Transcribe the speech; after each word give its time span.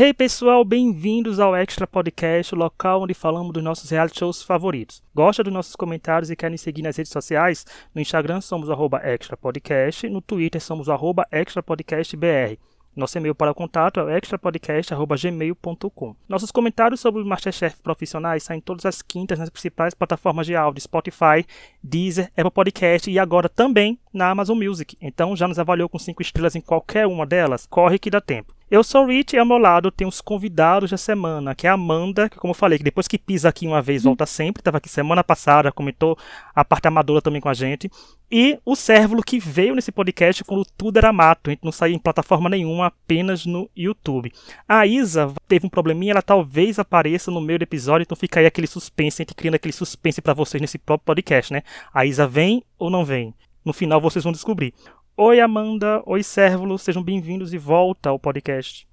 Hey 0.00 0.14
pessoal, 0.14 0.64
bem-vindos 0.64 1.40
ao 1.40 1.56
Extra 1.56 1.84
Podcast, 1.84 2.54
o 2.54 2.58
local 2.58 3.02
onde 3.02 3.14
falamos 3.14 3.52
dos 3.52 3.64
nossos 3.64 3.90
reality 3.90 4.16
shows 4.16 4.44
favoritos. 4.44 5.02
Gosta 5.12 5.42
dos 5.42 5.52
nossos 5.52 5.74
comentários 5.74 6.30
e 6.30 6.36
quer 6.36 6.52
nos 6.52 6.60
seguir 6.60 6.82
nas 6.82 6.96
redes 6.96 7.10
sociais? 7.10 7.66
No 7.92 8.00
Instagram 8.00 8.40
somos 8.40 8.70
arroba 8.70 9.00
Extra 9.02 9.36
Podcast, 9.36 10.08
no 10.08 10.22
Twitter 10.22 10.60
somos 10.60 10.88
arroba 10.88 11.26
Extra 11.32 11.64
Podcast 11.64 12.16
BR. 12.16 12.56
Nosso 12.94 13.18
e-mail 13.18 13.34
para 13.34 13.50
o 13.50 13.54
contato 13.56 13.98
é 13.98 14.04
o 14.04 14.10
extrapodcast.gmail.com. 14.16 16.14
Nossos 16.28 16.52
comentários 16.52 17.00
sobre 17.00 17.24
Masterchef 17.24 17.82
profissionais 17.82 18.44
saem 18.44 18.60
todas 18.60 18.86
as 18.86 19.02
quintas 19.02 19.40
nas 19.40 19.50
principais 19.50 19.94
plataformas 19.94 20.46
de 20.46 20.54
áudio, 20.54 20.80
Spotify, 20.80 21.44
Deezer, 21.82 22.30
Apple 22.36 22.52
Podcast 22.52 23.10
e 23.10 23.18
agora 23.18 23.48
também 23.48 23.98
na 24.12 24.30
Amazon 24.30 24.56
Music. 24.62 24.96
Então 25.00 25.34
já 25.34 25.48
nos 25.48 25.58
avaliou 25.58 25.88
com 25.88 25.98
5 25.98 26.22
estrelas 26.22 26.54
em 26.54 26.60
qualquer 26.60 27.04
uma 27.04 27.26
delas? 27.26 27.66
Corre 27.66 27.98
que 27.98 28.10
dá 28.10 28.20
tempo. 28.20 28.57
Eu 28.70 28.84
sou 28.84 29.04
o 29.04 29.06
Rich 29.06 29.34
e 29.34 29.38
ao 29.38 29.46
meu 29.46 29.56
lado 29.56 29.90
tem 29.90 30.06
os 30.06 30.20
convidados 30.20 30.90
da 30.90 30.98
semana, 30.98 31.54
que 31.54 31.66
é 31.66 31.70
a 31.70 31.72
Amanda, 31.72 32.28
que 32.28 32.36
como 32.36 32.50
eu 32.50 32.54
falei, 32.54 32.76
que 32.76 32.84
depois 32.84 33.08
que 33.08 33.16
pisa 33.16 33.48
aqui 33.48 33.66
uma 33.66 33.80
vez, 33.80 34.02
volta 34.02 34.26
sempre, 34.26 34.60
estava 34.60 34.76
aqui 34.76 34.90
semana 34.90 35.24
passada, 35.24 35.72
comentou 35.72 36.18
a 36.54 36.62
parte 36.62 36.86
amadora 36.86 37.22
também 37.22 37.40
com 37.40 37.48
a 37.48 37.54
gente. 37.54 37.90
E 38.30 38.58
o 38.66 38.76
Cérvulo 38.76 39.22
que 39.22 39.38
veio 39.38 39.74
nesse 39.74 39.90
podcast 39.90 40.44
quando 40.44 40.66
tudo 40.76 40.98
era 40.98 41.10
mato, 41.14 41.48
a 41.48 41.50
gente 41.52 41.64
não 41.64 41.72
saía 41.72 41.96
em 41.96 41.98
plataforma 41.98 42.50
nenhuma, 42.50 42.88
apenas 42.88 43.46
no 43.46 43.70
YouTube. 43.74 44.30
A 44.68 44.86
Isa 44.86 45.32
teve 45.48 45.66
um 45.66 45.70
probleminha, 45.70 46.12
ela 46.12 46.20
talvez 46.20 46.78
apareça 46.78 47.30
no 47.30 47.40
meio 47.40 47.60
do 47.60 47.62
episódio, 47.62 48.02
então 48.02 48.16
fica 48.16 48.38
aí 48.38 48.44
aquele 48.44 48.66
suspense, 48.66 49.22
a 49.22 49.24
gente 49.24 49.34
criando 49.34 49.54
aquele 49.54 49.72
suspense 49.72 50.20
para 50.20 50.34
vocês 50.34 50.60
nesse 50.60 50.76
próprio 50.76 51.06
podcast, 51.06 51.54
né? 51.54 51.62
A 51.94 52.04
Isa 52.04 52.26
vem 52.28 52.62
ou 52.78 52.90
não 52.90 53.02
vem? 53.02 53.32
No 53.64 53.72
final 53.72 53.98
vocês 53.98 54.22
vão 54.22 54.32
descobrir. 54.32 54.74
Oi, 55.20 55.40
Amanda. 55.40 56.00
Oi, 56.06 56.22
Cérvulo. 56.22 56.78
Sejam 56.78 57.02
bem-vindos 57.02 57.50
de 57.50 57.58
volta 57.58 58.08
ao 58.08 58.20
podcast. 58.20 58.86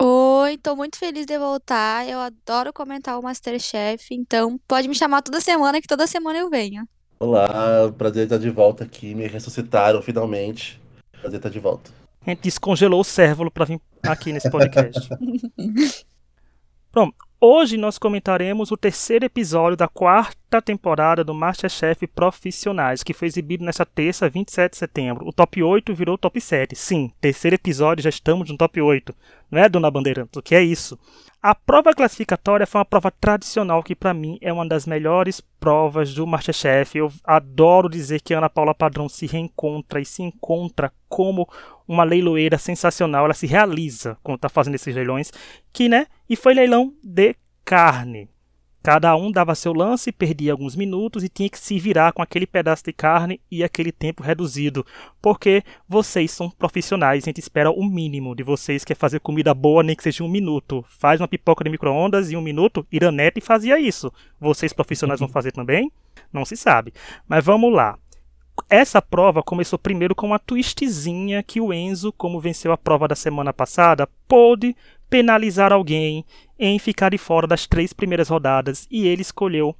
Oi, 0.00 0.56
tô 0.56 0.74
muito 0.74 0.96
feliz 0.98 1.26
de 1.26 1.38
voltar. 1.38 2.08
Eu 2.08 2.18
adoro 2.18 2.72
comentar 2.72 3.18
o 3.18 3.22
Masterchef, 3.22 4.14
então 4.14 4.58
pode 4.66 4.88
me 4.88 4.94
chamar 4.94 5.20
toda 5.20 5.38
semana 5.38 5.78
que 5.78 5.86
toda 5.86 6.06
semana 6.06 6.38
eu 6.38 6.48
venho. 6.48 6.88
Olá, 7.20 7.92
prazer 7.92 8.24
estar 8.24 8.38
de 8.38 8.48
volta 8.48 8.84
aqui. 8.84 9.14
Me 9.14 9.26
ressuscitaram 9.26 10.00
finalmente. 10.00 10.80
Prazer 11.20 11.36
estar 11.36 11.50
de 11.50 11.60
volta. 11.60 11.90
A 12.22 12.30
gente 12.30 12.40
descongelou 12.40 13.02
o 13.02 13.04
Cérvulo 13.04 13.50
para 13.50 13.66
vir 13.66 13.78
aqui 14.02 14.32
nesse 14.32 14.50
podcast. 14.50 15.10
Pronto, 16.90 17.14
Hoje 17.38 17.76
nós 17.76 17.98
comentaremos 17.98 18.72
o 18.72 18.78
terceiro 18.78 19.26
episódio 19.26 19.76
da 19.76 19.86
quarta 19.86 20.62
temporada 20.62 21.22
do 21.22 21.34
Masterchef 21.34 22.06
Profissionais, 22.06 23.02
que 23.02 23.12
foi 23.12 23.28
exibido 23.28 23.62
nesta 23.62 23.84
terça, 23.84 24.26
27 24.26 24.70
de 24.70 24.78
setembro. 24.78 25.28
O 25.28 25.32
top 25.34 25.62
8 25.62 25.94
virou 25.94 26.16
top 26.16 26.40
7. 26.40 26.74
Sim, 26.74 27.12
terceiro 27.20 27.54
episódio, 27.54 28.02
já 28.02 28.08
estamos 28.08 28.48
no 28.48 28.56
top 28.56 28.80
8. 28.80 29.14
Não 29.50 29.60
é, 29.60 29.68
dona 29.68 29.90
Bandeirante? 29.90 30.38
O 30.38 30.42
que 30.42 30.54
é 30.54 30.62
isso? 30.62 30.98
A 31.42 31.54
prova 31.54 31.92
classificatória 31.94 32.66
foi 32.66 32.78
uma 32.78 32.84
prova 32.84 33.10
tradicional 33.10 33.82
que, 33.82 33.94
para 33.94 34.14
mim, 34.14 34.38
é 34.40 34.52
uma 34.52 34.66
das 34.66 34.86
melhores 34.86 35.40
provas 35.40 36.12
do 36.14 36.26
Masterchef. 36.26 36.98
Eu 36.98 37.12
adoro 37.22 37.88
dizer 37.88 38.20
que 38.20 38.34
Ana 38.34 38.50
Paula 38.50 38.74
Padrão 38.74 39.08
se 39.08 39.26
reencontra 39.26 40.00
e 40.00 40.04
se 40.04 40.22
encontra 40.22 40.90
como 41.08 41.48
uma 41.86 42.02
leiloeira 42.02 42.58
sensacional. 42.58 43.26
Ela 43.26 43.34
se 43.34 43.46
realiza 43.46 44.18
quando 44.24 44.36
está 44.36 44.48
fazendo 44.48 44.74
esses 44.74 44.92
leilões, 44.94 45.32
que, 45.72 45.88
né? 45.88 46.06
E 46.28 46.34
foi 46.34 46.54
leilão 46.54 46.92
de 47.00 47.25
carne. 47.66 48.30
Cada 48.80 49.16
um 49.16 49.32
dava 49.32 49.56
seu 49.56 49.72
lance, 49.72 50.12
perdia 50.12 50.52
alguns 50.52 50.76
minutos 50.76 51.24
e 51.24 51.28
tinha 51.28 51.50
que 51.50 51.58
se 51.58 51.76
virar 51.76 52.12
com 52.12 52.22
aquele 52.22 52.46
pedaço 52.46 52.84
de 52.84 52.92
carne 52.92 53.40
e 53.50 53.64
aquele 53.64 53.90
tempo 53.90 54.22
reduzido, 54.22 54.86
porque 55.20 55.64
vocês 55.88 56.30
são 56.30 56.48
profissionais, 56.48 57.24
a 57.24 57.26
gente 57.26 57.40
espera 57.40 57.68
o 57.68 57.84
mínimo 57.84 58.36
de 58.36 58.44
vocês, 58.44 58.84
que 58.84 58.92
é 58.92 58.96
fazer 58.96 59.18
comida 59.18 59.52
boa, 59.52 59.82
nem 59.82 59.96
que 59.96 60.04
seja 60.04 60.22
um 60.22 60.28
minuto. 60.28 60.84
Faz 60.88 61.20
uma 61.20 61.26
pipoca 61.26 61.64
de 61.64 61.70
micro-ondas 61.70 62.30
em 62.30 62.36
um 62.36 62.40
minuto, 62.40 62.86
Iranete 62.92 63.40
fazia 63.40 63.80
isso. 63.80 64.12
Vocês 64.38 64.72
profissionais 64.72 65.18
vão 65.18 65.28
fazer 65.28 65.50
também? 65.50 65.90
Não 66.32 66.44
se 66.44 66.56
sabe. 66.56 66.94
Mas 67.26 67.44
vamos 67.44 67.72
lá. 67.72 67.98
Essa 68.70 69.02
prova 69.02 69.42
começou 69.42 69.80
primeiro 69.80 70.14
com 70.14 70.28
uma 70.28 70.38
twistzinha 70.38 71.42
que 71.42 71.60
o 71.60 71.72
Enzo, 71.72 72.12
como 72.12 72.40
venceu 72.40 72.70
a 72.70 72.78
prova 72.78 73.08
da 73.08 73.16
semana 73.16 73.52
passada, 73.52 74.08
pôde 74.28 74.76
penalizar 75.10 75.72
alguém 75.72 76.24
em 76.58 76.78
ficar 76.78 77.10
de 77.10 77.18
fora 77.18 77.46
das 77.46 77.66
três 77.66 77.92
primeiras 77.92 78.28
rodadas 78.28 78.86
e 78.90 79.06
ele 79.06 79.22
escolheu 79.22 79.74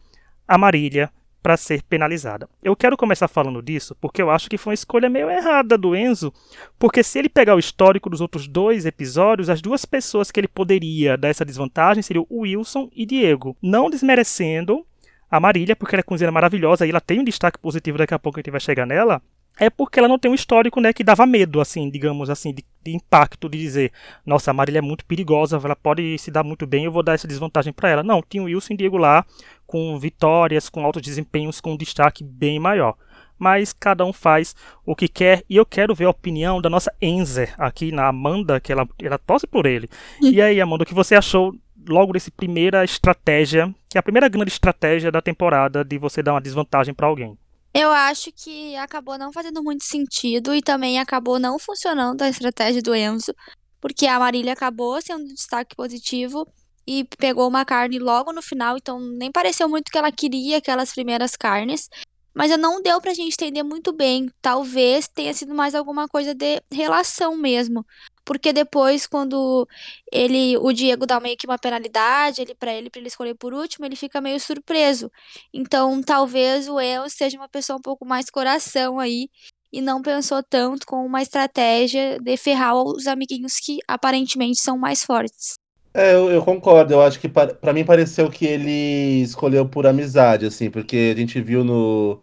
a 0.46 0.58
Marília 0.58 1.10
para 1.42 1.56
ser 1.56 1.82
penalizada. 1.84 2.48
Eu 2.62 2.74
quero 2.74 2.96
começar 2.96 3.28
falando 3.28 3.62
disso 3.62 3.96
porque 4.00 4.20
eu 4.20 4.30
acho 4.30 4.50
que 4.50 4.58
foi 4.58 4.72
uma 4.72 4.74
escolha 4.74 5.08
meio 5.08 5.30
errada 5.30 5.78
do 5.78 5.94
Enzo, 5.94 6.34
porque 6.78 7.02
se 7.04 7.20
ele 7.20 7.28
pegar 7.28 7.54
o 7.54 7.58
histórico 7.58 8.10
dos 8.10 8.20
outros 8.20 8.48
dois 8.48 8.84
episódios, 8.84 9.48
as 9.48 9.62
duas 9.62 9.84
pessoas 9.84 10.30
que 10.30 10.40
ele 10.40 10.48
poderia 10.48 11.16
dar 11.16 11.28
essa 11.28 11.44
desvantagem 11.44 12.02
seriam 12.02 12.26
o 12.28 12.40
Wilson 12.40 12.90
e 12.92 13.06
Diego, 13.06 13.56
não 13.62 13.88
desmerecendo 13.88 14.84
a 15.30 15.38
Marília, 15.38 15.76
porque 15.76 15.94
ela 15.94 16.00
é 16.00 16.02
cozinheira 16.02 16.32
maravilhosa 16.32 16.84
e 16.84 16.90
ela 16.90 17.00
tem 17.00 17.20
um 17.20 17.24
destaque 17.24 17.58
positivo, 17.58 17.98
daqui 17.98 18.14
a 18.14 18.18
pouco 18.18 18.38
a 18.38 18.40
gente 18.40 18.50
vai 18.50 18.60
chegar 18.60 18.84
nela, 18.84 19.22
é 19.58 19.70
porque 19.70 19.98
ela 19.98 20.08
não 20.08 20.18
tem 20.18 20.30
um 20.30 20.34
histórico, 20.34 20.80
né, 20.80 20.92
que 20.92 21.04
dava 21.04 21.24
medo, 21.26 21.60
assim, 21.60 21.90
digamos 21.90 22.28
assim, 22.28 22.52
de, 22.52 22.64
de, 22.86 22.94
impacto, 22.94 23.48
de 23.48 23.58
dizer, 23.58 23.92
nossa, 24.24 24.50
a 24.50 24.54
Marília 24.54 24.78
é 24.78 24.82
muito 24.82 25.04
perigosa, 25.04 25.60
ela 25.62 25.76
pode 25.76 26.16
se 26.18 26.30
dar 26.30 26.44
muito 26.44 26.66
bem, 26.66 26.84
eu 26.84 26.92
vou 26.92 27.02
dar 27.02 27.14
essa 27.14 27.26
desvantagem 27.26 27.72
para 27.72 27.90
ela. 27.90 28.02
Não, 28.02 28.22
tinha 28.22 28.42
o 28.42 28.46
Wilson 28.46 28.74
e 28.74 28.76
Diego 28.76 28.96
lá, 28.96 29.24
com 29.66 29.98
vitórias, 29.98 30.68
com 30.68 30.84
altos 30.84 31.02
desempenhos, 31.02 31.60
com 31.60 31.72
um 31.72 31.76
destaque 31.76 32.22
bem 32.22 32.58
maior. 32.58 32.96
Mas 33.38 33.72
cada 33.72 34.04
um 34.04 34.12
faz 34.12 34.54
o 34.84 34.94
que 34.94 35.08
quer, 35.08 35.42
e 35.50 35.56
eu 35.56 35.66
quero 35.66 35.94
ver 35.94 36.06
a 36.06 36.10
opinião 36.10 36.60
da 36.60 36.70
nossa 36.70 36.94
Enzer 37.02 37.54
aqui 37.58 37.92
na 37.92 38.06
Amanda, 38.06 38.60
que 38.60 38.72
ela, 38.72 38.88
ela 39.02 39.18
torce 39.18 39.46
por 39.46 39.66
ele. 39.66 39.88
E 40.22 40.40
aí, 40.40 40.60
Amanda, 40.60 40.84
o 40.84 40.86
que 40.86 40.94
você 40.94 41.14
achou 41.14 41.54
logo 41.88 42.12
desse 42.12 42.30
primeira 42.30 42.84
estratégia, 42.84 43.72
que 43.88 43.98
é 43.98 44.00
a 44.00 44.02
primeira 44.02 44.28
grande 44.28 44.50
estratégia 44.50 45.12
da 45.12 45.20
temporada 45.20 45.84
de 45.84 45.98
você 45.98 46.22
dar 46.22 46.32
uma 46.32 46.40
desvantagem 46.40 46.94
para 46.94 47.06
alguém? 47.06 47.36
Eu 47.78 47.92
acho 47.92 48.32
que 48.32 48.74
acabou 48.76 49.18
não 49.18 49.30
fazendo 49.30 49.62
muito 49.62 49.84
sentido 49.84 50.54
e 50.54 50.62
também 50.62 50.98
acabou 50.98 51.38
não 51.38 51.58
funcionando 51.58 52.22
a 52.22 52.28
estratégia 52.30 52.80
do 52.80 52.94
Enzo, 52.94 53.34
porque 53.82 54.06
a 54.06 54.18
Marília 54.18 54.54
acabou 54.54 54.98
sendo 55.02 55.24
um 55.24 55.34
destaque 55.34 55.76
positivo 55.76 56.50
e 56.86 57.04
pegou 57.18 57.46
uma 57.46 57.66
carne 57.66 57.98
logo 57.98 58.32
no 58.32 58.40
final, 58.40 58.78
então 58.78 58.98
nem 58.98 59.30
pareceu 59.30 59.68
muito 59.68 59.92
que 59.92 59.98
ela 59.98 60.10
queria 60.10 60.56
aquelas 60.56 60.90
primeiras 60.90 61.36
carnes. 61.36 61.90
Mas 62.32 62.50
não 62.58 62.80
deu 62.80 62.98
pra 62.98 63.12
gente 63.12 63.34
entender 63.34 63.62
muito 63.62 63.92
bem. 63.92 64.30
Talvez 64.40 65.06
tenha 65.06 65.34
sido 65.34 65.54
mais 65.54 65.74
alguma 65.74 66.08
coisa 66.08 66.34
de 66.34 66.62
relação 66.72 67.36
mesmo 67.36 67.84
porque 68.26 68.52
depois 68.52 69.06
quando 69.06 69.66
ele 70.12 70.58
o 70.58 70.72
Diego 70.72 71.06
dá 71.06 71.20
meio 71.20 71.36
que 71.36 71.46
uma 71.46 71.58
penalidade 71.58 72.42
ele 72.42 72.54
para 72.54 72.74
ele 72.74 72.90
para 72.90 73.00
ele 73.00 73.08
escolher 73.08 73.34
por 73.34 73.54
último, 73.54 73.86
ele 73.86 73.96
fica 73.96 74.20
meio 74.20 74.38
surpreso. 74.40 75.10
Então, 75.54 76.02
talvez 76.02 76.68
o 76.68 76.78
El 76.80 77.08
seja 77.08 77.38
uma 77.38 77.48
pessoa 77.48 77.78
um 77.78 77.82
pouco 77.82 78.04
mais 78.04 78.28
coração 78.28 78.98
aí 78.98 79.30
e 79.72 79.80
não 79.80 80.02
pensou 80.02 80.42
tanto 80.42 80.86
com 80.86 81.04
uma 81.04 81.22
estratégia 81.22 82.18
de 82.20 82.36
ferrar 82.36 82.74
os 82.76 83.06
amiguinhos 83.06 83.58
que 83.60 83.78
aparentemente 83.88 84.60
são 84.60 84.76
mais 84.78 85.04
fortes. 85.04 85.54
É, 85.94 86.14
eu, 86.14 86.30
eu 86.30 86.42
concordo. 86.44 86.92
Eu 86.92 87.02
acho 87.02 87.18
que 87.18 87.28
para 87.28 87.72
mim 87.72 87.84
pareceu 87.84 88.30
que 88.30 88.44
ele 88.46 89.22
escolheu 89.22 89.66
por 89.68 89.86
amizade, 89.86 90.44
assim, 90.46 90.70
porque 90.70 91.12
a 91.14 91.18
gente 91.18 91.40
viu 91.40 91.64
no 91.64 92.20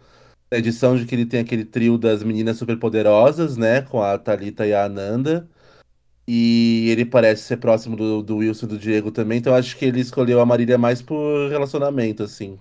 na 0.51 0.59
edição 0.59 0.95
de 0.95 1.05
que 1.05 1.15
ele 1.15 1.25
tem 1.25 1.39
aquele 1.39 1.65
trio 1.65 1.97
das 1.97 2.23
meninas 2.23 2.57
superpoderosas, 2.57 3.57
né, 3.57 3.81
com 3.81 4.03
a 4.03 4.17
Talita 4.19 4.67
e 4.67 4.73
a 4.73 4.85
Ananda. 4.85 5.49
E 6.27 6.87
ele 6.89 7.03
parece 7.05 7.43
ser 7.43 7.57
próximo 7.57 7.95
do, 7.95 8.23
do 8.23 8.37
Wilson 8.37 8.65
e 8.65 8.69
do 8.69 8.77
Diego 8.77 9.11
também, 9.11 9.39
então 9.39 9.53
acho 9.53 9.77
que 9.77 9.85
ele 9.85 9.99
escolheu 9.99 10.39
a 10.39 10.45
Marília 10.45 10.77
mais 10.77 11.01
por 11.01 11.49
relacionamento, 11.49 12.23
assim. 12.23 12.57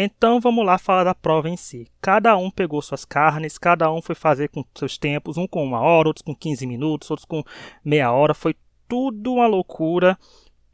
Então 0.00 0.40
vamos 0.40 0.64
lá 0.64 0.78
falar 0.78 1.02
da 1.02 1.14
prova 1.14 1.48
em 1.48 1.56
si. 1.56 1.88
Cada 2.00 2.36
um 2.36 2.52
pegou 2.52 2.80
suas 2.80 3.04
carnes, 3.04 3.58
cada 3.58 3.90
um 3.90 4.00
foi 4.00 4.14
fazer 4.14 4.48
com 4.48 4.64
seus 4.76 4.96
tempos, 4.96 5.36
um 5.36 5.46
com 5.46 5.64
uma 5.64 5.80
hora, 5.80 6.08
outros 6.08 6.22
com 6.22 6.34
15 6.34 6.66
minutos, 6.66 7.10
outros 7.10 7.24
com 7.24 7.42
meia 7.84 8.12
hora. 8.12 8.32
Foi 8.32 8.54
tudo 8.86 9.32
uma 9.32 9.48
loucura, 9.48 10.16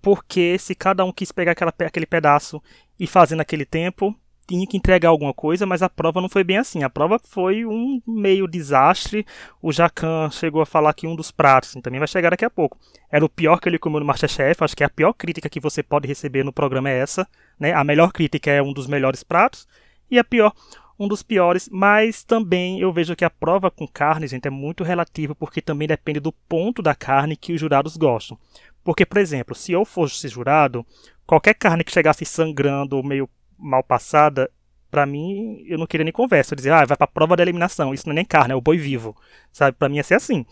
porque 0.03 0.59
se 0.59 0.75
cada 0.75 1.05
um 1.07 1.13
quis 1.13 1.33
pegar 1.33 1.53
aquela, 1.53 1.73
aquele 1.87 2.05
pedaço 2.05 2.63
e 3.01 3.07
fazer 3.07 3.35
naquele 3.35 3.65
tempo, 3.65 4.15
tinha 4.47 4.67
que 4.67 4.77
entregar 4.77 5.09
alguma 5.09 5.33
coisa, 5.33 5.67
mas 5.67 5.83
a 5.83 5.89
prova 5.89 6.21
não 6.21 6.29
foi 6.29 6.45
bem 6.45 6.59
assim. 6.59 6.83
A 6.83 6.91
prova 6.91 7.19
foi 7.19 7.65
um 7.65 8.01
meio 8.07 8.47
desastre. 8.47 9.27
O 9.63 9.73
Jacan 9.73 10.31
chegou 10.31 10.61
a 10.61 10.67
falar 10.67 10.93
que 10.95 11.07
um 11.07 11.17
dos 11.17 11.31
pratos, 11.31 11.75
também 11.83 11.99
vai 11.99 12.09
chegar 12.09 12.31
daqui 12.31 12.45
a 12.45 12.51
pouco, 12.51 12.79
era 13.11 13.25
o 13.25 13.29
pior 13.29 13.61
que 13.61 13.69
ele 13.69 13.79
comeu 13.79 14.01
no 14.01 14.07
Masterchef. 14.07 14.63
Acho 14.63 14.77
que 14.77 14.85
a 14.85 14.89
pior 14.89 15.13
crítica 15.13 15.49
que 15.49 15.61
você 15.61 15.83
pode 15.83 16.07
receber 16.07 16.45
no 16.45 16.53
programa 16.53 16.91
é 16.91 16.99
essa. 16.99 17.27
Né? 17.59 17.73
A 17.73 17.85
melhor 17.85 18.13
crítica 18.13 18.51
é 18.51 18.63
um 18.63 18.73
dos 18.73 18.87
melhores 18.87 19.23
pratos 19.23 19.67
e 20.11 20.19
a 20.19 20.25
pior 20.25 20.53
um 20.99 21.09
dos 21.09 21.23
piores, 21.23 21.69
mas 21.73 22.23
também 22.23 22.81
eu 22.81 22.93
vejo 22.93 23.17
que 23.17 23.25
a 23.25 23.31
prova 23.31 23.71
com 23.71 23.87
carne, 23.87 24.29
gente, 24.29 24.47
é 24.47 24.51
muito 24.51 24.85
relativa, 24.85 25.35
porque 25.35 25.61
também 25.61 25.89
depende 25.89 26.21
do 26.21 26.31
ponto 26.31 26.81
da 26.81 26.95
carne 26.95 27.37
que 27.37 27.53
os 27.53 27.61
jurados 27.61 27.97
gostam. 27.97 28.39
Porque, 28.85 29.05
por 29.05 29.19
exemplo, 29.19 29.55
se 29.55 29.73
eu 29.73 29.85
fosse 29.85 30.29
jurado, 30.29 30.87
qualquer 31.27 31.55
carne 31.55 31.83
que 31.83 31.91
chegasse 31.91 32.25
sangrando, 32.25 33.03
meio 33.03 33.29
mal 33.65 33.83
passada, 33.83 34.51
para 34.91 35.07
mim, 35.07 35.65
eu 35.67 35.79
não 35.79 35.87
queria 35.87 36.05
nem 36.05 36.13
conversa. 36.13 36.55
Eu 36.55 36.57
dizia, 36.57 36.77
ah, 36.77 36.85
vai 36.85 36.97
pra 36.97 37.07
prova 37.07 37.37
da 37.37 37.43
eliminação. 37.43 37.93
Isso 37.93 38.07
não 38.07 38.13
é 38.13 38.17
nem 38.17 38.25
carne, 38.25 38.53
é 38.53 38.57
o 38.57 38.61
boi 38.61 38.79
vivo. 38.79 39.17
Sabe? 39.53 39.77
Pra 39.77 39.89
mim 39.89 39.97
ia 39.97 40.05
ser 40.05 40.15
assim. 40.15 40.47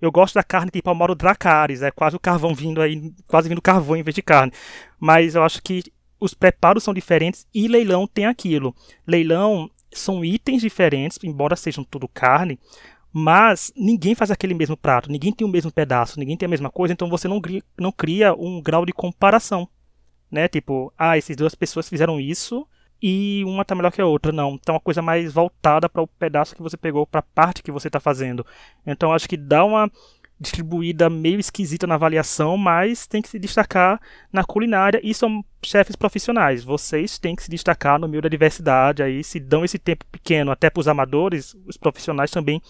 Eu 0.00 0.10
gosto 0.10 0.34
da 0.34 0.42
carne 0.42 0.70
tipo 0.70 0.88
Amaro 0.88 1.14
Dracarys, 1.14 1.82
é 1.82 1.90
quase 1.90 2.16
o 2.16 2.20
carvão 2.20 2.54
vindo 2.54 2.80
aí, 2.80 3.12
quase 3.26 3.48
vindo 3.48 3.60
carvão 3.60 3.96
em 3.96 4.02
vez 4.02 4.14
de 4.14 4.22
carne. 4.22 4.52
Mas 4.98 5.34
eu 5.34 5.42
acho 5.42 5.62
que 5.62 5.82
os 6.18 6.32
preparos 6.32 6.84
são 6.84 6.94
diferentes 6.94 7.46
e 7.54 7.68
leilão 7.68 8.06
tem 8.06 8.26
aquilo. 8.26 8.74
Leilão 9.06 9.70
são 9.92 10.24
itens 10.24 10.62
diferentes, 10.62 11.18
embora 11.22 11.56
sejam 11.56 11.84
tudo 11.84 12.08
carne, 12.08 12.58
mas 13.12 13.72
ninguém 13.76 14.14
faz 14.14 14.30
aquele 14.30 14.54
mesmo 14.54 14.76
prato, 14.76 15.10
ninguém 15.10 15.32
tem 15.32 15.46
o 15.46 15.50
mesmo 15.50 15.72
pedaço, 15.72 16.18
ninguém 16.18 16.36
tem 16.36 16.46
a 16.46 16.50
mesma 16.50 16.70
coisa, 16.70 16.92
então 16.92 17.10
você 17.10 17.26
não, 17.26 17.40
não 17.78 17.90
cria 17.90 18.32
um 18.34 18.62
grau 18.62 18.86
de 18.86 18.92
comparação. 18.92 19.68
Né? 20.30 20.48
Tipo, 20.48 20.92
ah, 20.96 21.18
essas 21.18 21.36
duas 21.36 21.54
pessoas 21.54 21.88
fizeram 21.88 22.20
isso 22.20 22.66
e 23.02 23.42
uma 23.46 23.64
tá 23.64 23.74
melhor 23.74 23.90
que 23.92 24.00
a 24.00 24.06
outra. 24.06 24.32
Não, 24.32 24.58
é 24.66 24.70
uma 24.70 24.80
coisa 24.80 25.02
mais 25.02 25.32
voltada 25.32 25.88
para 25.88 26.02
o 26.02 26.06
pedaço 26.06 26.54
que 26.54 26.62
você 26.62 26.76
pegou, 26.76 27.06
para 27.06 27.20
a 27.20 27.22
parte 27.34 27.62
que 27.62 27.72
você 27.72 27.88
está 27.88 27.98
fazendo. 27.98 28.44
Então 28.86 29.12
acho 29.12 29.28
que 29.28 29.36
dá 29.36 29.64
uma 29.64 29.90
distribuída 30.40 31.10
meio 31.10 31.38
esquisita 31.38 31.86
na 31.86 31.96
avaliação, 31.96 32.56
mas 32.56 33.06
tem 33.06 33.20
que 33.20 33.28
se 33.28 33.38
destacar 33.38 34.00
na 34.32 34.42
culinária 34.42 34.98
e 35.04 35.12
são 35.12 35.44
chefes 35.62 35.94
profissionais. 35.94 36.64
Vocês 36.64 37.18
têm 37.18 37.36
que 37.36 37.42
se 37.42 37.50
destacar 37.50 37.98
no 37.98 38.08
meio 38.08 38.22
da 38.22 38.28
diversidade 38.28 39.02
aí, 39.02 39.22
se 39.22 39.38
dão 39.38 39.64
esse 39.64 39.78
tempo 39.78 40.06
pequeno 40.10 40.50
até 40.50 40.70
para 40.70 40.80
os 40.80 40.88
amadores, 40.88 41.54
os 41.66 41.76
profissionais 41.76 42.30
também 42.30 42.62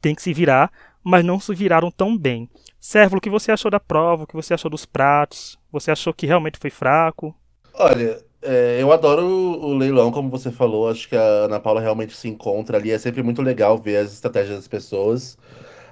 têm 0.00 0.14
que 0.14 0.22
se 0.22 0.32
virar, 0.32 0.72
mas 1.02 1.24
não 1.24 1.40
se 1.40 1.54
viraram 1.54 1.90
tão 1.90 2.16
bem. 2.16 2.48
Sérvulo, 2.78 3.18
o 3.18 3.20
que 3.20 3.30
você 3.30 3.52
achou 3.52 3.70
da 3.70 3.80
prova? 3.80 4.24
O 4.24 4.26
que 4.26 4.34
você 4.34 4.54
achou 4.54 4.70
dos 4.70 4.86
pratos? 4.86 5.58
Você 5.70 5.90
achou 5.90 6.14
que 6.14 6.26
realmente 6.26 6.58
foi 6.58 6.70
fraco? 6.70 7.34
Olha, 7.74 8.22
é, 8.42 8.78
eu 8.80 8.92
adoro 8.92 9.24
o, 9.24 9.66
o 9.66 9.74
leilão, 9.76 10.10
como 10.10 10.30
você 10.30 10.50
falou. 10.50 10.88
Acho 10.88 11.08
que 11.08 11.16
a 11.16 11.44
Ana 11.44 11.60
Paula 11.60 11.80
realmente 11.80 12.16
se 12.16 12.28
encontra 12.28 12.78
ali. 12.78 12.90
É 12.90 12.98
sempre 12.98 13.22
muito 13.22 13.42
legal 13.42 13.78
ver 13.78 13.98
as 13.98 14.12
estratégias 14.12 14.56
das 14.56 14.68
pessoas. 14.68 15.36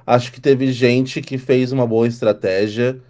Acho 0.06 0.32
que 0.32 0.40
teve 0.40 0.72
gente 0.72 1.20
que 1.20 1.36
fez 1.36 1.72
uma 1.72 1.86
boa 1.86 2.08
estratégia. 2.08 3.00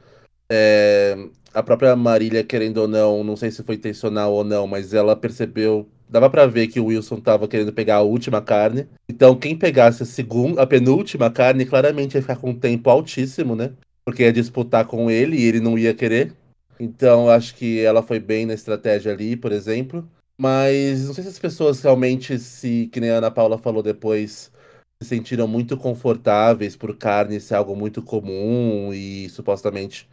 É, 0.51 1.17
a 1.55 1.62
própria 1.62 1.94
Marília, 1.94 2.43
querendo 2.44 2.79
ou 2.79 2.89
não, 2.89 3.23
não 3.23 3.37
sei 3.37 3.51
se 3.51 3.62
foi 3.62 3.77
intencional 3.77 4.33
ou 4.33 4.44
não, 4.44 4.67
mas 4.67 4.93
ela 4.94 5.15
percebeu. 5.17 5.89
Dava 6.08 6.31
para 6.31 6.46
ver 6.46 6.69
que 6.69 6.81
o 6.81 6.87
Wilson 6.87 7.20
tava 7.20 7.46
querendo 7.46 7.72
pegar 7.72 7.96
a 7.96 8.02
última 8.02 8.40
carne. 8.40 8.87
Então, 9.08 9.37
quem 9.37 9.56
pegasse 9.56 10.02
a 10.02 10.06
segunda, 10.06 10.62
a 10.62 10.66
penúltima 10.66 11.31
carne, 11.31 11.66
claramente 11.66 12.14
ia 12.14 12.22
ficar 12.22 12.37
com 12.37 12.50
um 12.50 12.58
tempo 12.58 12.88
altíssimo, 12.88 13.55
né? 13.55 13.72
Porque 14.05 14.22
ia 14.22 14.32
disputar 14.32 14.87
com 14.87 15.10
ele 15.10 15.37
e 15.37 15.44
ele 15.44 15.60
não 15.60 15.78
ia 15.78 15.93
querer. 15.93 16.32
Então, 16.81 17.28
acho 17.28 17.55
que 17.55 17.81
ela 17.81 18.02
foi 18.02 18.19
bem 18.19 18.46
na 18.46 18.55
estratégia 18.55 19.12
ali, 19.12 19.37
por 19.37 19.52
exemplo. 19.52 20.08
Mas 20.40 21.05
não 21.05 21.12
sei 21.12 21.25
se 21.25 21.31
as 21.31 21.38
pessoas 21.38 21.82
realmente 21.82 22.38
se, 22.38 22.88
que 22.93 23.00
nem 23.00 23.10
a 23.10 23.16
Ana 23.16 23.31
Paula 23.31 23.58
falou 23.58 23.82
depois, 23.82 24.52
se 25.02 25.08
sentiram 25.08 25.49
muito 25.49 25.76
confortáveis 25.76 26.76
por 26.76 26.96
carne 26.96 27.40
ser 27.40 27.56
algo 27.56 27.75
muito 27.76 28.00
comum 28.02 28.93
e 28.94 29.28
supostamente 29.31 30.08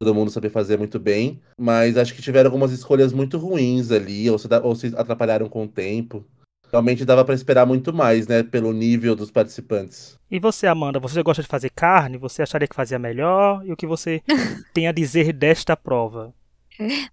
todo 0.00 0.14
mundo 0.14 0.30
saber 0.30 0.48
fazer 0.48 0.78
muito 0.78 0.98
bem. 0.98 1.40
Mas 1.58 1.98
acho 1.98 2.14
que 2.14 2.22
tiveram 2.22 2.48
algumas 2.48 2.72
escolhas 2.72 3.12
muito 3.12 3.36
ruins 3.36 3.92
ali, 3.92 4.30
ou 4.30 4.38
se, 4.38 4.48
ou 4.62 4.74
se 4.74 4.86
atrapalharam 4.96 5.48
com 5.48 5.64
o 5.64 5.68
tempo. 5.68 6.24
Realmente 6.72 7.04
dava 7.04 7.24
para 7.24 7.34
esperar 7.34 7.66
muito 7.66 7.92
mais, 7.92 8.26
né, 8.26 8.42
pelo 8.42 8.72
nível 8.72 9.14
dos 9.14 9.30
participantes. 9.30 10.16
E 10.30 10.38
você, 10.38 10.66
Amanda, 10.66 11.00
você 11.00 11.22
gosta 11.22 11.42
de 11.42 11.48
fazer 11.48 11.70
carne? 11.70 12.16
Você 12.16 12.42
acharia 12.42 12.68
que 12.68 12.76
fazia 12.76 12.98
melhor? 12.98 13.66
E 13.66 13.72
o 13.72 13.76
que 13.76 13.86
você 13.86 14.22
tem 14.72 14.86
a 14.88 14.92
dizer 14.92 15.32
desta 15.32 15.76
prova? 15.76 16.32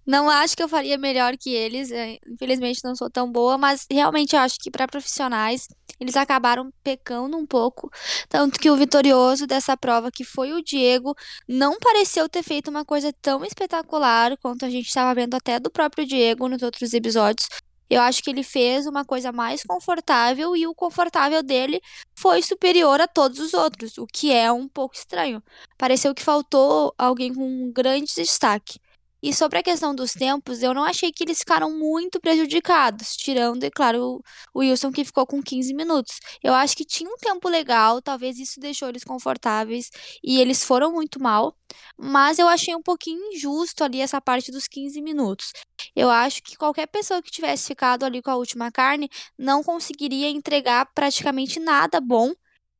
Não 0.06 0.28
acho 0.28 0.56
que 0.56 0.62
eu 0.62 0.68
faria 0.68 0.96
melhor 0.96 1.36
que 1.36 1.50
eles, 1.50 1.90
é, 1.90 2.18
infelizmente 2.26 2.82
não 2.84 2.94
sou 2.96 3.10
tão 3.10 3.30
boa, 3.30 3.58
mas 3.58 3.86
realmente 3.90 4.36
acho 4.36 4.58
que 4.58 4.70
para 4.70 4.86
profissionais 4.86 5.68
eles 6.00 6.16
acabaram 6.16 6.72
pecando 6.82 7.36
um 7.36 7.46
pouco. 7.46 7.90
Tanto 8.28 8.58
que 8.58 8.70
o 8.70 8.76
vitorioso 8.76 9.46
dessa 9.46 9.76
prova, 9.76 10.10
que 10.10 10.24
foi 10.24 10.52
o 10.52 10.62
Diego, 10.62 11.14
não 11.48 11.78
pareceu 11.78 12.28
ter 12.28 12.42
feito 12.42 12.68
uma 12.68 12.84
coisa 12.84 13.12
tão 13.20 13.44
espetacular 13.44 14.36
quanto 14.38 14.64
a 14.64 14.70
gente 14.70 14.86
estava 14.86 15.14
vendo 15.14 15.34
até 15.34 15.58
do 15.58 15.70
próprio 15.70 16.06
Diego 16.06 16.48
nos 16.48 16.62
outros 16.62 16.92
episódios. 16.92 17.48
Eu 17.90 18.02
acho 18.02 18.22
que 18.22 18.28
ele 18.30 18.42
fez 18.42 18.86
uma 18.86 19.04
coisa 19.04 19.32
mais 19.32 19.62
confortável 19.62 20.54
e 20.54 20.66
o 20.66 20.74
confortável 20.74 21.42
dele 21.42 21.80
foi 22.14 22.42
superior 22.42 23.00
a 23.00 23.08
todos 23.08 23.38
os 23.38 23.54
outros, 23.54 23.96
o 23.96 24.06
que 24.06 24.30
é 24.30 24.52
um 24.52 24.68
pouco 24.68 24.94
estranho. 24.94 25.42
Pareceu 25.78 26.14
que 26.14 26.22
faltou 26.22 26.94
alguém 26.98 27.32
com 27.34 27.42
um 27.42 27.72
grande 27.72 28.12
destaque. 28.14 28.78
E 29.22 29.34
sobre 29.34 29.58
a 29.58 29.62
questão 29.62 29.94
dos 29.94 30.12
tempos, 30.12 30.62
eu 30.62 30.72
não 30.72 30.84
achei 30.84 31.10
que 31.10 31.24
eles 31.24 31.38
ficaram 31.40 31.76
muito 31.76 32.20
prejudicados, 32.20 33.16
tirando, 33.16 33.64
é 33.64 33.70
claro, 33.70 34.22
o 34.54 34.60
Wilson 34.60 34.92
que 34.92 35.04
ficou 35.04 35.26
com 35.26 35.42
15 35.42 35.74
minutos. 35.74 36.20
Eu 36.42 36.54
acho 36.54 36.76
que 36.76 36.84
tinha 36.84 37.10
um 37.10 37.16
tempo 37.16 37.48
legal, 37.48 38.00
talvez 38.00 38.38
isso 38.38 38.60
deixou 38.60 38.88
eles 38.88 39.02
confortáveis 39.02 39.90
e 40.22 40.40
eles 40.40 40.62
foram 40.64 40.92
muito 40.92 41.20
mal, 41.20 41.56
mas 41.96 42.38
eu 42.38 42.46
achei 42.48 42.74
um 42.76 42.82
pouquinho 42.82 43.32
injusto 43.32 43.82
ali 43.82 44.00
essa 44.00 44.20
parte 44.20 44.52
dos 44.52 44.68
15 44.68 45.02
minutos. 45.02 45.52
Eu 45.96 46.10
acho 46.10 46.42
que 46.42 46.56
qualquer 46.56 46.86
pessoa 46.86 47.20
que 47.22 47.30
tivesse 47.30 47.66
ficado 47.66 48.04
ali 48.04 48.22
com 48.22 48.30
a 48.30 48.36
última 48.36 48.70
carne 48.70 49.08
não 49.36 49.62
conseguiria 49.64 50.28
entregar 50.28 50.86
praticamente 50.94 51.58
nada 51.58 52.00
bom 52.00 52.32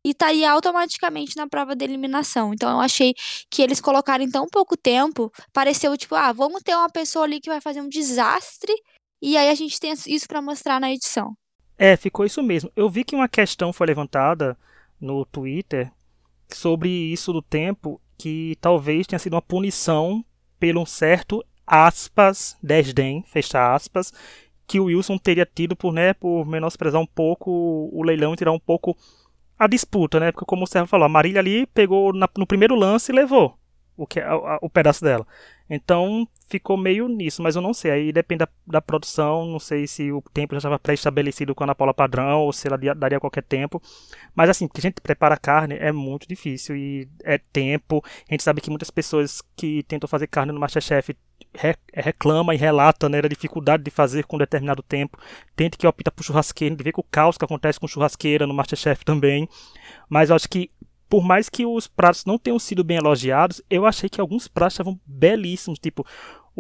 e 0.09 0.13
estaria 0.13 0.51
automaticamente 0.51 1.37
na 1.37 1.47
prova 1.47 1.77
de 1.77 1.85
eliminação. 1.85 2.55
Então 2.55 2.71
eu 2.71 2.81
achei 2.81 3.15
que 3.51 3.61
eles 3.61 3.81
colocarem 3.81 4.31
tão 4.31 4.47
pouco 4.47 4.77
tempo, 4.77 5.31
pareceu 5.53 5.97
tipo, 5.99 6.15
ah, 6.15 6.33
vamos 6.33 6.63
ter 6.63 6.75
uma 6.75 6.89
pessoa 6.89 7.27
ali 7.27 7.41
que 7.41 7.51
vai 7.51 7.61
fazer 7.61 7.83
um 7.83 7.89
desastre 7.89 8.73
e 9.21 9.37
aí 9.37 9.51
a 9.51 9.55
gente 9.55 9.79
tem 9.79 9.93
isso 9.93 10.27
para 10.27 10.41
mostrar 10.41 10.81
na 10.81 10.91
edição. 10.91 11.37
É, 11.77 11.95
ficou 11.97 12.25
isso 12.25 12.43
mesmo. 12.43 12.73
Eu 12.75 12.89
vi 12.89 13.05
que 13.05 13.15
uma 13.15 13.29
questão 13.29 13.73
foi 13.73 13.87
levantada 13.87 14.57
no 14.99 15.27
Twitter 15.27 15.93
sobre 16.49 16.89
isso 16.89 17.33
do 17.33 17.43
tempo, 17.43 18.01
que 18.17 18.57
talvez 18.61 19.07
tenha 19.07 19.19
sido 19.19 19.35
uma 19.35 19.43
punição 19.43 20.25
pelo 20.59 20.87
certo 20.87 21.45
aspas, 21.67 22.57
desdém, 22.63 23.23
fecha 23.27 23.75
aspas, 23.75 24.11
que 24.67 24.81
o 24.81 24.85
Wilson 24.85 25.19
teria 25.19 25.47
tido 25.47 25.77
por, 25.77 25.93
né, 25.93 26.15
por 26.15 26.47
menosprezar 26.47 27.01
um 27.01 27.07
pouco 27.07 27.51
o 27.93 28.03
leilão 28.03 28.33
e 28.33 28.37
tirar 28.37 28.53
um 28.53 28.59
pouco 28.59 28.97
a 29.59 29.67
disputa, 29.67 30.21
né? 30.21 30.33
Porque 30.33 30.47
como 30.47 30.65
o 30.65 30.67
Sérgio 30.67 30.89
falou, 30.89 31.07
a 31.07 31.09
Marília 31.09 31.41
ali 31.41 31.67
pegou 31.67 32.13
na, 32.13 32.29
no 32.37 32.47
primeiro 32.47 32.75
lance 32.75 33.11
e 33.11 33.15
levou 33.15 33.59
o, 33.99 34.07
que, 34.07 34.21
a, 34.21 34.33
a, 34.33 34.59
o 34.63 34.71
pedaço 34.71 35.05
dela. 35.05 35.27
Então 35.69 36.27
ficou 36.49 36.79
meio 36.79 37.09
nisso, 37.09 37.43
mas 37.43 37.57
eu 37.57 37.61
não 37.61 37.75
sei. 37.75 37.91
Aí 37.91 38.13
depende 38.13 38.39
da, 38.39 38.49
da 38.67 38.81
produção, 38.81 39.45
não 39.45 39.59
sei 39.59 39.87
se 39.87 40.11
o 40.11 40.23
tempo 40.33 40.55
já 40.55 40.59
estava 40.59 40.79
pré-estabelecido 40.79 41.55
com 41.55 41.65
a 41.65 41.75
Paula 41.75 41.93
padrão 41.93 42.41
ou 42.41 42.53
se 42.53 42.67
ela 42.69 42.79
daria 42.95 43.21
qualquer 43.21 43.43
tempo. 43.43 43.83
Mas 44.35 44.49
assim, 44.49 44.67
porque 44.67 44.81
a 44.81 44.83
gente 44.83 45.01
prepara 45.01 45.37
carne 45.37 45.75
é 45.75 45.93
muito 45.93 46.27
difícil 46.27 46.77
e 46.77 47.09
é 47.23 47.37
tempo. 47.37 48.03
A 48.29 48.33
gente 48.33 48.43
sabe 48.43 48.61
que 48.61 48.71
muitas 48.71 48.91
pessoas 48.91 49.43
que 49.57 49.83
tentam 49.83 50.09
fazer 50.09 50.29
carne 50.29 50.53
no 50.53 50.61
Masterchef 50.61 51.15
reclama 51.93 52.55
e 52.55 52.59
relata 52.59 53.09
né, 53.09 53.21
da 53.21 53.29
dificuldade 53.29 53.83
de 53.83 53.91
fazer 53.91 54.25
com 54.25 54.39
determinado 54.39 54.83
tempo. 54.83 55.19
Tente 55.57 55.77
que 55.77 55.87
opta 55.87 56.11
por 56.11 56.23
churrasqueira, 56.23 56.75
de 56.77 56.85
ver 56.85 56.93
que 56.93 57.01
o 57.01 57.05
caos 57.05 57.37
que 57.37 57.45
acontece 57.45 57.81
com 57.81 57.89
churrasqueira 57.89 58.47
no 58.47 58.55
Masterchef 58.55 59.05
também. 59.05 59.49
Mas 60.09 60.31
eu 60.31 60.37
acho 60.37 60.49
que 60.49 60.71
por 61.09 61.25
mais 61.25 61.49
que 61.49 61.65
os 61.65 61.87
pratos 61.87 62.25
não 62.25 62.39
tenham 62.39 62.59
sido 62.59 62.85
bem 62.85 62.99
elogiados, 62.99 63.63
eu 63.71 63.87
achei 63.87 64.09
que 64.09 64.21
alguns 64.21 64.47
pratos 64.47 64.75
estavam 64.75 64.99
belíssimos, 65.07 65.79
tipo 65.79 66.07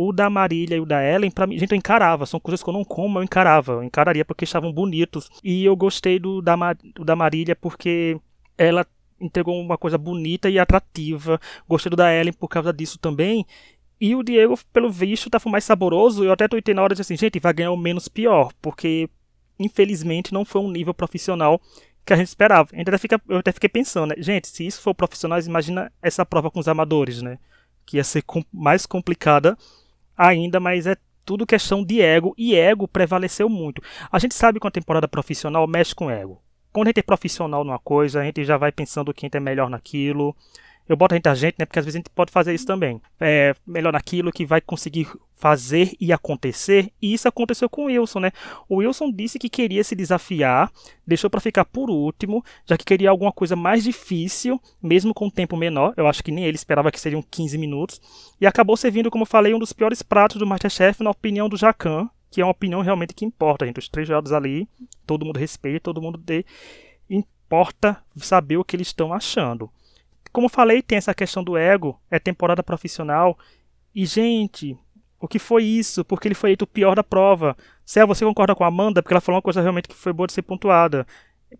o 0.00 0.12
da 0.12 0.30
Marília 0.30 0.76
e 0.76 0.80
o 0.80 0.86
da 0.86 1.02
Ellen, 1.02 1.28
pra 1.28 1.44
mim, 1.44 1.58
gente, 1.58 1.72
eu 1.72 1.76
encarava. 1.76 2.24
São 2.24 2.38
coisas 2.38 2.62
que 2.62 2.68
eu 2.68 2.72
não 2.72 2.84
como, 2.84 3.18
eu 3.18 3.22
encarava. 3.24 3.72
Eu 3.72 3.82
encararia 3.82 4.24
porque 4.24 4.44
estavam 4.44 4.72
bonitos. 4.72 5.28
E 5.42 5.64
eu 5.64 5.74
gostei 5.74 6.20
do 6.20 6.40
da, 6.40 6.54
da 7.00 7.16
Marília 7.16 7.56
porque 7.56 8.16
ela 8.56 8.86
entregou 9.20 9.60
uma 9.60 9.76
coisa 9.76 9.98
bonita 9.98 10.48
e 10.48 10.56
atrativa. 10.56 11.40
Gostei 11.68 11.90
do 11.90 11.96
da 11.96 12.14
Ellen 12.14 12.32
por 12.32 12.46
causa 12.46 12.72
disso 12.72 12.96
também. 12.96 13.44
E 14.00 14.14
o 14.14 14.22
Diego, 14.22 14.56
pelo 14.72 14.88
visto, 14.88 15.28
tava 15.28 15.50
mais 15.50 15.64
saboroso. 15.64 16.22
Eu 16.22 16.30
até 16.30 16.46
tuitei 16.46 16.76
na 16.76 16.82
hora 16.82 16.94
de 16.94 17.00
assim, 17.00 17.16
gente, 17.16 17.40
vai 17.40 17.52
ganhar 17.52 17.72
o 17.72 17.76
menos 17.76 18.06
pior. 18.06 18.52
Porque, 18.62 19.10
infelizmente, 19.58 20.32
não 20.32 20.44
foi 20.44 20.60
um 20.60 20.70
nível 20.70 20.94
profissional 20.94 21.60
que 22.08 22.12
a 22.14 22.16
gente 22.16 22.28
esperava. 22.28 22.70
Eu 22.72 22.80
até, 22.80 22.96
fica, 22.96 23.20
eu 23.28 23.38
até 23.38 23.52
fiquei 23.52 23.68
pensando, 23.68 24.06
né? 24.08 24.14
Gente, 24.18 24.48
se 24.48 24.66
isso 24.66 24.80
for 24.80 24.94
profissionais, 24.94 25.46
imagina 25.46 25.92
essa 26.02 26.24
prova 26.24 26.50
com 26.50 26.58
os 26.58 26.66
amadores, 26.66 27.20
né? 27.20 27.38
Que 27.84 27.98
ia 27.98 28.04
ser 28.04 28.22
com, 28.22 28.42
mais 28.50 28.86
complicada 28.86 29.56
ainda, 30.16 30.58
mas 30.58 30.86
é 30.86 30.96
tudo 31.26 31.46
questão 31.46 31.84
de 31.84 32.00
ego, 32.00 32.34
e 32.38 32.56
ego 32.56 32.88
prevaleceu 32.88 33.50
muito. 33.50 33.82
A 34.10 34.18
gente 34.18 34.34
sabe 34.34 34.58
que 34.58 34.66
a 34.66 34.70
temporada 34.70 35.06
profissional 35.06 35.66
mexe 35.66 35.94
com 35.94 36.10
ego. 36.10 36.42
Quando 36.72 36.86
a 36.86 36.90
gente 36.90 37.00
é 37.00 37.02
profissional 37.02 37.62
numa 37.62 37.78
coisa, 37.78 38.20
a 38.20 38.24
gente 38.24 38.42
já 38.42 38.56
vai 38.56 38.72
pensando 38.72 39.12
quem 39.12 39.28
é 39.30 39.40
melhor 39.40 39.68
naquilo, 39.68 40.34
eu 40.88 40.96
boto 40.96 41.14
a 41.14 41.16
gente 41.16 41.28
a 41.28 41.34
gente, 41.34 41.56
né? 41.58 41.66
Porque 41.66 41.78
às 41.78 41.84
vezes 41.84 41.96
a 41.96 41.98
gente 41.98 42.10
pode 42.10 42.32
fazer 42.32 42.54
isso 42.54 42.66
também. 42.66 43.00
É 43.20 43.54
melhor 43.66 43.92
naquilo 43.92 44.32
que 44.32 44.46
vai 44.46 44.60
conseguir 44.60 45.06
fazer 45.34 45.92
e 46.00 46.12
acontecer. 46.12 46.90
E 47.00 47.12
isso 47.12 47.28
aconteceu 47.28 47.68
com 47.68 47.82
o 47.82 47.84
Wilson, 47.86 48.20
né? 48.20 48.32
O 48.68 48.76
Wilson 48.76 49.12
disse 49.12 49.38
que 49.38 49.50
queria 49.50 49.84
se 49.84 49.94
desafiar, 49.94 50.72
deixou 51.06 51.28
para 51.28 51.40
ficar 51.40 51.66
por 51.66 51.90
último, 51.90 52.42
já 52.66 52.76
que 52.76 52.86
queria 52.86 53.10
alguma 53.10 53.30
coisa 53.30 53.54
mais 53.54 53.84
difícil, 53.84 54.60
mesmo 54.82 55.12
com 55.12 55.26
um 55.26 55.30
tempo 55.30 55.56
menor. 55.56 55.92
Eu 55.96 56.06
acho 56.06 56.24
que 56.24 56.32
nem 56.32 56.44
ele 56.44 56.56
esperava 56.56 56.90
que 56.90 56.98
seriam 56.98 57.22
15 57.22 57.58
minutos. 57.58 58.00
E 58.40 58.46
acabou 58.46 58.76
servindo, 58.76 59.10
como 59.10 59.26
falei, 59.26 59.52
um 59.52 59.58
dos 59.58 59.74
piores 59.74 60.02
pratos 60.02 60.38
do 60.38 60.46
Masterchef, 60.46 61.02
na 61.02 61.10
opinião 61.10 61.50
do 61.50 61.56
Jacan, 61.56 62.08
que 62.30 62.40
é 62.40 62.44
uma 62.44 62.52
opinião 62.52 62.80
realmente 62.80 63.14
que 63.14 63.26
importa, 63.26 63.66
gente. 63.66 63.78
Os 63.78 63.90
três 63.90 64.08
jurados 64.08 64.32
ali, 64.32 64.66
todo 65.06 65.26
mundo 65.26 65.38
respeita, 65.38 65.80
todo 65.84 66.00
mundo 66.00 66.16
dê. 66.16 66.46
Importa 67.10 68.02
saber 68.16 68.56
o 68.56 68.64
que 68.64 68.74
eles 68.74 68.88
estão 68.88 69.12
achando 69.12 69.70
como 70.38 70.48
falei, 70.48 70.80
tem 70.80 70.96
essa 70.96 71.12
questão 71.12 71.42
do 71.42 71.56
ego, 71.56 72.00
é 72.08 72.16
temporada 72.16 72.62
profissional. 72.62 73.36
E, 73.92 74.06
gente, 74.06 74.78
o 75.18 75.26
que 75.26 75.36
foi 75.36 75.64
isso? 75.64 76.04
Porque 76.04 76.28
ele 76.28 76.34
foi 76.36 76.50
eleito 76.50 76.64
o 76.64 76.68
pior 76.68 76.94
da 76.94 77.02
prova. 77.02 77.56
Céu, 77.84 78.06
você 78.06 78.24
concorda 78.24 78.54
com 78.54 78.62
a 78.62 78.68
Amanda? 78.68 79.02
Porque 79.02 79.12
ela 79.12 79.20
falou 79.20 79.34
uma 79.34 79.42
coisa 79.42 79.60
realmente 79.60 79.88
que 79.88 79.96
foi 79.96 80.12
boa 80.12 80.28
de 80.28 80.32
ser 80.32 80.42
pontuada. 80.42 81.04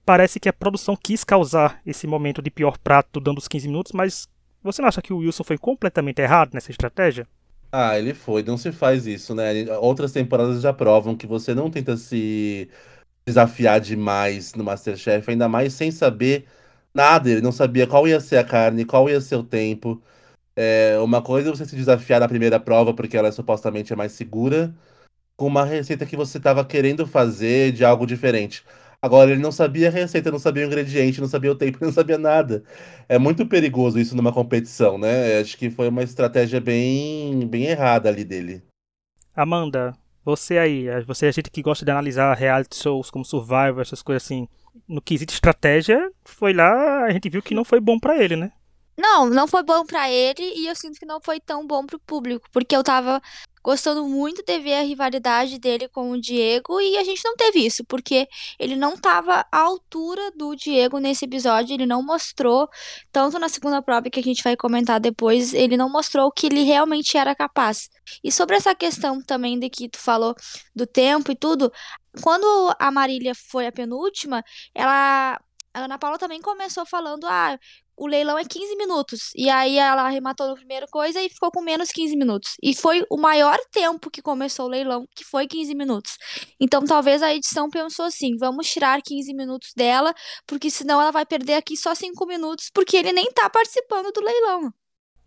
Parece 0.06 0.38
que 0.38 0.49
a 0.49 0.52
produção 0.52 0.94
quis 0.94 1.25
causar 1.25 1.80
esse 1.85 2.06
momento 2.06 2.40
de 2.40 2.52
pior 2.52 2.78
prato 2.78 3.18
dando 3.18 3.38
os 3.38 3.49
15 3.49 3.66
minutos, 3.66 3.90
mas 3.90 4.28
você 4.62 4.80
não 4.80 4.88
acha 4.88 5.02
que 5.02 5.12
o 5.12 5.16
Wilson 5.16 5.42
foi 5.42 5.58
completamente 5.58 6.23
errado 6.23 6.54
nessa 6.54 6.70
estratégia? 6.70 7.26
Ah, 7.73 7.99
ele 7.99 8.14
foi. 8.14 8.44
Não 8.44 8.56
se 8.56 8.70
faz 8.70 9.08
isso, 9.08 9.35
né? 9.35 9.76
Outras 9.80 10.12
temporadas 10.12 10.62
já 10.62 10.73
provam 10.73 11.16
que 11.16 11.26
você 11.26 11.52
não 11.52 11.68
tenta 11.68 11.97
se 11.97 12.70
desafiar 13.26 13.80
demais 13.80 14.54
no 14.54 14.62
Masterchef, 14.62 15.28
ainda 15.28 15.49
mais 15.49 15.73
sem 15.73 15.90
saber 15.90 16.47
nada. 16.99 17.31
Ele 17.31 17.40
não 17.40 17.52
sabia 17.52 17.87
qual 17.87 18.07
ia 18.09 18.21
ser 18.21 18.38
a 18.38 18.45
carne, 18.45 18.85
qual 18.85 19.09
ia 19.09 19.21
ser 19.21 19.37
o 19.37 19.45
tempo. 19.45 20.02
É, 20.57 20.99
uma 21.00 21.23
coisa 21.23 21.49
é 21.49 21.52
você 21.52 21.64
se 21.64 21.76
desafiar 21.76 22.21
na 22.21 22.28
primeira 22.28 22.59
prova 22.61 22.93
porque 22.93 23.17
ela 23.17 23.31
supostamente 23.33 23.93
é 23.93 23.97
mais 23.97 24.12
segura, 24.12 24.75
com 25.37 25.47
uma 25.47 25.64
receita 25.64 26.07
que 26.07 26.17
você 26.17 26.38
estava 26.38 26.64
querendo 26.64 27.07
fazer 27.07 27.73
de 27.73 27.85
algo 27.85 28.07
diferente. 28.07 28.64
Agora, 29.00 29.31
ele 29.31 29.40
não 29.40 29.52
sabia 29.52 29.88
a 29.88 29.93
receita, 29.93 30.31
não 30.33 30.40
sabia 30.40 30.64
o 30.64 30.67
ingrediente, 30.67 31.21
não 31.21 31.28
sabia 31.28 31.52
o 31.52 31.55
tempo, 31.55 31.78
não 31.85 31.93
sabia 31.93 32.19
nada. 32.19 32.64
É 33.09 33.19
muito 33.19 33.47
perigoso 33.47 33.99
isso 34.00 34.17
numa 34.17 34.33
competição, 34.33 34.99
né? 34.99 35.38
Acho 35.40 35.57
que 35.57 35.71
foi 35.71 35.88
uma 35.88 36.02
estratégia 36.02 36.61
bem, 36.61 37.47
bem 37.47 37.67
errada 37.67 38.09
ali 38.09 38.25
dele. 38.25 38.62
Amanda, 39.37 39.93
você 40.25 40.59
aí, 40.59 40.87
você 41.07 41.26
é 41.26 41.33
gente 41.33 41.50
que 41.50 41.62
gosta 41.62 41.85
de 41.85 41.90
analisar 41.93 42.35
reality 42.35 42.76
shows 42.76 43.11
como 43.11 43.25
Survivor, 43.25 43.81
essas 43.81 44.02
coisas 44.02 44.25
assim. 44.25 44.49
No 44.87 45.00
quesito 45.00 45.32
estratégia, 45.32 46.11
foi 46.25 46.52
lá, 46.52 47.04
a 47.04 47.11
gente 47.11 47.28
viu 47.28 47.42
que 47.42 47.54
não 47.54 47.64
foi 47.64 47.80
bom 47.80 47.99
para 47.99 48.23
ele, 48.23 48.37
né? 48.37 48.52
Não, 48.97 49.30
não 49.30 49.47
foi 49.47 49.62
bom 49.62 49.85
para 49.87 50.11
ele 50.11 50.42
e 50.42 50.66
eu 50.66 50.75
sinto 50.75 50.99
que 50.99 51.06
não 51.06 51.20
foi 51.20 51.38
tão 51.38 51.64
bom 51.64 51.87
pro 51.87 52.00
público, 52.00 52.49
porque 52.52 52.75
eu 52.75 52.82
tava 52.82 53.23
gostando 53.69 54.09
muito 54.09 54.43
de 54.43 54.59
ver 54.61 54.77
a 54.77 54.81
rivalidade 54.81 55.59
dele 55.59 55.89
com 55.89 56.11
o 56.11 56.19
Diego 56.19 56.81
e 56.81 56.97
a 56.97 57.05
gente 57.05 57.21
não 57.23 57.37
teve 57.37 57.67
isso, 57.67 57.85
porque 57.85 58.27
ele 58.59 58.75
não 58.75 58.95
estava 58.95 59.45
à 59.53 59.59
altura 59.59 60.33
do 60.35 60.57
Diego 60.57 60.99
nesse 60.99 61.27
episódio, 61.27 61.75
ele 61.75 61.85
não 61.85 62.03
mostrou, 62.03 62.67
tanto 63.13 63.39
na 63.39 63.47
segunda 63.47 63.83
prova 63.83 64.09
que 64.09 64.21
a 64.21 64.23
gente 64.23 64.43
vai 64.43 64.57
comentar 64.57 64.99
depois, 64.99 65.53
ele 65.53 65.77
não 65.77 65.91
mostrou 65.91 66.33
que 66.33 66.47
ele 66.47 66.63
realmente 66.63 67.19
era 67.19 67.35
capaz. 67.35 67.91
E 68.25 68.33
sobre 68.33 68.57
essa 68.57 68.75
questão 68.75 69.21
também 69.21 69.59
de 69.59 69.69
que 69.69 69.87
tu 69.87 69.99
falou 69.99 70.35
do 70.75 70.87
tempo 70.87 71.31
e 71.31 71.37
tudo, 71.37 71.71
quando 72.23 72.75
a 72.79 72.91
Marília 72.91 73.35
foi 73.35 73.67
a 73.67 73.73
penúltima, 73.73 74.43
ela 74.75 75.39
a 75.75 75.81
Ana 75.81 75.99
Paula 75.99 76.17
também 76.19 76.41
começou 76.41 76.87
falando: 76.87 77.27
ah, 77.27 77.59
o 77.99 78.07
leilão 78.07 78.38
é 78.38 78.45
15 78.45 78.76
minutos. 78.76 79.31
E 79.37 79.50
aí 79.50 79.76
ela 79.76 80.02
arrematou 80.02 80.49
no 80.49 80.55
primeiro 80.55 80.87
coisa 80.90 81.21
e 81.21 81.28
ficou 81.28 81.50
com 81.50 81.61
menos 81.61 81.90
15 81.90 82.17
minutos. 82.17 82.57
E 82.62 82.75
foi 82.75 83.05
o 83.11 83.17
maior 83.17 83.59
tempo 83.71 84.11
que 84.11 84.23
começou 84.23 84.67
o 84.67 84.69
leilão, 84.69 85.07
que 85.14 85.25
foi 85.25 85.47
15 85.47 85.75
minutos. 85.75 86.17
Então 86.61 86.85
talvez 86.85 87.23
a 87.23 87.35
edição 87.35 87.69
pensou 87.69 88.07
assim: 88.07 88.37
vamos 88.37 88.71
tirar 88.71 89.02
15 89.02 89.35
minutos 89.35 89.73
dela, 89.76 90.14
porque 90.47 90.71
senão 90.71 91.00
ela 91.00 91.11
vai 91.11 91.26
perder 91.26 91.55
aqui 91.55 91.76
só 91.76 91.95
5 91.95 92.26
minutos, 92.26 92.71
porque 92.73 92.97
ele 92.97 93.12
nem 93.12 93.31
tá 93.33 93.50
participando 93.50 94.12
do 94.12 94.21
leilão. 94.21 94.73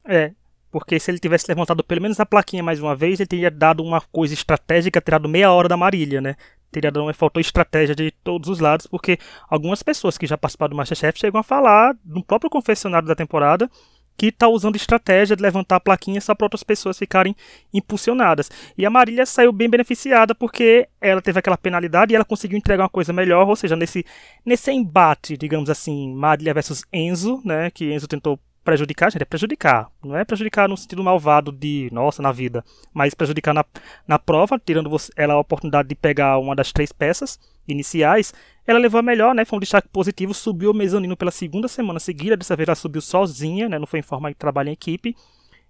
É. 0.05 0.33
Porque 0.71 0.97
se 0.97 1.11
ele 1.11 1.19
tivesse 1.19 1.45
levantado 1.49 1.83
pelo 1.83 2.01
menos 2.01 2.17
a 2.19 2.25
plaquinha 2.25 2.63
mais 2.63 2.79
uma 2.79 2.95
vez, 2.95 3.19
ele 3.19 3.27
teria 3.27 3.51
dado 3.51 3.83
uma 3.83 3.99
coisa 3.99 4.33
estratégica, 4.33 5.01
tirado 5.01 5.27
meia 5.27 5.51
hora 5.51 5.67
da 5.67 5.75
Marília, 5.75 6.21
né? 6.21 6.37
Teria 6.71 6.91
dado, 6.91 7.13
faltou 7.13 7.41
estratégia 7.41 7.95
de 7.95 8.11
todos 8.23 8.49
os 8.49 8.59
lados, 8.59 8.87
porque 8.87 9.17
algumas 9.49 9.83
pessoas 9.83 10.17
que 10.17 10.25
já 10.25 10.37
participaram 10.37 10.71
do 10.71 10.75
Masterchef 10.77 11.19
chegam 11.19 11.39
a 11.39 11.43
falar 11.43 11.95
no 12.05 12.23
próprio 12.23 12.49
confessionário 12.49 13.07
da 13.07 13.15
temporada 13.15 13.69
que 14.17 14.27
está 14.27 14.47
usando 14.47 14.75
estratégia 14.75 15.35
de 15.35 15.41
levantar 15.41 15.77
a 15.77 15.79
plaquinha 15.79 16.21
só 16.21 16.35
para 16.35 16.45
outras 16.45 16.63
pessoas 16.63 16.97
ficarem 16.97 17.35
impulsionadas. 17.73 18.51
E 18.77 18.85
a 18.85 18.89
Marília 18.89 19.25
saiu 19.25 19.51
bem 19.51 19.69
beneficiada 19.69 20.35
porque 20.35 20.87
ela 20.99 21.21
teve 21.21 21.39
aquela 21.39 21.57
penalidade 21.57 22.13
e 22.13 22.15
ela 22.15 22.25
conseguiu 22.25 22.57
entregar 22.57 22.83
uma 22.83 22.89
coisa 22.89 23.11
melhor, 23.11 23.47
ou 23.47 23.55
seja, 23.55 23.75
nesse, 23.75 24.05
nesse 24.45 24.71
embate, 24.71 25.35
digamos 25.35 25.69
assim, 25.69 26.13
Marília 26.13 26.53
versus 26.53 26.83
Enzo, 26.93 27.41
né, 27.43 27.71
que 27.71 27.91
Enzo 27.91 28.07
tentou 28.07 28.39
prejudicar, 28.63 29.11
gente, 29.11 29.21
é 29.21 29.25
prejudicar. 29.25 29.89
Não 30.03 30.15
é 30.15 30.23
prejudicar 30.23 30.67
no 30.67 30.77
sentido 30.77 31.03
malvado 31.03 31.51
de, 31.51 31.89
nossa, 31.91 32.21
na 32.21 32.31
vida, 32.31 32.63
mas 32.93 33.13
prejudicar 33.13 33.53
na, 33.53 33.65
na 34.07 34.19
prova, 34.19 34.59
tirando 34.63 34.89
você, 34.89 35.11
ela 35.15 35.33
a 35.33 35.39
oportunidade 35.39 35.89
de 35.89 35.95
pegar 35.95 36.37
uma 36.37 36.55
das 36.55 36.71
três 36.71 36.91
peças 36.91 37.39
iniciais. 37.67 38.33
Ela 38.65 38.79
levou 38.79 38.99
a 38.99 39.03
melhor, 39.03 39.33
né? 39.33 39.45
Foi 39.45 39.57
um 39.57 39.59
destaque 39.59 39.87
positivo, 39.89 40.33
subiu 40.33 40.71
o 40.71 40.73
mezanino 40.73 41.17
pela 41.17 41.31
segunda 41.31 41.67
semana 41.67 41.99
seguida, 41.99 42.37
dessa 42.37 42.55
vez 42.55 42.67
ela 42.67 42.75
subiu 42.75 43.01
sozinha, 43.01 43.67
né? 43.67 43.79
Não 43.79 43.87
foi 43.87 43.99
em 43.99 44.03
forma 44.03 44.29
de 44.29 44.35
trabalho 44.35 44.69
em 44.69 44.73
equipe. 44.73 45.15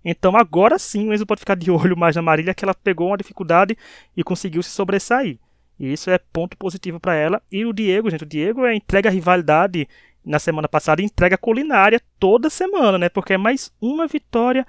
Então 0.04 0.36
agora 0.36 0.80
sim 0.80 1.10
o 1.10 1.14
Enzo 1.14 1.26
pode 1.26 1.40
ficar 1.40 1.56
de 1.56 1.70
olho 1.70 1.96
mais 1.96 2.16
na 2.16 2.22
Marília, 2.22 2.54
que 2.54 2.66
ela 2.66 2.74
pegou 2.74 3.08
uma 3.08 3.18
dificuldade 3.18 3.78
e 4.18 4.24
conseguiu 4.24 4.64
se 4.64 4.72
sobressair. 4.72 5.38
E 5.80 5.94
isso 5.94 6.12
é 6.12 6.20
ponto 6.20 6.56
positivo 6.58 7.00
para 7.00 7.16
ela. 7.16 7.42
E 7.52 7.66
o 7.66 7.74
Diego, 7.74 8.10
gente, 8.10 8.24
o 8.24 8.28
Diego 8.28 8.66
é 8.66 8.76
entrega 8.76 9.10
rivalidade 9.10 9.88
na 10.24 10.40
semana 10.40 10.68
passada 10.68 11.02
entrega 11.02 11.38
culinária 11.38 12.02
toda 12.20 12.50
semana, 12.50 12.98
né? 12.98 13.10
Porque 13.10 13.34
é 13.34 13.38
mais 13.38 13.72
uma 13.82 14.08
vitória 14.08 14.66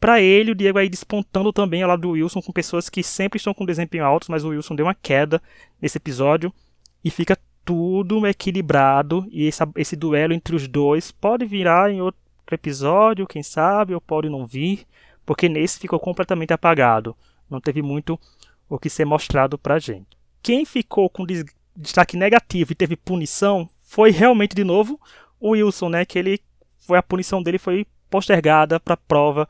para 0.00 0.20
ele. 0.20 0.52
O 0.52 0.54
Diego 0.54 0.78
aí 0.78 0.88
despontando 0.88 1.52
também 1.52 1.82
ao 1.82 1.88
lado 1.88 2.02
do 2.02 2.10
Wilson 2.10 2.42
com 2.42 2.52
pessoas 2.52 2.88
que 2.88 3.02
sempre 3.02 3.36
estão 3.36 3.54
com 3.54 3.66
desempenho 3.66 4.04
alto, 4.04 4.30
mas 4.30 4.44
o 4.44 4.48
Wilson 4.48 4.74
deu 4.74 4.86
uma 4.86 4.94
queda 4.94 5.40
nesse 5.80 5.98
episódio 5.98 6.52
e 7.04 7.10
fica 7.10 7.38
tudo 7.64 8.26
equilibrado 8.26 9.26
e 9.30 9.46
esse, 9.46 9.62
esse 9.76 9.94
duelo 9.94 10.32
entre 10.32 10.56
os 10.56 10.66
dois 10.66 11.10
pode 11.10 11.44
virar 11.44 11.92
em 11.92 12.00
outro 12.00 12.18
episódio, 12.50 13.26
quem 13.26 13.42
sabe, 13.42 13.94
ou 13.94 14.00
pode 14.00 14.30
não 14.30 14.46
vir, 14.46 14.86
porque 15.26 15.48
nesse 15.50 15.78
ficou 15.78 16.00
completamente 16.00 16.52
apagado. 16.52 17.14
Não 17.48 17.60
teve 17.60 17.82
muito 17.82 18.18
o 18.68 18.78
que 18.78 18.88
ser 18.88 19.04
mostrado 19.04 19.58
pra 19.58 19.78
gente. 19.78 20.06
Quem 20.42 20.64
ficou 20.64 21.10
com 21.10 21.26
destaque 21.76 22.16
negativo 22.16 22.72
e 22.72 22.74
teve 22.74 22.96
punição 22.96 23.68
foi 23.88 24.10
realmente 24.10 24.54
de 24.54 24.62
novo 24.62 25.00
o 25.40 25.50
Wilson, 25.50 25.88
né? 25.88 26.04
Que 26.04 26.18
ele 26.18 26.40
foi 26.76 26.98
a 26.98 27.02
punição 27.02 27.42
dele 27.42 27.58
foi 27.58 27.86
postergada 28.10 28.78
para 28.78 28.96
prova 28.96 29.48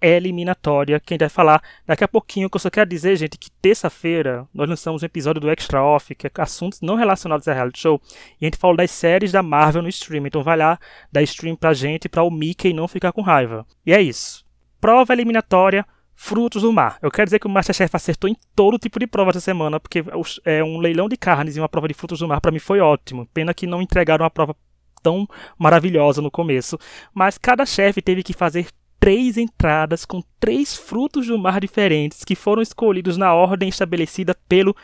eliminatória, 0.00 1.00
que 1.00 1.12
a 1.12 1.14
gente 1.14 1.20
vai 1.20 1.28
falar 1.28 1.62
daqui 1.84 2.04
a 2.04 2.08
pouquinho, 2.08 2.48
que 2.48 2.56
eu 2.56 2.60
só 2.60 2.70
quero 2.70 2.88
dizer, 2.88 3.16
gente, 3.16 3.36
que 3.36 3.50
terça-feira 3.50 4.46
nós 4.54 4.68
lançamos 4.68 5.02
um 5.02 5.06
episódio 5.06 5.40
do 5.40 5.50
Extra 5.50 5.82
Off, 5.82 6.14
que 6.14 6.26
é 6.26 6.30
assuntos 6.38 6.80
não 6.80 6.94
relacionados 6.94 7.48
a 7.48 7.52
reality 7.52 7.80
show, 7.80 8.00
e 8.40 8.44
a 8.44 8.46
gente 8.46 8.58
falou 8.58 8.76
das 8.76 8.92
séries 8.92 9.32
da 9.32 9.42
Marvel 9.42 9.82
no 9.82 9.88
stream, 9.88 10.26
então 10.26 10.42
vai 10.42 10.56
lá, 10.56 10.78
dá 11.10 11.20
stream 11.22 11.56
pra 11.56 11.74
gente, 11.74 12.08
pra 12.08 12.22
o 12.22 12.30
Mickey 12.30 12.72
não 12.72 12.86
ficar 12.86 13.10
com 13.10 13.22
raiva. 13.22 13.66
E 13.84 13.92
é 13.92 14.00
isso. 14.00 14.46
Prova 14.80 15.12
eliminatória, 15.12 15.84
frutos 16.20 16.62
do 16.62 16.72
mar. 16.72 16.98
Eu 17.00 17.12
quero 17.12 17.26
dizer 17.26 17.38
que 17.38 17.46
o 17.46 17.50
Masterchef 17.50 17.94
acertou 17.94 18.28
em 18.28 18.36
todo 18.54 18.76
tipo 18.76 18.98
de 18.98 19.06
prova 19.06 19.30
essa 19.30 19.40
semana, 19.40 19.78
porque 19.78 20.02
é 20.44 20.64
um 20.64 20.78
leilão 20.78 21.08
de 21.08 21.16
carnes 21.16 21.56
e 21.56 21.60
uma 21.60 21.68
prova 21.68 21.86
de 21.86 21.94
frutos 21.94 22.18
do 22.18 22.26
mar 22.26 22.40
para 22.40 22.50
mim 22.50 22.58
foi 22.58 22.80
ótimo. 22.80 23.24
Pena 23.32 23.54
que 23.54 23.68
não 23.68 23.80
entregaram 23.80 24.24
uma 24.24 24.30
prova 24.30 24.54
tão 25.00 25.28
maravilhosa 25.56 26.20
no 26.20 26.28
começo, 26.28 26.76
mas 27.14 27.38
cada 27.38 27.64
chefe 27.64 28.02
teve 28.02 28.24
que 28.24 28.32
fazer 28.32 28.66
três 28.98 29.38
entradas 29.38 30.04
com 30.04 30.20
três 30.40 30.76
frutos 30.76 31.28
do 31.28 31.38
mar 31.38 31.60
diferentes 31.60 32.24
que 32.24 32.34
foram 32.34 32.60
escolhidos 32.60 33.16
na 33.16 33.32
ordem 33.32 33.68
estabelecida 33.68 34.36
pelo 34.48 34.74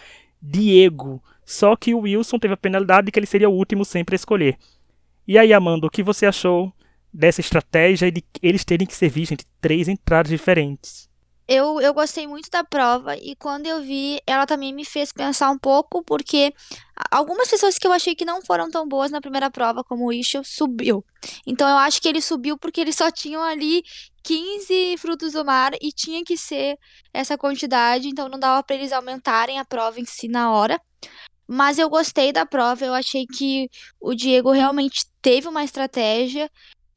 Diego. 0.41 1.21
Só 1.45 1.75
que 1.75 1.95
o 1.95 2.03
Wilson 2.03 2.39
teve 2.39 2.55
a 2.55 2.57
penalidade 2.57 3.07
de 3.07 3.13
que 3.13 3.19
ele 3.19 3.27
seria 3.27 3.51
o 3.51 3.55
último 3.55 3.85
sempre 3.85 4.15
a 4.15 4.17
escolher. 4.17 4.57
E 5.27 5.37
aí, 5.37 5.53
Amanda, 5.53 5.89
o 5.89 5.91
que 5.91 6.03
você 6.03 6.27
achou 6.27 6.73
dessa 7.13 7.41
estratégia 7.41 8.07
e 8.07 8.13
de 8.13 8.25
eles 8.41 8.65
terem 8.65 8.87
que 8.87 8.95
servir, 8.95 9.27
gente, 9.27 9.45
três 9.61 9.89
entradas 9.89 10.31
diferentes? 10.31 11.13
Eu, 11.47 11.79
eu 11.81 11.93
gostei 11.93 12.27
muito 12.27 12.49
da 12.51 12.65
prova 12.65 13.17
e 13.17 13.37
quando 13.37 13.67
eu 13.67 13.83
vi, 13.83 14.19
ela 14.27 14.47
também 14.47 14.73
me 14.73 14.85
fez 14.85 15.13
pensar 15.13 15.51
um 15.51 15.59
pouco, 15.59 16.03
porque 16.03 16.55
algumas 17.11 17.49
pessoas 17.49 17.77
que 17.77 17.87
eu 17.87 17.93
achei 17.93 18.15
que 18.15 18.25
não 18.25 18.41
foram 18.41 18.71
tão 18.71 18.89
boas 18.89 19.11
na 19.11 19.21
primeira 19.21 19.51
prova, 19.51 19.85
como 19.85 20.07
o 20.07 20.13
Isho, 20.13 20.43
subiu. 20.43 21.05
Então 21.47 21.69
eu 21.69 21.77
acho 21.77 22.01
que 22.01 22.09
ele 22.09 22.23
subiu 22.23 22.57
porque 22.57 22.81
eles 22.81 22.97
só 22.97 23.11
tinham 23.11 23.43
ali 23.43 23.83
15 24.23 24.97
frutos 24.97 25.35
do 25.35 25.45
mar 25.45 25.73
e 25.83 25.93
tinha 25.93 26.25
que 26.25 26.37
ser 26.37 26.79
essa 27.13 27.37
quantidade, 27.37 28.09
então 28.09 28.29
não 28.29 28.39
dava 28.39 28.63
para 28.63 28.77
eles 28.77 28.91
aumentarem 28.91 29.59
a 29.59 29.67
prova 29.67 30.01
em 30.01 30.07
si 30.07 30.29
na 30.29 30.51
hora. 30.51 30.81
Mas 31.47 31.79
eu 31.79 31.91
gostei 31.91 32.33
da 32.33 32.47
prova, 32.47 32.87
eu 32.87 32.95
achei 32.95 33.27
que 33.27 33.69
o 34.01 34.15
Diego 34.15 34.51
realmente 34.51 35.05
teve 35.21 35.47
uma 35.47 35.63
estratégia 35.63 36.51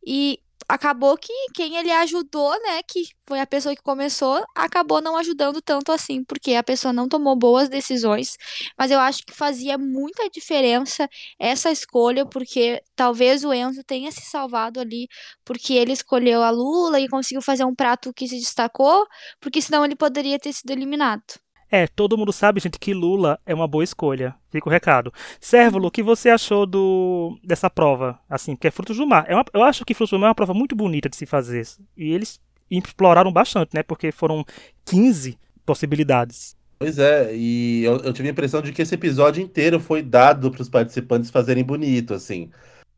e 0.06 0.40
acabou 0.68 1.18
que 1.18 1.32
quem 1.54 1.78
ele 1.78 1.92
ajudou, 1.92 2.52
né, 2.64 2.82
que 2.84 3.04
foi 3.26 3.40
a 3.40 3.48
pessoa 3.48 3.76
que 3.76 3.82
começou, 3.82 4.44
acabou 4.56 5.02
não 5.02 5.16
ajudando 5.18 5.62
tanto 5.62 5.92
assim, 5.92 6.24
porque 6.24 6.56
a 6.56 6.64
pessoa 6.64 6.94
não 6.94 7.08
tomou 7.08 7.36
boas 7.36 7.70
decisões. 7.70 8.38
Mas 8.78 8.92
eu 8.92 9.00
acho 9.00 9.24
que 9.26 9.34
fazia 9.34 9.78
muita 9.78 10.30
diferença 10.30 11.10
essa 11.40 11.72
escolha, 11.72 12.26
porque 12.26 12.82
talvez 12.96 13.44
o 13.44 13.54
Enzo 13.54 13.84
tenha 13.84 14.12
se 14.12 14.22
salvado 14.22 14.80
ali, 14.80 15.08
porque 15.46 15.74
ele 15.74 15.94
escolheu 15.94 16.44
a 16.44 16.50
Lula 16.50 17.00
e 17.00 17.08
conseguiu 17.08 17.42
fazer 17.42 17.64
um 17.66 17.76
prato 17.76 18.14
que 18.14 18.28
se 18.28 18.38
destacou, 18.38 19.06
porque 19.40 19.62
senão 19.62 19.86
ele 19.86 19.96
poderia 19.96 20.40
ter 20.40 20.54
sido 20.54 20.72
eliminado. 20.72 21.47
É, 21.70 21.86
todo 21.88 22.18
mundo 22.18 22.32
sabe, 22.32 22.60
gente, 22.60 22.80
que 22.80 22.94
Lula 22.94 23.40
é 23.46 23.54
uma 23.54 23.68
boa 23.68 23.84
escolha. 23.84 24.36
Fica 24.50 24.70
o 24.70 24.72
recado. 24.72 25.14
Sérvulo, 25.40 25.88
o 25.88 25.92
que 25.92 26.02
você 26.02 26.30
achou 26.30 26.66
do 26.66 27.38
dessa 27.44 27.70
prova? 27.70 28.20
Assim, 28.30 28.56
que 28.56 28.68
é 28.68 28.72
Frutos 28.72 28.98
do 28.98 29.06
Mar. 29.06 29.26
É 29.28 29.36
uma, 29.36 29.46
eu 29.54 29.64
acho 29.64 29.84
que 29.84 29.94
Frutos 29.94 30.12
do 30.12 30.20
Mar 30.20 30.28
é 30.28 30.30
uma 30.30 30.36
prova 30.36 30.54
muito 30.54 30.76
bonita 30.76 31.10
de 31.10 31.16
se 31.16 31.26
fazer. 31.26 31.68
E 31.98 32.14
eles 32.14 32.40
exploraram 32.72 33.32
bastante, 33.32 33.72
né? 33.74 33.84
Porque 33.84 34.12
foram 34.12 34.46
15 34.86 35.38
possibilidades. 35.66 36.56
Pois 36.80 37.00
é, 37.00 37.36
e 37.36 37.84
eu, 37.84 37.98
eu 37.98 38.14
tive 38.14 38.28
a 38.28 38.32
impressão 38.32 38.62
de 38.62 38.72
que 38.72 38.82
esse 38.82 38.94
episódio 38.94 39.42
inteiro 39.42 39.80
foi 39.80 40.02
dado 40.04 40.52
para 40.52 40.62
os 40.62 40.70
participantes 40.70 41.32
fazerem 41.32 41.64
bonito, 41.64 42.14
assim. 42.14 42.52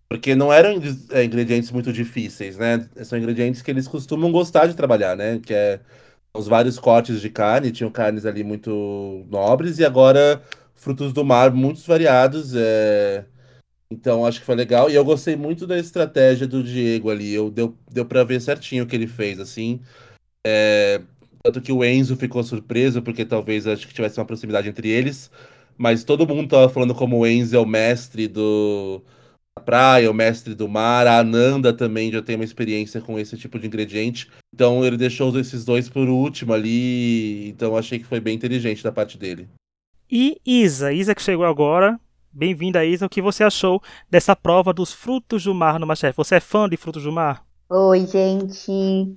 Porque 0.10 0.36
não 0.36 0.52
eram 0.52 0.82
é, 1.12 1.24
ingredientes 1.24 1.72
muito 1.72 1.94
difíceis, 1.94 2.58
né? 2.58 2.90
São 3.04 3.18
ingredientes 3.18 3.62
que 3.62 3.72
eles 3.72 3.88
costumam 3.88 4.32
gostar 4.32 4.68
de 4.68 4.76
trabalhar, 4.76 5.16
né? 5.16 5.40
Que 5.40 5.54
é 5.54 5.80
os 6.40 6.48
vários 6.48 6.80
cortes 6.80 7.22
de 7.22 7.30
carne, 7.30 7.72
tinham 7.72 7.92
carnes 7.92 8.26
ali 8.26 8.44
muito 8.44 9.26
nobres, 9.30 9.80
e 9.80 9.86
agora 9.86 10.42
frutos 10.74 11.12
do 11.14 11.26
mar 11.26 11.52
muitos 11.52 11.86
variados. 11.86 12.54
É... 12.56 13.26
Então 13.92 14.26
acho 14.26 14.40
que 14.40 14.46
foi 14.46 14.56
legal. 14.56 14.90
E 14.90 14.96
eu 14.96 15.04
gostei 15.06 15.36
muito 15.36 15.68
da 15.68 15.78
estratégia 15.78 16.48
do 16.48 16.64
Diego 16.64 17.10
ali. 17.10 17.34
Eu, 17.34 17.50
deu, 17.52 17.78
deu 17.92 18.06
para 18.06 18.24
ver 18.24 18.42
certinho 18.42 18.84
o 18.84 18.88
que 18.88 18.96
ele 18.96 19.08
fez, 19.08 19.40
assim. 19.40 19.82
É... 20.46 21.02
Tanto 21.44 21.62
que 21.62 21.72
o 21.72 21.84
Enzo 21.84 22.16
ficou 22.18 22.44
surpreso, 22.44 23.02
porque 23.02 23.26
talvez 23.26 23.66
acho 23.68 23.88
que 23.88 23.94
tivesse 23.94 24.20
uma 24.20 24.26
proximidade 24.26 24.70
entre 24.70 24.90
eles. 24.90 25.32
Mas 25.78 26.04
todo 26.04 26.28
mundo 26.28 26.50
tava 26.50 26.70
falando 26.70 26.96
como 26.96 27.20
o 27.20 27.28
Enzo 27.28 27.56
é 27.56 27.60
o 27.60 27.66
mestre 27.66 28.28
do 28.28 29.02
praia, 29.60 30.10
o 30.10 30.14
mestre 30.14 30.56
do 30.56 30.68
mar. 30.68 31.08
A 31.08 31.20
Ananda 31.20 31.72
também 31.72 32.12
já 32.12 32.22
tem 32.22 32.36
uma 32.36 32.46
experiência 32.46 33.02
com 33.02 33.20
esse 33.20 33.38
tipo 33.38 33.60
de 33.60 33.68
ingrediente. 33.68 34.30
Então 34.54 34.84
ele 34.84 34.98
deixou 34.98 35.38
esses 35.40 35.64
dois 35.64 35.90
por 35.90 36.08
último 36.10 36.54
ali. 36.54 37.50
Então 37.50 37.78
achei 37.78 38.00
que 38.00 38.06
foi 38.06 38.20
bem 38.20 38.36
inteligente 38.36 38.84
da 38.84 38.92
parte 38.92 39.18
dele. 39.18 39.48
E 40.12 40.40
Isa, 40.46 40.92
Isa 40.92 41.14
que 41.14 41.22
chegou 41.22 41.46
agora. 41.46 42.00
Bem-vinda, 42.32 42.86
Isa. 42.86 43.06
O 43.06 43.10
que 43.10 43.22
você 43.22 43.44
achou 43.44 43.82
dessa 44.10 44.36
prova 44.36 44.74
dos 44.74 44.94
frutos 44.94 45.44
do 45.44 45.54
mar 45.54 45.80
no 45.80 45.88
Masterchef? 45.88 46.18
Você 46.18 46.36
é 46.36 46.40
fã 46.40 46.70
de 46.70 46.78
frutos 46.78 47.04
do 47.04 47.12
mar? 47.12 47.44
Oi, 47.70 48.06
gente. 48.08 49.16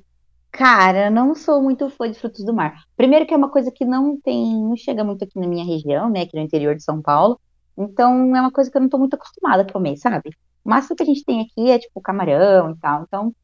Cara, 0.50 1.10
não 1.10 1.34
sou 1.34 1.62
muito 1.62 1.88
fã 1.88 2.10
de 2.10 2.18
frutos 2.18 2.44
do 2.44 2.52
mar. 2.52 2.84
Primeiro 2.94 3.24
que 3.24 3.32
é 3.32 3.36
uma 3.36 3.50
coisa 3.50 3.70
que 3.70 3.86
não 3.86 4.20
tem, 4.20 4.54
não 4.62 4.76
chega 4.76 5.02
muito 5.02 5.24
aqui 5.24 5.38
na 5.38 5.46
minha 5.46 5.64
região, 5.64 6.10
né, 6.10 6.22
aqui 6.22 6.36
no 6.36 6.42
interior 6.42 6.74
de 6.74 6.82
São 6.82 7.00
Paulo. 7.00 7.40
Então 7.76 8.34
é 8.36 8.40
uma 8.40 8.50
coisa 8.50 8.70
que 8.70 8.76
eu 8.76 8.80
não 8.80 8.88
tô 8.88 8.98
muito 8.98 9.14
acostumada 9.14 9.62
a 9.62 9.72
comer, 9.72 9.96
sabe? 9.96 10.30
O 10.64 10.70
máximo 10.70 10.96
que 10.96 11.02
a 11.02 11.06
gente 11.06 11.24
tem 11.24 11.40
aqui 11.40 11.70
é 11.70 11.78
tipo 11.78 12.00
camarão 12.00 12.70
e 12.70 12.76
tal. 12.76 13.02
Então 13.02 13.34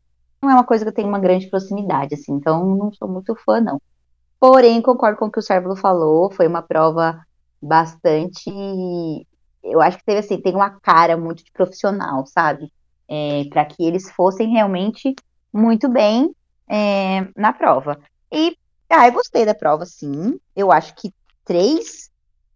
não 0.40 0.50
é 0.50 0.54
uma 0.54 0.64
coisa 0.64 0.84
que 0.84 0.90
eu 0.90 0.94
tenho 0.94 1.08
uma 1.08 1.18
grande 1.18 1.48
proximidade, 1.48 2.14
assim. 2.14 2.32
Então 2.32 2.64
não 2.76 2.92
sou 2.92 3.08
muito 3.08 3.34
fã, 3.44 3.60
não. 3.60 3.80
Porém, 4.40 4.80
concordo 4.80 5.18
com 5.18 5.26
o 5.26 5.30
que 5.30 5.38
o 5.38 5.42
Sérvulo 5.42 5.76
falou. 5.76 6.30
Foi 6.30 6.46
uma 6.46 6.62
prova 6.62 7.20
bastante. 7.60 8.50
Eu 9.62 9.80
acho 9.80 9.98
que 9.98 10.04
teve 10.04 10.20
assim, 10.20 10.40
tem 10.40 10.54
uma 10.54 10.70
cara 10.70 11.16
muito 11.16 11.44
de 11.44 11.50
profissional, 11.52 12.24
sabe? 12.26 12.72
É, 13.08 13.44
para 13.50 13.64
que 13.64 13.84
eles 13.84 14.10
fossem 14.12 14.50
realmente 14.50 15.14
muito 15.52 15.88
bem 15.88 16.34
é, 16.68 17.26
na 17.36 17.52
prova. 17.52 17.98
E, 18.30 18.56
ah, 18.90 19.06
eu 19.08 19.12
gostei 19.12 19.44
da 19.44 19.54
prova, 19.54 19.84
sim. 19.86 20.38
Eu 20.54 20.70
acho 20.70 20.94
que 20.94 21.12
três 21.44 22.07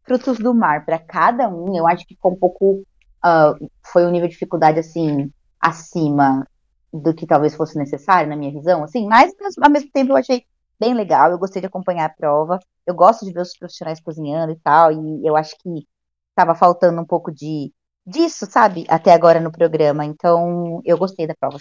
frutos 0.04 0.38
do 0.38 0.54
mar 0.54 0.84
para 0.84 0.98
cada 0.98 1.48
um, 1.48 1.76
eu 1.76 1.86
acho 1.86 2.06
que 2.06 2.14
ficou 2.14 2.32
um 2.32 2.38
pouco. 2.38 2.82
Uh, 3.24 3.70
foi 3.92 4.04
um 4.04 4.10
nível 4.10 4.26
de 4.28 4.34
dificuldade, 4.34 4.80
assim, 4.80 5.32
acima 5.60 6.46
do 6.92 7.14
que 7.14 7.26
talvez 7.26 7.54
fosse 7.54 7.78
necessário, 7.78 8.28
na 8.28 8.36
minha 8.36 8.52
visão, 8.52 8.84
assim, 8.84 9.06
mas 9.06 9.32
ao 9.62 9.70
mesmo 9.70 9.90
tempo 9.92 10.12
eu 10.12 10.16
achei 10.16 10.44
bem 10.78 10.94
legal, 10.94 11.30
eu 11.30 11.38
gostei 11.38 11.60
de 11.60 11.66
acompanhar 11.66 12.06
a 12.06 12.08
prova, 12.12 12.58
eu 12.86 12.94
gosto 12.94 13.24
de 13.24 13.32
ver 13.32 13.40
os 13.40 13.56
profissionais 13.56 14.00
cozinhando 14.00 14.52
e 14.52 14.56
tal, 14.58 14.92
e 14.92 15.26
eu 15.26 15.36
acho 15.36 15.56
que 15.58 15.86
estava 16.30 16.54
faltando 16.54 17.00
um 17.00 17.06
pouco 17.06 17.32
de 17.32 17.72
disso, 18.06 18.46
sabe, 18.50 18.84
até 18.88 19.12
agora 19.12 19.40
no 19.40 19.52
programa, 19.52 20.04
então 20.04 20.80
eu 20.84 20.98
gostei 20.98 21.26
da 21.26 21.34
prova, 21.34 21.58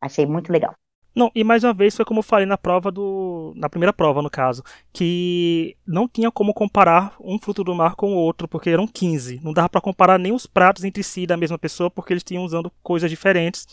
achei 0.00 0.26
muito 0.26 0.52
legal. 0.52 0.74
Não, 1.14 1.30
e 1.32 1.44
mais 1.44 1.62
uma 1.62 1.72
vez 1.72 1.94
foi 1.94 2.04
como 2.04 2.18
eu 2.18 2.24
falei 2.24 2.44
na 2.44 2.58
prova 2.58 2.90
do. 2.90 3.52
Na 3.56 3.68
primeira 3.68 3.92
prova, 3.92 4.20
no 4.20 4.28
caso, 4.28 4.64
que 4.92 5.76
não 5.86 6.08
tinha 6.08 6.30
como 6.30 6.52
comparar 6.52 7.14
um 7.20 7.38
fruto 7.38 7.62
do 7.62 7.74
mar 7.74 7.94
com 7.94 8.12
o 8.14 8.16
outro, 8.16 8.48
porque 8.48 8.70
eram 8.70 8.86
15. 8.86 9.40
Não 9.42 9.52
dava 9.52 9.68
para 9.68 9.80
comparar 9.80 10.18
nem 10.18 10.32
os 10.32 10.44
pratos 10.44 10.82
entre 10.82 11.04
si 11.04 11.24
da 11.24 11.36
mesma 11.36 11.56
pessoa, 11.56 11.88
porque 11.88 12.12
eles 12.12 12.24
tinham 12.24 12.44
usando 12.44 12.70
coisas 12.82 13.08
diferentes. 13.08 13.66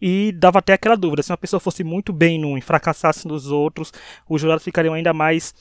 E 0.00 0.32
dava 0.32 0.58
até 0.58 0.74
aquela 0.74 0.96
dúvida: 0.96 1.22
se 1.22 1.32
uma 1.32 1.38
pessoa 1.38 1.58
fosse 1.58 1.82
muito 1.82 2.12
bem 2.12 2.38
num 2.38 2.58
e 2.58 2.60
fracassasse 2.60 3.26
nos 3.26 3.50
outros, 3.50 3.90
os 4.28 4.40
jurados 4.40 4.64
ficariam 4.64 4.92
ainda 4.92 5.14
mais 5.14 5.54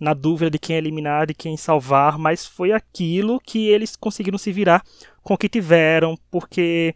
na 0.00 0.14
dúvida 0.14 0.50
de 0.50 0.58
quem 0.58 0.76
eliminar, 0.76 1.26
de 1.26 1.34
quem 1.34 1.58
salvar. 1.58 2.16
Mas 2.16 2.46
foi 2.46 2.72
aquilo 2.72 3.38
que 3.38 3.68
eles 3.68 3.96
conseguiram 3.96 4.38
se 4.38 4.50
virar 4.50 4.82
com 5.22 5.34
o 5.34 5.38
que 5.38 5.48
tiveram, 5.48 6.16
porque 6.30 6.94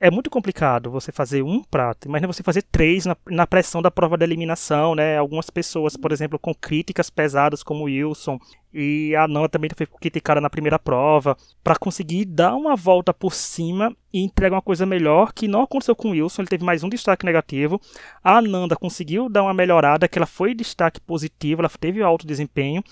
é 0.00 0.10
muito 0.10 0.30
complicado 0.30 0.90
você 0.90 1.12
fazer 1.12 1.42
um 1.42 1.62
prato. 1.62 2.08
Imagina 2.08 2.32
você 2.32 2.42
fazer 2.42 2.62
três 2.62 3.04
na, 3.04 3.14
na, 3.28 3.46
pressão 3.46 3.82
da 3.82 3.90
prova 3.90 4.16
da 4.16 4.24
eliminação, 4.24 4.94
né? 4.94 5.18
Algumas 5.18 5.50
pessoas, 5.50 5.94
por 5.94 6.10
exemplo, 6.10 6.38
com 6.38 6.54
críticas 6.54 7.10
pesadas, 7.10 7.62
como 7.62 7.82
o 7.82 7.84
Wilson, 7.84 8.38
e 8.72 9.14
a 9.14 9.28
Nana 9.28 9.48
também 9.48 9.68
foi 9.76 9.86
criticada 9.86 10.40
na 10.40 10.48
primeira 10.48 10.78
prova, 10.78 11.36
para 11.62 11.76
conseguir 11.76 12.24
dar 12.24 12.54
uma 12.54 12.74
volta 12.74 13.12
por 13.12 13.34
cima 13.34 13.94
e 14.10 14.24
entregar 14.24 14.56
uma 14.56 14.62
coisa 14.62 14.86
melhor, 14.86 15.34
que 15.34 15.46
não 15.46 15.62
aconteceu 15.62 15.94
com 15.94 16.08
o 16.08 16.10
Wilson, 16.12 16.42
ele 16.42 16.48
teve 16.48 16.64
mais 16.64 16.82
um 16.82 16.88
destaque 16.88 17.26
negativo. 17.26 17.78
A 18.24 18.38
Ananda 18.38 18.76
conseguiu 18.76 19.28
dar 19.28 19.42
uma 19.42 19.52
melhorada, 19.52 20.08
que 20.08 20.18
ela 20.18 20.26
foi 20.26 20.54
destaque 20.54 20.98
positivo, 21.00 21.60
ela 21.60 21.68
teve 21.68 22.02
alto 22.02 22.26
desempenho. 22.26 22.82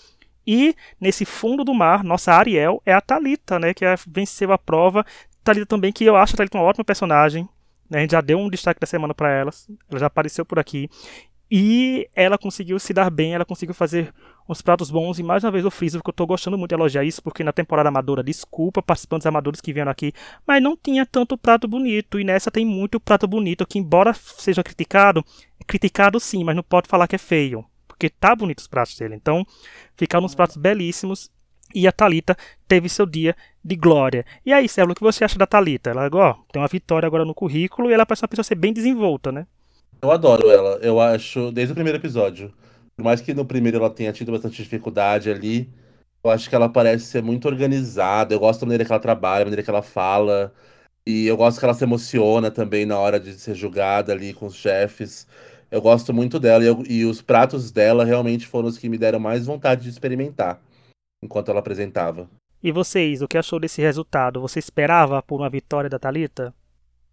E 0.47 0.75
nesse 1.01 1.25
fundo 1.25 1.63
do 1.63 1.75
mar, 1.75 2.03
nossa 2.03 2.33
Ariel 2.33 2.83
é 2.85 2.93
a 2.93 3.01
Talita, 3.01 3.59
né, 3.59 3.73
que 3.75 3.85
venceu 4.07 4.51
a 4.51 4.59
prova, 4.59 5.05
Thalita 5.49 5.67
também, 5.67 5.93
que 5.93 6.05
eu 6.05 6.17
acho 6.17 6.35
a 6.35 6.37
Thalita 6.37 6.59
uma 6.59 6.65
ótima 6.65 6.85
personagem. 6.85 7.49
Né? 7.89 7.99
A 7.99 8.01
gente 8.03 8.13
já 8.13 8.21
deu 8.21 8.39
um 8.39 8.51
destaque 8.51 8.81
da 8.81 8.87
semana 8.87 9.15
para 9.15 9.31
ela. 9.31 9.51
Ela 9.91 10.01
já 10.01 10.07
apareceu 10.07 10.45
por 10.45 10.59
aqui. 10.59 10.91
E 11.51 12.07
ela 12.15 12.37
conseguiu 12.37 12.79
se 12.79 12.93
dar 12.93 13.09
bem, 13.09 13.33
ela 13.33 13.45
conseguiu 13.47 13.75
fazer 13.75 14.13
uns 14.47 14.61
pratos 14.61 14.91
bons. 14.91 15.19
E 15.19 15.23
mais 15.23 15.43
uma 15.43 15.51
vez 15.51 15.65
eu 15.65 15.71
friso, 15.71 15.99
porque 15.99 16.11
eu 16.11 16.15
tô 16.15 16.27
gostando 16.27 16.59
muito 16.59 16.69
de 16.69 16.75
elogiar 16.75 17.05
isso, 17.05 17.23
porque 17.23 17.43
na 17.43 17.53
temporada 17.53 17.89
amadora, 17.89 18.23
desculpa 18.23 18.83
participantes 18.83 19.27
amadores 19.27 19.59
que 19.59 19.73
vieram 19.73 19.91
aqui, 19.91 20.13
mas 20.47 20.63
não 20.63 20.77
tinha 20.77 21.07
tanto 21.07 21.39
prato 21.39 21.67
bonito. 21.67 22.21
E 22.21 22.25
nessa 22.25 22.51
tem 22.51 22.67
muito 22.67 23.01
prato 23.01 23.27
bonito, 23.27 23.67
que 23.67 23.79
embora 23.79 24.13
seja 24.13 24.63
criticado, 24.63 25.25
é 25.59 25.65
criticado 25.65 26.21
sim, 26.21 26.45
mas 26.45 26.55
não 26.55 26.63
pode 26.63 26.89
falar 26.89 27.09
que 27.09 27.17
é 27.17 27.19
feio. 27.19 27.65
Porque 27.87 28.11
tá 28.11 28.37
bonito 28.37 28.59
os 28.59 28.69
pratos 28.69 28.95
dele. 28.99 29.15
Então, 29.15 29.47
ficaram 29.97 30.27
uns 30.27 30.35
pratos 30.35 30.59
belíssimos 30.59 31.31
e 31.75 31.87
a 31.87 31.93
Talita 31.93 32.37
teve 32.67 32.89
seu 32.89 33.07
dia 33.07 33.35
de 33.65 33.77
glória. 33.77 34.25
E 34.45 34.53
aí, 34.53 34.69
Célula, 34.69 34.93
o 34.93 34.95
que 34.95 35.03
você 35.03 35.25
acha 35.25 35.39
da 35.39 35.47
Talita? 35.47 35.91
Ela 35.91 36.09
ó, 36.13 36.35
tem 36.53 36.61
uma 36.61 36.69
vitória 36.69 37.07
agora 37.07 37.25
no 37.25 37.35
currículo 37.35 37.91
e 37.91 37.93
ela 37.93 38.07
parece 38.07 38.23
uma 38.23 38.29
pessoa 38.29 38.45
ser 38.45 38.55
bem 38.55 38.73
desenvolta, 38.73 39.31
né? 39.31 39.47
Eu 40.01 40.11
adoro 40.11 40.51
ela. 40.51 40.79
Eu 40.81 41.01
acho, 41.01 41.51
desde 41.53 41.73
o 41.73 41.75
primeiro 41.75 41.99
episódio. 41.99 42.53
Por 42.97 43.05
mais 43.05 43.21
que 43.21 43.35
no 43.35 43.45
primeiro 43.45 43.79
ela 43.79 43.91
tenha 43.91 44.13
tido 44.13 44.33
bastante 44.33 44.63
dificuldade 44.63 45.31
ali, 45.31 45.69
eu 46.23 46.31
acho 46.31 46.49
que 46.49 46.55
ela 46.55 46.69
parece 46.69 47.05
ser 47.05 47.23
muito 47.23 47.47
organizada. 47.47 48.35
Eu 48.35 48.41
gosto 48.41 48.61
da 48.61 48.67
maneira 48.67 48.85
que 48.85 48.93
ela 48.93 49.01
trabalha, 49.01 49.41
da 49.41 49.45
maneira 49.47 49.63
que 49.63 49.71
ela 49.71 49.83
fala. 49.83 50.53
E 51.07 51.27
eu 51.27 51.37
gosto 51.37 51.59
que 51.59 51.65
ela 51.65 51.75
se 51.75 51.85
emociona 51.85 52.51
também 52.51 52.87
na 52.87 52.99
hora 52.99 53.19
de 53.21 53.35
ser 53.35 53.55
julgada 53.55 54.13
ali 54.13 54.33
com 54.33 54.47
os 54.47 54.55
chefes. 54.55 55.27
Eu 55.71 55.81
gosto 55.83 56.13
muito 56.15 56.41
dela 56.41 56.65
e, 56.65 56.67
eu, 56.67 56.83
e 56.89 57.05
os 57.05 57.23
pratos 57.23 57.71
dela 57.71 58.05
realmente 58.05 58.47
foram 58.47 58.69
os 58.69 58.79
que 58.79 58.89
me 58.89 58.99
deram 58.99 59.21
mais 59.21 59.47
vontade 59.47 59.83
de 59.83 59.91
experimentar 59.91 60.61
enquanto 61.23 61.51
ela 61.51 61.61
apresentava. 61.61 62.29
E 62.63 62.73
vocês, 62.73 63.23
o 63.23 63.29
que 63.29 63.39
achou 63.39 63.61
desse 63.61 63.81
resultado? 63.81 64.41
Você 64.41 64.59
esperava 64.59 65.23
por 65.23 65.41
uma 65.41 65.51
vitória 65.51 65.89
da 65.89 65.99
Talita? 65.99 66.53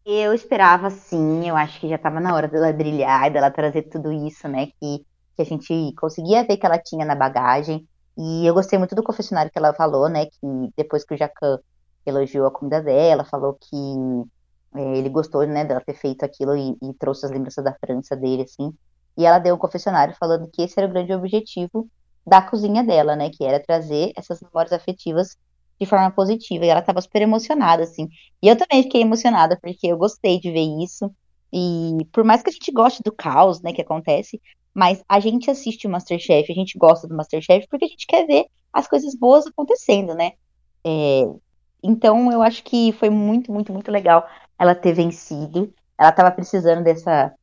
Eu 0.06 0.34
esperava 0.34 0.90
sim, 0.90 1.48
eu 1.48 1.56
acho 1.56 1.80
que 1.80 1.90
já 1.90 1.96
estava 1.96 2.20
na 2.20 2.34
hora 2.36 2.48
dela 2.48 2.72
brilhar 2.72 3.28
e 3.28 3.32
dela 3.32 3.50
trazer 3.50 3.84
tudo 3.84 4.12
isso, 4.12 4.48
né, 4.48 4.68
que, 4.80 5.06
que 5.36 5.42
a 5.42 5.44
gente 5.44 5.94
conseguia 5.96 6.44
ver 6.44 6.58
que 6.58 6.66
ela 6.66 6.78
tinha 6.78 7.06
na 7.06 7.16
bagagem. 7.16 7.88
E 8.18 8.46
eu 8.46 8.54
gostei 8.54 8.78
muito 8.78 8.96
do 8.96 9.04
confessionário 9.04 9.52
que 9.52 9.58
ela 9.58 9.74
falou, 9.74 10.08
né, 10.08 10.28
que 10.28 10.72
depois 10.78 11.04
que 11.04 11.16
o 11.16 11.18
Jacan 11.18 11.60
elogiou 12.06 12.46
a 12.46 12.52
comida 12.52 12.82
dela, 12.82 13.26
falou 13.26 13.56
que 13.60 13.76
é, 14.76 14.98
ele 14.98 15.10
gostou, 15.10 15.46
né, 15.48 15.66
dela 15.66 15.82
ter 15.82 15.96
feito 15.96 16.24
aquilo 16.24 16.56
e, 16.56 16.78
e 16.82 16.94
trouxe 17.00 17.26
as 17.26 17.32
lembranças 17.32 17.64
da 17.64 17.74
França 17.74 18.16
dele, 18.16 18.44
assim. 18.44 18.74
E 19.18 19.26
ela 19.26 19.40
deu 19.40 19.56
um 19.56 19.58
confessionário 19.58 20.16
falando 20.20 20.50
que 20.52 20.62
esse 20.62 20.80
era 20.80 20.88
o 20.88 20.92
grande 20.92 21.14
objetivo 21.14 21.90
da 22.26 22.42
cozinha 22.42 22.84
dela, 22.84 23.16
né? 23.16 23.30
Que 23.30 23.44
era 23.44 23.60
trazer 23.60 24.12
essas 24.16 24.42
memórias 24.42 24.74
afetivas 24.74 25.38
de 25.80 25.86
forma 25.86 26.12
positiva. 26.12 26.66
E 26.66 26.70
ela 26.70 26.80
estava 26.80 27.02
super 27.02 27.22
emocionada, 27.22 27.84
assim. 27.84 28.08
E 28.42 28.48
eu 28.48 28.56
também 28.56 28.84
fiquei 28.84 29.02
emocionada, 29.02 29.58
porque 29.62 29.88
eu 29.88 29.98
gostei 29.98 30.40
de 30.40 30.52
ver 30.52 30.84
isso. 30.84 31.12
E 31.54 32.06
por 32.12 32.24
mais 32.24 32.42
que 32.42 32.50
a 32.50 32.54
gente 32.54 32.72
goste 32.72 33.02
do 33.04 33.12
caos, 33.12 33.62
né, 33.62 33.72
que 33.72 33.82
acontece, 33.82 34.42
mas 34.74 35.04
a 35.08 35.20
gente 35.20 35.50
assiste 35.50 35.88
o 35.88 35.90
Masterchef, 35.90 36.52
a 36.52 36.56
gente 36.56 36.78
gosta 36.78 37.08
do 37.08 37.16
Masterchef 37.16 37.68
porque 37.70 37.86
a 37.86 37.88
gente 37.88 38.06
quer 38.06 38.26
ver 38.26 38.46
as 38.74 38.88
coisas 38.88 39.16
boas 39.16 39.48
acontecendo, 39.48 40.14
né? 40.14 40.34
É, 40.86 41.24
então 41.82 42.32
eu 42.32 42.42
acho 42.42 42.64
que 42.64 42.92
foi 42.94 43.10
muito, 43.10 43.52
muito, 43.54 43.72
muito 43.72 43.90
legal 43.90 44.28
ela 44.60 44.76
ter 44.76 44.94
vencido. 44.94 45.74
Ela 45.98 46.10
estava 46.10 46.30
precisando 46.32 46.84
dessa, 46.84 47.34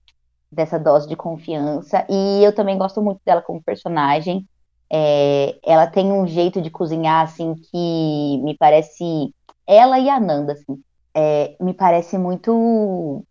dessa 0.50 0.78
dose 0.78 1.08
de 1.08 1.16
confiança. 1.16 2.06
E 2.10 2.44
eu 2.44 2.54
também 2.54 2.76
gosto 2.76 3.00
muito 3.00 3.20
dela 3.24 3.40
como 3.40 3.62
personagem. 3.62 4.46
É, 4.92 5.58
ela 5.64 5.86
tem 5.86 6.12
um 6.12 6.26
jeito 6.26 6.60
de 6.60 6.70
cozinhar, 6.70 7.24
assim, 7.24 7.54
que 7.54 8.38
me 8.42 8.56
parece. 8.58 9.32
Ela 9.66 9.98
e 9.98 10.10
a 10.10 10.20
Nanda, 10.20 10.52
assim, 10.52 10.82
é, 11.14 11.56
me 11.60 11.72
parece 11.72 12.18
muito 12.18 13.24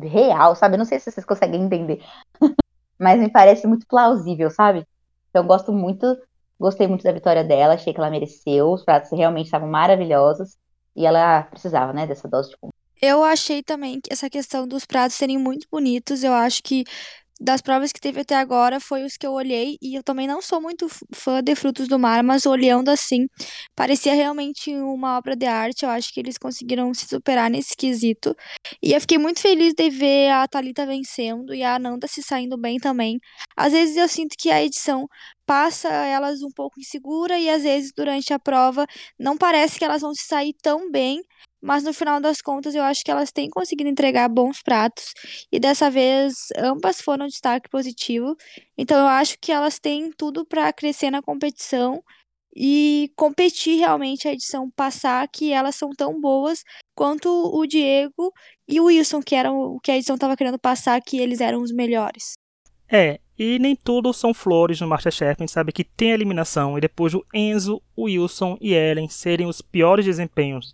real, 0.00 0.56
sabe? 0.56 0.74
Eu 0.74 0.78
não 0.78 0.84
sei 0.84 0.98
se 0.98 1.10
vocês 1.10 1.26
conseguem 1.26 1.62
entender, 1.62 2.02
mas 2.98 3.20
me 3.20 3.30
parece 3.30 3.66
muito 3.66 3.86
plausível, 3.86 4.50
sabe? 4.50 4.86
Então, 5.30 5.46
gosto 5.46 5.72
muito, 5.72 6.16
gostei 6.58 6.86
muito 6.86 7.04
da 7.04 7.12
vitória 7.12 7.44
dela, 7.44 7.74
achei 7.74 7.92
que 7.92 7.98
ela 7.98 8.10
mereceu, 8.10 8.70
os 8.70 8.84
pratos 8.84 9.10
realmente 9.10 9.46
estavam 9.46 9.68
maravilhosos 9.68 10.56
e 10.94 11.06
ela 11.06 11.42
precisava, 11.44 11.92
né, 11.92 12.06
dessa 12.06 12.28
dose 12.28 12.50
de 12.50 12.56
Eu 13.00 13.22
achei 13.22 13.62
também 13.62 14.00
que 14.00 14.12
essa 14.12 14.28
questão 14.28 14.66
dos 14.66 14.84
pratos 14.84 15.16
serem 15.16 15.38
muito 15.38 15.66
bonitos, 15.70 16.22
eu 16.22 16.32
acho 16.32 16.62
que 16.62 16.84
das 17.42 17.60
provas 17.60 17.90
que 17.92 18.00
teve 18.00 18.20
até 18.20 18.36
agora 18.36 18.78
foi 18.78 19.02
os 19.04 19.16
que 19.16 19.26
eu 19.26 19.32
olhei 19.32 19.76
e 19.82 19.96
eu 19.96 20.02
também 20.02 20.28
não 20.28 20.40
sou 20.40 20.60
muito 20.60 20.86
fã 21.12 21.42
de 21.42 21.54
frutos 21.56 21.88
do 21.88 21.98
mar, 21.98 22.22
mas 22.22 22.46
olhando 22.46 22.88
assim, 22.88 23.26
parecia 23.74 24.14
realmente 24.14 24.72
uma 24.76 25.18
obra 25.18 25.34
de 25.34 25.44
arte. 25.46 25.84
Eu 25.84 25.90
acho 25.90 26.12
que 26.14 26.20
eles 26.20 26.38
conseguiram 26.38 26.94
se 26.94 27.06
superar 27.06 27.50
nesse 27.50 27.76
quesito. 27.76 28.34
E 28.80 28.92
eu 28.92 29.00
fiquei 29.00 29.18
muito 29.18 29.40
feliz 29.40 29.74
de 29.74 29.90
ver 29.90 30.30
a 30.30 30.46
Talita 30.46 30.86
vencendo 30.86 31.52
e 31.52 31.64
a 31.64 31.74
Ananda 31.74 32.06
se 32.06 32.22
saindo 32.22 32.56
bem 32.56 32.78
também. 32.78 33.18
Às 33.56 33.72
vezes 33.72 33.96
eu 33.96 34.08
sinto 34.08 34.36
que 34.38 34.50
a 34.50 34.62
edição 34.62 35.08
passa 35.44 35.88
elas 35.88 36.42
um 36.42 36.50
pouco 36.54 36.78
insegura 36.80 37.38
e 37.38 37.50
às 37.50 37.64
vezes 37.64 37.92
durante 37.94 38.32
a 38.32 38.38
prova 38.38 38.86
não 39.18 39.36
parece 39.36 39.78
que 39.78 39.84
elas 39.84 40.02
vão 40.02 40.14
se 40.14 40.24
sair 40.24 40.54
tão 40.62 40.90
bem, 40.90 41.20
mas 41.62 41.84
no 41.84 41.94
final 41.94 42.20
das 42.20 42.42
contas 42.42 42.74
eu 42.74 42.82
acho 42.82 43.04
que 43.04 43.10
elas 43.10 43.30
têm 43.30 43.48
conseguido 43.48 43.88
entregar 43.88 44.28
bons 44.28 44.60
pratos 44.62 45.14
e 45.50 45.60
dessa 45.60 45.90
vez 45.90 46.48
ambas 46.56 47.00
foram 47.00 47.26
destaque 47.28 47.70
positivo. 47.70 48.36
Então 48.76 48.98
eu 48.98 49.06
acho 49.06 49.38
que 49.40 49.52
elas 49.52 49.78
têm 49.78 50.10
tudo 50.12 50.44
para 50.44 50.72
crescer 50.72 51.10
na 51.10 51.22
competição 51.22 52.02
e 52.54 53.10
competir 53.16 53.78
realmente 53.78 54.28
a 54.28 54.32
edição 54.32 54.70
passar 54.70 55.26
que 55.28 55.52
elas 55.52 55.74
são 55.76 55.90
tão 55.90 56.20
boas 56.20 56.64
quanto 56.94 57.28
o 57.28 57.66
Diego 57.66 58.32
e 58.68 58.80
o 58.80 58.84
Wilson, 58.84 59.22
que 59.22 59.34
eram 59.34 59.58
o 59.58 59.80
que 59.80 59.90
a 59.90 59.96
edição 59.96 60.16
estava 60.16 60.36
querendo 60.36 60.58
passar 60.58 61.00
que 61.00 61.18
eles 61.18 61.40
eram 61.40 61.62
os 61.62 61.72
melhores. 61.72 62.34
É, 62.90 63.18
e 63.42 63.58
nem 63.58 63.74
tudo 63.74 64.12
são 64.12 64.32
flores 64.32 64.80
no 64.80 64.86
Masterchef. 64.86 65.34
A 65.36 65.42
gente 65.42 65.50
sabe 65.50 65.72
que 65.72 65.82
tem 65.82 66.12
eliminação 66.12 66.78
e 66.78 66.80
depois 66.80 67.12
o 67.12 67.24
Enzo, 67.34 67.82
o 67.96 68.04
Wilson 68.04 68.56
e 68.60 68.72
Ellen 68.72 69.08
serem 69.08 69.48
os 69.48 69.60
piores 69.60 70.04
desempenhos 70.04 70.72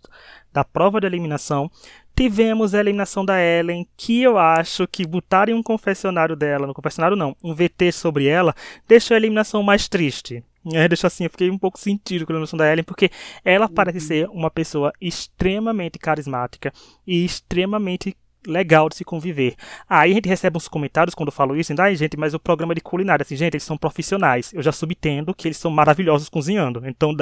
da 0.53 0.63
prova 0.63 0.99
de 0.99 1.07
eliminação, 1.07 1.71
tivemos 2.15 2.75
a 2.75 2.79
eliminação 2.79 3.25
da 3.25 3.41
Ellen, 3.41 3.87
que 3.97 4.21
eu 4.21 4.37
acho 4.37 4.87
que 4.87 5.05
botarem 5.05 5.55
um 5.55 5.63
confessionário 5.63 6.35
dela, 6.35 6.67
no 6.67 6.73
confessionário 6.73 7.17
não, 7.17 7.35
um 7.43 7.55
VT 7.55 7.91
sobre 7.91 8.27
ela, 8.27 8.53
deixou 8.87 9.15
a 9.15 9.17
eliminação 9.17 9.63
mais 9.63 9.87
triste. 9.87 10.43
É, 10.73 10.87
deixa 10.87 11.07
assim, 11.07 11.23
eu 11.23 11.29
fiquei 11.31 11.49
um 11.49 11.57
pouco 11.57 11.79
sentido 11.79 12.25
com 12.25 12.31
a 12.31 12.35
eliminação 12.35 12.57
da 12.57 12.71
Ellen, 12.71 12.83
porque 12.83 13.09
ela 13.43 13.65
uhum. 13.65 13.73
parece 13.73 13.99
ser 13.99 14.29
uma 14.29 14.51
pessoa 14.51 14.93
extremamente 15.01 15.97
carismática 15.97 16.71
e 17.07 17.25
extremamente 17.25 18.15
legal 18.49 18.89
de 18.89 18.95
se 18.95 19.05
conviver. 19.05 19.55
Aí 19.87 20.11
a 20.11 20.13
gente 20.15 20.27
recebe 20.27 20.57
uns 20.57 20.67
comentários 20.67 21.15
quando 21.15 21.29
eu 21.29 21.33
falo 21.33 21.55
isso, 21.55 21.73
ai 21.79 21.95
gente, 21.95 22.17
mas 22.17 22.33
o 22.33 22.39
programa 22.39 22.75
de 22.75 22.81
culinária, 22.81 23.23
assim, 23.23 23.35
gente, 23.35 23.53
eles 23.53 23.63
são 23.63 23.77
profissionais. 23.77 24.53
Eu 24.53 24.61
já 24.61 24.71
subtendo 24.71 25.33
que 25.33 25.47
eles 25.47 25.57
são 25.57 25.71
maravilhosos 25.71 26.29
cozinhando. 26.29 26.81
Então 26.85 27.15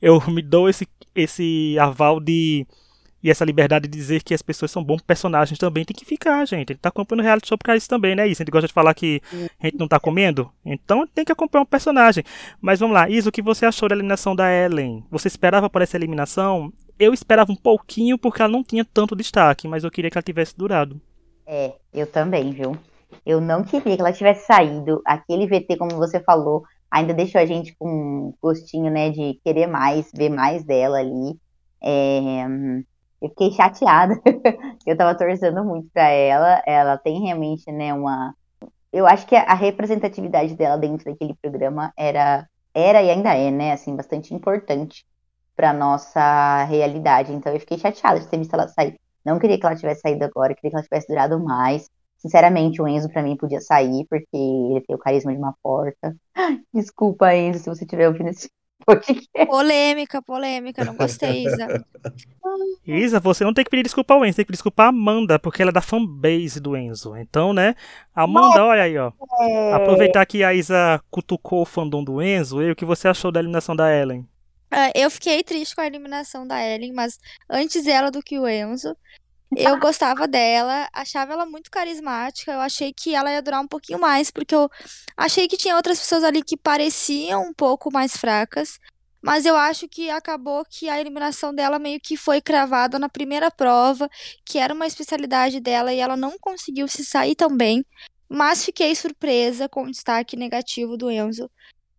eu 0.00 0.20
me 0.30 0.42
dou 0.42 0.68
esse, 0.68 0.86
esse 1.14 1.76
aval 1.78 2.20
de 2.20 2.66
e 3.24 3.30
essa 3.30 3.42
liberdade 3.42 3.88
de 3.88 3.96
dizer 3.96 4.22
que 4.22 4.34
as 4.34 4.42
pessoas 4.42 4.70
são 4.70 4.84
bons 4.84 5.00
personagens 5.00 5.58
também 5.58 5.82
tem 5.82 5.96
que 5.96 6.04
ficar, 6.04 6.44
gente. 6.44 6.72
A 6.72 6.74
gente 6.74 6.82
tá 6.82 6.90
acompanhando 6.90 7.24
reality 7.24 7.48
show 7.48 7.56
pra 7.56 7.74
isso 7.74 7.88
também, 7.88 8.14
né? 8.14 8.28
Isso. 8.28 8.42
A 8.42 8.44
gente 8.44 8.52
gosta 8.52 8.68
de 8.68 8.74
falar 8.74 8.92
que 8.92 9.22
a 9.58 9.64
gente 9.66 9.78
não 9.78 9.88
tá 9.88 9.98
comendo. 9.98 10.52
Então 10.62 11.06
tem 11.06 11.24
que 11.24 11.32
acompanhar 11.32 11.62
um 11.62 11.66
personagem. 11.66 12.22
Mas 12.60 12.80
vamos 12.80 12.92
lá, 12.92 13.08
Isa, 13.08 13.30
o 13.30 13.32
que 13.32 13.40
você 13.40 13.64
achou 13.64 13.88
da 13.88 13.94
eliminação 13.94 14.36
da 14.36 14.52
Ellen? 14.52 15.02
Você 15.10 15.26
esperava 15.26 15.70
por 15.70 15.80
essa 15.80 15.96
eliminação? 15.96 16.70
Eu 16.98 17.12
esperava 17.12 17.50
um 17.50 17.56
pouquinho 17.56 18.16
porque 18.16 18.40
ela 18.40 18.52
não 18.52 18.62
tinha 18.62 18.84
tanto 18.84 19.16
destaque, 19.16 19.66
mas 19.66 19.82
eu 19.82 19.90
queria 19.90 20.10
que 20.10 20.16
ela 20.16 20.22
tivesse 20.22 20.56
durado. 20.56 21.00
É, 21.46 21.74
eu 21.92 22.06
também, 22.06 22.52
viu? 22.52 22.76
Eu 23.26 23.40
não 23.40 23.64
queria 23.64 23.96
que 23.96 24.00
ela 24.00 24.12
tivesse 24.12 24.46
saído. 24.46 25.02
Aquele 25.04 25.46
VT, 25.46 25.76
como 25.76 25.96
você 25.96 26.20
falou, 26.20 26.62
ainda 26.90 27.12
deixou 27.12 27.40
a 27.40 27.46
gente 27.46 27.74
com 27.78 28.32
gostinho, 28.40 28.90
né, 28.90 29.10
de 29.10 29.40
querer 29.44 29.66
mais, 29.66 30.10
ver 30.14 30.28
mais 30.28 30.64
dela 30.64 30.98
ali. 30.98 31.36
É, 31.82 32.44
eu 33.20 33.28
fiquei 33.30 33.50
chateada. 33.50 34.14
eu 34.86 34.96
tava 34.96 35.16
torcendo 35.16 35.64
muito 35.64 35.88
para 35.92 36.08
ela. 36.08 36.62
Ela 36.64 36.96
tem 36.96 37.20
realmente, 37.22 37.70
né, 37.72 37.92
uma. 37.92 38.34
Eu 38.92 39.06
acho 39.06 39.26
que 39.26 39.34
a 39.34 39.54
representatividade 39.54 40.54
dela 40.54 40.76
dentro 40.78 41.04
daquele 41.10 41.34
programa 41.42 41.92
era, 41.96 42.48
era 42.72 43.02
e 43.02 43.10
ainda 43.10 43.34
é, 43.34 43.50
né, 43.50 43.72
assim, 43.72 43.96
bastante 43.96 44.32
importante 44.32 45.04
para 45.56 45.72
nossa 45.72 46.64
realidade. 46.64 47.32
Então 47.32 47.52
eu 47.52 47.60
fiquei 47.60 47.78
chateada 47.78 48.20
de 48.20 48.26
ter 48.26 48.38
visto 48.38 48.54
ela 48.54 48.68
sair. 48.68 48.98
Não 49.24 49.38
queria 49.38 49.58
que 49.58 49.64
ela 49.64 49.76
tivesse 49.76 50.02
saído 50.02 50.24
agora, 50.24 50.54
queria 50.54 50.70
que 50.70 50.76
ela 50.76 50.84
tivesse 50.84 51.08
durado 51.08 51.38
mais. 51.42 51.88
Sinceramente, 52.18 52.80
o 52.80 52.88
Enzo 52.88 53.08
para 53.10 53.22
mim 53.22 53.36
podia 53.36 53.60
sair, 53.60 54.06
porque 54.08 54.36
ele 54.36 54.80
tem 54.80 54.96
o 54.96 54.98
carisma 54.98 55.32
de 55.32 55.38
uma 55.38 55.54
porta. 55.62 56.16
Desculpa, 56.72 57.34
Enzo, 57.34 57.58
se 57.60 57.70
você 57.70 57.84
estiver 57.84 58.08
ouvindo 58.08 58.30
esse 58.30 58.48
Polêmica, 59.48 60.20
polêmica, 60.20 60.84
não 60.84 60.94
gostei, 60.94 61.46
Isa. 61.46 61.84
Isa, 62.86 63.18
você 63.18 63.42
não 63.42 63.54
tem 63.54 63.64
que 63.64 63.70
pedir 63.70 63.82
desculpa 63.82 64.12
ao 64.12 64.24
Enzo, 64.24 64.36
tem 64.36 64.44
que 64.44 64.48
pedir 64.48 64.56
desculpa 64.56 64.84
a 64.84 64.88
Amanda, 64.88 65.38
porque 65.38 65.62
ela 65.62 65.70
é 65.70 65.72
da 65.72 65.80
fanbase 65.80 66.60
do 66.60 66.76
Enzo. 66.76 67.16
Então, 67.16 67.54
né? 67.54 67.74
Amanda, 68.14 68.62
olha 68.62 68.82
aí, 68.82 68.98
ó. 68.98 69.10
Aproveitar 69.72 70.26
que 70.26 70.44
a 70.44 70.52
Isa 70.52 71.00
cutucou 71.10 71.62
o 71.62 71.66
fandom 71.66 72.04
do 72.04 72.20
Enzo, 72.20 72.62
e 72.62 72.70
o 72.70 72.76
que 72.76 72.84
você 72.84 73.08
achou 73.08 73.32
da 73.32 73.40
eliminação 73.40 73.74
da 73.74 73.90
Ellen? 73.90 74.28
Uh, 74.74 74.90
eu 74.92 75.08
fiquei 75.08 75.40
triste 75.44 75.72
com 75.72 75.82
a 75.82 75.86
eliminação 75.86 76.44
da 76.44 76.60
Ellen, 76.60 76.92
mas 76.92 77.16
antes 77.48 77.86
ela 77.86 78.10
do 78.10 78.20
que 78.20 78.40
o 78.40 78.48
Enzo. 78.48 78.96
Eu 79.56 79.78
gostava 79.78 80.26
dela, 80.26 80.88
achava 80.92 81.32
ela 81.32 81.46
muito 81.46 81.70
carismática. 81.70 82.50
Eu 82.50 82.60
achei 82.60 82.92
que 82.92 83.14
ela 83.14 83.30
ia 83.30 83.40
durar 83.40 83.60
um 83.60 83.68
pouquinho 83.68 84.00
mais, 84.00 84.32
porque 84.32 84.52
eu 84.52 84.68
achei 85.16 85.46
que 85.46 85.56
tinha 85.56 85.76
outras 85.76 86.00
pessoas 86.00 86.24
ali 86.24 86.42
que 86.42 86.56
pareciam 86.56 87.44
um 87.44 87.54
pouco 87.54 87.92
mais 87.92 88.16
fracas. 88.16 88.80
Mas 89.22 89.46
eu 89.46 89.56
acho 89.56 89.88
que 89.88 90.10
acabou 90.10 90.64
que 90.68 90.88
a 90.88 91.00
eliminação 91.00 91.54
dela 91.54 91.78
meio 91.78 92.00
que 92.00 92.16
foi 92.16 92.42
cravada 92.42 92.98
na 92.98 93.08
primeira 93.08 93.52
prova, 93.52 94.10
que 94.44 94.58
era 94.58 94.74
uma 94.74 94.88
especialidade 94.88 95.60
dela 95.60 95.94
e 95.94 96.00
ela 96.00 96.16
não 96.16 96.36
conseguiu 96.38 96.88
se 96.88 97.04
sair 97.04 97.36
tão 97.36 97.56
bem. 97.56 97.86
Mas 98.28 98.64
fiquei 98.64 98.92
surpresa 98.96 99.68
com 99.68 99.84
o 99.84 99.90
destaque 99.90 100.36
negativo 100.36 100.96
do 100.96 101.10
Enzo. 101.10 101.48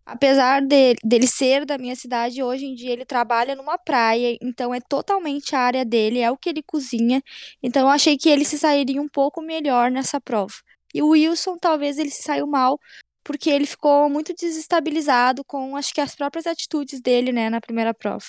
Apesar 0.06 0.62
de, 0.62 0.94
dele 1.02 1.26
ser 1.26 1.66
da 1.66 1.76
minha 1.76 1.96
cidade, 1.96 2.40
hoje 2.40 2.64
em 2.64 2.74
dia 2.76 2.92
ele 2.92 3.04
trabalha 3.04 3.56
numa 3.56 3.76
praia, 3.76 4.38
então 4.40 4.72
é 4.72 4.78
totalmente 4.80 5.56
a 5.56 5.60
área 5.60 5.84
dele, 5.84 6.20
é 6.20 6.30
o 6.30 6.36
que 6.36 6.48
ele 6.48 6.62
cozinha. 6.62 7.20
Então 7.60 7.82
eu 7.82 7.88
achei 7.88 8.16
que 8.16 8.28
ele 8.28 8.44
se 8.44 8.56
sairia 8.56 9.02
um 9.02 9.08
pouco 9.08 9.42
melhor 9.42 9.90
nessa 9.90 10.20
prova. 10.20 10.54
E 10.94 11.02
o 11.02 11.08
Wilson, 11.08 11.58
talvez 11.58 11.98
ele 11.98 12.10
se 12.10 12.22
saiu 12.22 12.46
mal, 12.46 12.78
porque 13.24 13.50
ele 13.50 13.66
ficou 13.66 14.08
muito 14.08 14.32
desestabilizado 14.32 15.42
com, 15.44 15.76
acho 15.76 15.92
que 15.92 16.00
as 16.00 16.14
próprias 16.14 16.46
atitudes 16.46 17.00
dele, 17.00 17.32
né, 17.32 17.50
na 17.50 17.60
primeira 17.60 17.92
prova. 17.92 18.24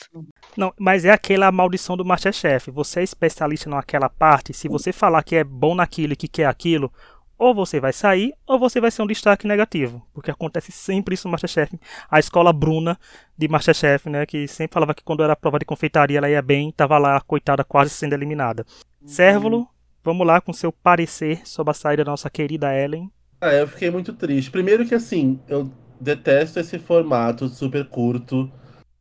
Não, 0.58 0.74
mas 0.80 1.06
é 1.06 1.12
aquela 1.12 1.52
maldição 1.52 1.96
do 1.96 2.04
Masterchef. 2.04 2.72
Você 2.72 3.02
é 3.02 3.04
especialista 3.04 3.70
naquela 3.70 4.10
parte, 4.10 4.52
se 4.52 4.68
você 4.68 4.92
falar 4.92 5.22
que 5.22 5.36
é 5.36 5.44
bom 5.44 5.76
naquilo 5.76 6.13
e 6.13 6.16
que 6.16 6.28
quer 6.28 6.48
aquilo, 6.48 6.92
ou 7.38 7.54
você 7.54 7.80
vai 7.80 7.93
sair, 7.93 8.34
ou 8.45 8.58
você 8.58 8.82
vai 8.82 8.89
ser 8.89 9.02
um 9.02 9.08
destaque 9.08 9.47
negativo. 9.47 10.06
Porque 10.13 10.32
acontece 10.32 10.71
sempre 10.71 11.13
isso 11.13 11.28
no 11.28 11.32
Masterchef. 11.32 11.80
A 12.10 12.19
escola 12.19 12.52
Bruna 12.52 12.97
de 13.38 13.47
Masterchef, 13.47 14.10
né? 14.10 14.26
Que 14.26 14.47
sempre 14.47 14.73
falava 14.73 14.93
que 14.93 15.04
quando 15.04 15.23
era 15.23 15.36
prova 15.36 15.60
de 15.60 15.65
confeitaria 15.65 16.17
ela 16.17 16.30
ia 16.30 16.41
bem, 16.41 16.71
tava 16.71 16.97
lá, 16.97 17.21
coitada, 17.21 17.63
quase 17.63 17.91
sendo 17.91 18.13
eliminada. 18.13 18.65
Uhum. 19.02 19.08
Sérvulo, 19.08 19.67
vamos 20.04 20.26
lá 20.26 20.41
com 20.41 20.52
seu 20.52 20.71
parecer 20.71 21.47
sobre 21.47 21.71
a 21.71 21.73
saída 21.73 22.04
da 22.04 22.12
nossa 22.12 22.30
querida 22.30 22.76
Ellen. 22.76 23.12
Ah, 23.39 23.54
eu 23.54 23.67
fiquei 23.67 23.91
muito 23.91 24.13
triste. 24.13 24.50
Primeiro 24.50 24.86
que 24.86 24.95
assim, 24.95 25.39
eu 25.47 25.71
detesto 26.00 26.60
esse 26.60 26.80
formato 26.80 27.47
super 27.47 27.86
curto, 27.86 28.52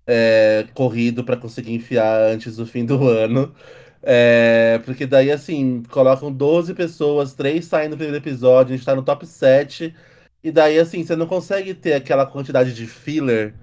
é, 0.07 0.67
corrido 0.75 1.25
para 1.25 1.37
conseguir 1.37 1.75
enfiar 1.75 2.31
antes 2.31 2.57
do 2.57 2.67
fim 2.67 2.85
do 2.85 3.03
ano. 3.09 3.55
É, 4.03 4.81
porque 4.85 5.07
daí, 5.07 5.31
assim, 5.31 5.83
colocam 5.91 6.33
12 6.33 6.75
pessoas, 6.75 7.35
três 7.35 7.65
saem 7.65 7.89
no 7.89 7.97
primeiro 7.97 8.19
episódio, 8.19 8.75
a 8.75 8.77
gente 8.77 8.87
tá 8.87 8.95
no 8.95 9.03
top 9.03 9.27
7. 9.27 9.95
E 10.43 10.53
daí, 10.53 10.79
assim, 10.79 11.05
você 11.05 11.17
não 11.17 11.27
consegue 11.27 11.75
ter 11.75 11.95
aquela 11.95 12.27
quantidade 12.27 12.73
de 12.73 12.87
filler 12.87 13.55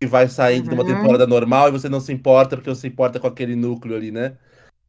que 0.00 0.06
vai 0.06 0.28
saindo 0.28 0.70
uhum. 0.70 0.76
de 0.76 0.82
uma 0.82 0.86
temporada 0.86 1.26
normal 1.26 1.68
e 1.68 1.72
você 1.72 1.88
não 1.88 2.00
se 2.00 2.12
importa 2.12 2.56
porque 2.56 2.70
você 2.70 2.82
se 2.82 2.86
importa 2.88 3.20
com 3.20 3.26
aquele 3.26 3.54
núcleo 3.54 3.96
ali, 3.96 4.10
né? 4.10 4.34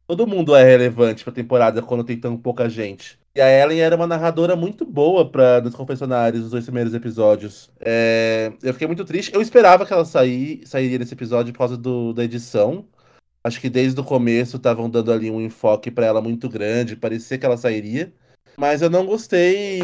Todo 0.06 0.26
mundo 0.26 0.54
é 0.54 0.64
relevante 0.64 1.24
pra 1.24 1.32
temporada 1.32 1.82
quando 1.82 2.04
tem 2.04 2.18
tão 2.18 2.36
pouca 2.36 2.68
gente. 2.68 3.18
E 3.34 3.40
a 3.40 3.48
Ellen 3.48 3.80
era 3.80 3.96
uma 3.96 4.06
narradora 4.06 4.54
muito 4.54 4.84
boa 4.84 5.28
para 5.28 5.60
nos 5.62 5.74
confessionários, 5.74 6.44
os 6.44 6.50
dois 6.50 6.64
primeiros 6.64 6.92
episódios. 6.92 7.70
É, 7.80 8.52
eu 8.62 8.72
fiquei 8.74 8.86
muito 8.86 9.04
triste. 9.04 9.34
Eu 9.34 9.40
esperava 9.40 9.86
que 9.86 9.92
ela 9.92 10.04
sair, 10.04 10.60
sairia 10.66 10.98
nesse 10.98 11.14
episódio 11.14 11.52
por 11.52 11.58
causa 11.60 11.76
do, 11.76 12.12
da 12.12 12.24
edição. 12.24 12.84
Acho 13.44 13.60
que 13.60 13.68
desde 13.70 14.00
o 14.00 14.04
começo 14.04 14.56
estavam 14.56 14.88
dando 14.88 15.12
ali 15.12 15.30
um 15.30 15.40
enfoque 15.40 15.90
para 15.90 16.06
ela 16.06 16.20
muito 16.22 16.48
grande, 16.48 16.96
parecia 16.96 17.38
que 17.38 17.44
ela 17.46 17.56
sairia. 17.56 18.12
Mas 18.56 18.82
eu 18.82 18.90
não 18.90 19.06
gostei 19.06 19.80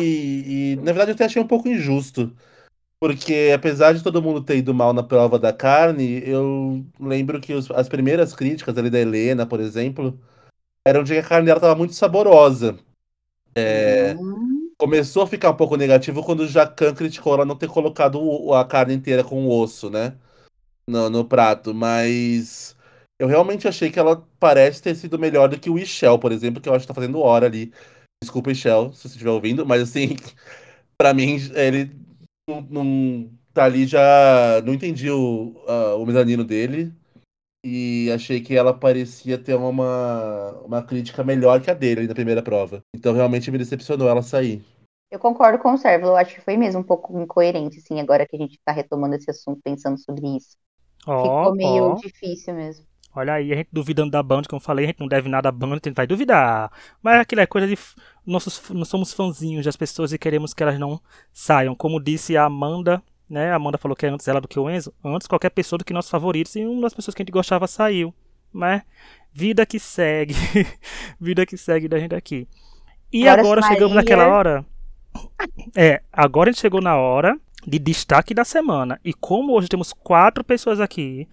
e, 0.74 0.76
na 0.76 0.84
verdade, 0.92 1.10
eu 1.10 1.14
até 1.14 1.24
achei 1.24 1.42
um 1.42 1.46
pouco 1.46 1.68
injusto. 1.68 2.32
Porque 3.00 3.52
apesar 3.54 3.94
de 3.94 4.02
todo 4.02 4.22
mundo 4.22 4.42
ter 4.42 4.58
ido 4.58 4.74
mal 4.74 4.92
na 4.92 5.02
prova 5.02 5.38
da 5.38 5.52
carne, 5.52 6.22
eu 6.26 6.84
lembro 7.00 7.40
que 7.40 7.54
os- 7.54 7.70
as 7.72 7.88
primeiras 7.88 8.34
críticas 8.34 8.76
ali 8.78 8.90
da 8.90 8.98
Helena, 9.00 9.46
por 9.46 9.60
exemplo, 9.60 10.18
eram 10.86 11.04
de 11.04 11.14
que 11.14 11.18
a 11.20 11.22
carne 11.24 11.46
dela 11.46 11.58
estava 11.58 11.76
muito 11.76 11.94
saborosa. 11.94 12.78
É, 13.56 14.14
começou 14.78 15.22
a 15.24 15.26
ficar 15.26 15.50
um 15.50 15.56
pouco 15.56 15.76
negativo 15.76 16.22
quando 16.24 16.40
o 16.40 16.48
Jacan 16.48 16.94
criticou 16.94 17.34
ela 17.34 17.44
não 17.44 17.56
ter 17.56 17.68
colocado 17.68 18.20
a 18.54 18.64
carne 18.64 18.94
inteira 18.94 19.24
com 19.24 19.46
o 19.46 19.50
osso, 19.60 19.90
né? 19.90 20.16
No, 20.88 21.10
no 21.10 21.24
prato, 21.24 21.74
mas 21.74 22.76
eu 23.18 23.26
realmente 23.28 23.68
achei 23.68 23.90
que 23.90 23.98
ela 23.98 24.26
parece 24.38 24.82
ter 24.82 24.94
sido 24.94 25.18
melhor 25.18 25.48
do 25.48 25.58
que 25.58 25.70
o 25.70 25.74
Michel, 25.74 26.18
por 26.18 26.32
exemplo, 26.32 26.60
que 26.60 26.68
eu 26.68 26.74
acho 26.74 26.82
que 26.84 26.88
tá 26.88 26.94
fazendo 26.94 27.20
hora 27.20 27.46
ali. 27.46 27.72
Desculpa, 28.22 28.50
Michel, 28.50 28.92
se 28.92 29.02
você 29.02 29.08
estiver 29.08 29.30
ouvindo, 29.30 29.66
mas 29.66 29.82
assim, 29.82 30.16
pra 30.98 31.14
mim, 31.14 31.38
ele 31.54 31.90
não, 32.48 32.62
não 32.62 33.30
tá 33.54 33.64
ali 33.64 33.86
já. 33.86 34.62
Não 34.64 34.74
entendi 34.74 35.10
o, 35.10 35.54
a- 35.68 35.96
o 35.96 36.06
mezanino 36.06 36.44
dele. 36.44 36.92
E 37.64 38.10
achei 38.14 38.40
que 38.40 38.54
ela 38.56 38.72
parecia 38.72 39.36
ter 39.36 39.54
uma, 39.54 40.52
uma 40.64 40.82
crítica 40.82 41.24
melhor 41.24 41.60
que 41.60 41.70
a 41.70 41.74
dele 41.74 42.00
ali 42.00 42.08
na 42.08 42.14
primeira 42.14 42.42
prova. 42.42 42.82
Então 42.94 43.12
realmente 43.12 43.50
me 43.50 43.58
decepcionou 43.58 44.08
ela 44.08 44.22
sair. 44.22 44.62
Eu 45.10 45.18
concordo 45.18 45.58
com 45.58 45.72
o 45.72 45.78
Sérvulo, 45.78 46.12
eu 46.12 46.16
acho 46.16 46.34
que 46.34 46.40
foi 46.42 46.56
mesmo 46.56 46.80
um 46.80 46.84
pouco 46.84 47.18
incoerente, 47.20 47.78
assim, 47.78 47.98
agora 48.00 48.26
que 48.26 48.36
a 48.36 48.38
gente 48.38 48.60
tá 48.64 48.72
retomando 48.72 49.14
esse 49.16 49.30
assunto, 49.30 49.60
pensando 49.62 49.98
sobre 49.98 50.36
isso. 50.36 50.56
Ó, 51.06 51.14
Ficou 51.20 51.54
meio 51.54 51.94
ó. 51.94 51.96
difícil 51.96 52.54
mesmo. 52.54 52.86
Olha 53.14 53.32
aí, 53.34 53.52
a 53.52 53.56
gente 53.56 53.68
duvidando 53.72 54.10
da 54.10 54.22
Band, 54.22 54.42
como 54.48 54.60
eu 54.60 54.64
falei, 54.64 54.84
a 54.84 54.88
gente 54.88 55.00
não 55.00 55.08
deve 55.08 55.28
nada 55.28 55.48
à 55.48 55.52
Band, 55.52 55.72
a 55.72 55.74
gente 55.88 55.92
vai 55.94 56.06
duvidar. 56.06 56.70
Mas 57.02 57.20
aquilo 57.20 57.40
é 57.40 57.46
coisa 57.46 57.66
de. 57.66 57.76
Nossos, 58.24 58.62
nós 58.70 58.88
somos 58.88 59.12
fãzinhos 59.12 59.64
das 59.64 59.76
pessoas 59.76 60.12
e 60.12 60.18
queremos 60.18 60.52
que 60.54 60.62
elas 60.62 60.78
não 60.78 61.00
saiam. 61.32 61.74
Como 61.74 61.98
disse 62.00 62.36
a 62.36 62.44
Amanda, 62.44 63.02
né? 63.28 63.50
A 63.50 63.56
Amanda 63.56 63.78
falou 63.78 63.96
que 63.96 64.06
é 64.06 64.08
antes 64.10 64.28
ela 64.28 64.40
do 64.40 64.46
que 64.46 64.58
o 64.60 64.68
Enzo. 64.70 64.92
Antes 65.04 65.26
qualquer 65.26 65.50
pessoa 65.50 65.78
do 65.78 65.84
que 65.84 65.92
nossos 65.92 66.10
favoritos 66.10 66.54
e 66.54 66.64
uma 66.64 66.82
das 66.82 66.94
pessoas 66.94 67.14
que 67.14 67.22
a 67.22 67.24
gente 67.24 67.32
gostava 67.32 67.66
saiu. 67.66 68.14
Mas 68.52 68.82
vida 69.32 69.64
que 69.66 69.78
segue. 69.80 70.34
vida 71.20 71.44
que 71.46 71.56
segue 71.56 71.88
da 71.88 71.98
gente 71.98 72.14
aqui. 72.14 72.46
E 73.12 73.26
Agora, 73.26 73.40
agora 73.40 73.62
chegamos 73.62 73.94
Maria- 73.94 74.16
naquela 74.16 74.28
hora. 74.28 74.66
É, 75.74 76.02
agora 76.12 76.50
a 76.50 76.52
gente 76.52 76.60
chegou 76.60 76.80
na 76.80 76.96
hora 76.96 77.38
de 77.66 77.78
destaque 77.78 78.34
da 78.34 78.44
semana. 78.44 79.00
E 79.04 79.12
como 79.12 79.54
hoje 79.54 79.68
temos 79.68 79.92
quatro 79.92 80.44
pessoas 80.44 80.80
aqui, 80.80 81.26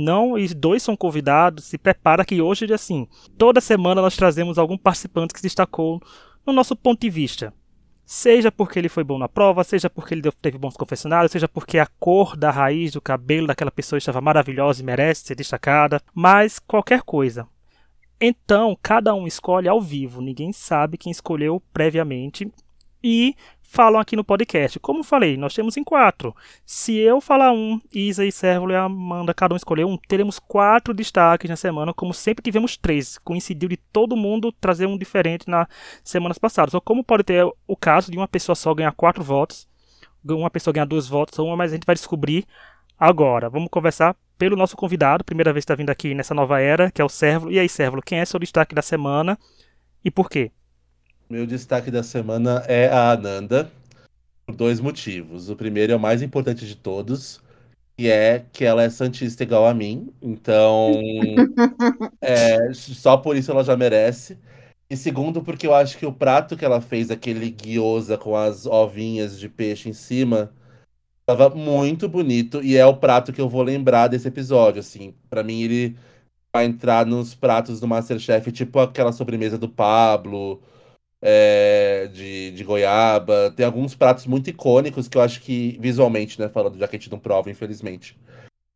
não 0.00 0.38
e 0.38 0.48
dois 0.48 0.82
são 0.82 0.96
convidados, 0.96 1.64
se 1.64 1.78
prepara 1.78 2.24
que 2.24 2.40
hoje, 2.40 2.72
assim, 2.72 3.06
toda 3.36 3.60
semana 3.60 4.00
nós 4.00 4.16
trazemos 4.16 4.58
algum 4.58 4.76
participante 4.76 5.32
que 5.32 5.40
se 5.40 5.46
destacou 5.46 6.00
no 6.46 6.52
nosso 6.52 6.74
ponto 6.74 7.00
de 7.00 7.10
vista. 7.10 7.52
Seja 8.04 8.50
porque 8.50 8.76
ele 8.78 8.88
foi 8.88 9.04
bom 9.04 9.18
na 9.18 9.28
prova, 9.28 9.62
seja 9.62 9.88
porque 9.88 10.14
ele 10.14 10.32
teve 10.42 10.58
bons 10.58 10.76
confessionários, 10.76 11.30
seja 11.30 11.46
porque 11.46 11.78
a 11.78 11.86
cor 11.86 12.36
da 12.36 12.50
raiz 12.50 12.92
do 12.92 13.00
cabelo 13.00 13.46
daquela 13.46 13.70
pessoa 13.70 13.98
estava 13.98 14.20
maravilhosa 14.20 14.82
e 14.82 14.84
merece 14.84 15.26
ser 15.26 15.36
destacada, 15.36 16.02
mas 16.12 16.58
qualquer 16.58 17.02
coisa. 17.02 17.46
Então, 18.20 18.76
cada 18.82 19.14
um 19.14 19.26
escolhe 19.26 19.68
ao 19.68 19.80
vivo, 19.80 20.20
ninguém 20.20 20.52
sabe 20.52 20.98
quem 20.98 21.12
escolheu 21.12 21.62
previamente 21.72 22.50
e 23.02 23.34
falam 23.62 24.00
aqui 24.00 24.16
no 24.16 24.24
podcast. 24.24 24.80
Como 24.80 25.04
falei, 25.04 25.36
nós 25.36 25.54
temos 25.54 25.76
em 25.76 25.84
quatro. 25.84 26.34
Se 26.66 26.96
eu 26.96 27.20
falar 27.20 27.52
um, 27.52 27.80
Isa 27.92 28.26
e 28.26 28.32
Sérvulo 28.32 28.72
e 28.72 28.76
Amanda, 28.76 29.32
cada 29.32 29.54
um 29.54 29.56
escolher 29.56 29.84
um, 29.84 29.96
teremos 29.96 30.40
quatro 30.40 30.92
destaques 30.92 31.48
na 31.48 31.56
semana, 31.56 31.94
como 31.94 32.12
sempre 32.12 32.42
tivemos 32.42 32.76
três. 32.76 33.16
Coincidiu 33.18 33.68
de 33.68 33.76
todo 33.76 34.16
mundo 34.16 34.52
trazer 34.52 34.86
um 34.86 34.98
diferente 34.98 35.48
nas 35.48 35.68
semanas 36.02 36.36
passadas. 36.36 36.74
Ou 36.74 36.80
como 36.80 37.04
pode 37.04 37.22
ter 37.22 37.44
o 37.66 37.76
caso 37.76 38.10
de 38.10 38.16
uma 38.16 38.26
pessoa 38.26 38.56
só 38.56 38.74
ganhar 38.74 38.92
quatro 38.92 39.22
votos, 39.22 39.68
uma 40.24 40.50
pessoa 40.50 40.74
ganhar 40.74 40.86
dois 40.86 41.06
votos 41.06 41.38
ou 41.38 41.46
uma, 41.46 41.56
mas 41.56 41.70
a 41.72 41.76
gente 41.76 41.86
vai 41.86 41.94
descobrir 41.94 42.44
agora. 42.98 43.48
Vamos 43.48 43.68
conversar 43.70 44.16
pelo 44.36 44.56
nosso 44.56 44.76
convidado, 44.76 45.22
primeira 45.22 45.52
vez 45.52 45.64
que 45.64 45.72
está 45.72 45.74
vindo 45.76 45.90
aqui 45.90 46.12
nessa 46.14 46.34
nova 46.34 46.60
era, 46.60 46.90
que 46.90 47.00
é 47.00 47.04
o 47.04 47.08
Sérvulo. 47.08 47.52
E 47.52 47.58
aí, 47.58 47.68
Sérvulo, 47.68 48.02
quem 48.02 48.18
é 48.18 48.24
seu 48.24 48.40
destaque 48.40 48.74
da 48.74 48.82
semana 48.82 49.38
e 50.04 50.10
por 50.10 50.28
quê? 50.28 50.50
Meu 51.30 51.46
destaque 51.46 51.92
da 51.92 52.02
semana 52.02 52.64
é 52.66 52.88
a 52.88 53.12
Ananda, 53.12 53.70
por 54.44 54.56
dois 54.56 54.80
motivos. 54.80 55.48
O 55.48 55.54
primeiro 55.54 55.92
é 55.92 55.96
o 55.96 56.00
mais 56.00 56.22
importante 56.22 56.66
de 56.66 56.74
todos, 56.74 57.40
que 57.96 58.10
é 58.10 58.44
que 58.52 58.64
ela 58.64 58.82
é 58.82 58.90
santista 58.90 59.44
igual 59.44 59.64
a 59.64 59.72
mim, 59.72 60.12
então 60.20 60.92
é, 62.20 62.72
só 62.74 63.16
por 63.16 63.36
isso 63.36 63.52
ela 63.52 63.62
já 63.62 63.76
merece. 63.76 64.36
E 64.90 64.96
segundo, 64.96 65.40
porque 65.40 65.68
eu 65.68 65.72
acho 65.72 65.96
que 65.98 66.04
o 66.04 66.12
prato 66.12 66.56
que 66.56 66.64
ela 66.64 66.80
fez, 66.80 67.12
aquele 67.12 67.48
guiosa 67.48 68.18
com 68.18 68.34
as 68.34 68.66
ovinhas 68.66 69.38
de 69.38 69.48
peixe 69.48 69.88
em 69.88 69.92
cima, 69.92 70.52
tava 71.24 71.48
muito 71.48 72.08
bonito 72.08 72.60
e 72.60 72.76
é 72.76 72.84
o 72.84 72.96
prato 72.96 73.32
que 73.32 73.40
eu 73.40 73.48
vou 73.48 73.62
lembrar 73.62 74.08
desse 74.08 74.26
episódio, 74.26 74.80
assim. 74.80 75.14
Pra 75.28 75.44
mim 75.44 75.62
ele 75.62 75.96
vai 76.52 76.64
entrar 76.64 77.06
nos 77.06 77.36
pratos 77.36 77.78
do 77.78 77.86
MasterChef, 77.86 78.50
tipo 78.50 78.80
aquela 78.80 79.12
sobremesa 79.12 79.56
do 79.56 79.68
Pablo, 79.68 80.60
é, 81.22 82.08
de, 82.12 82.52
de 82.52 82.64
goiaba. 82.64 83.52
Tem 83.54 83.66
alguns 83.66 83.94
pratos 83.94 84.26
muito 84.26 84.50
icônicos 84.50 85.08
que 85.08 85.16
eu 85.16 85.22
acho 85.22 85.40
que, 85.40 85.76
visualmente, 85.80 86.40
né? 86.40 86.48
Falando, 86.48 86.78
já 86.78 86.88
que 86.88 86.96
a 86.96 86.98
gente 86.98 87.10
não 87.10 87.18
prova, 87.18 87.50
infelizmente. 87.50 88.16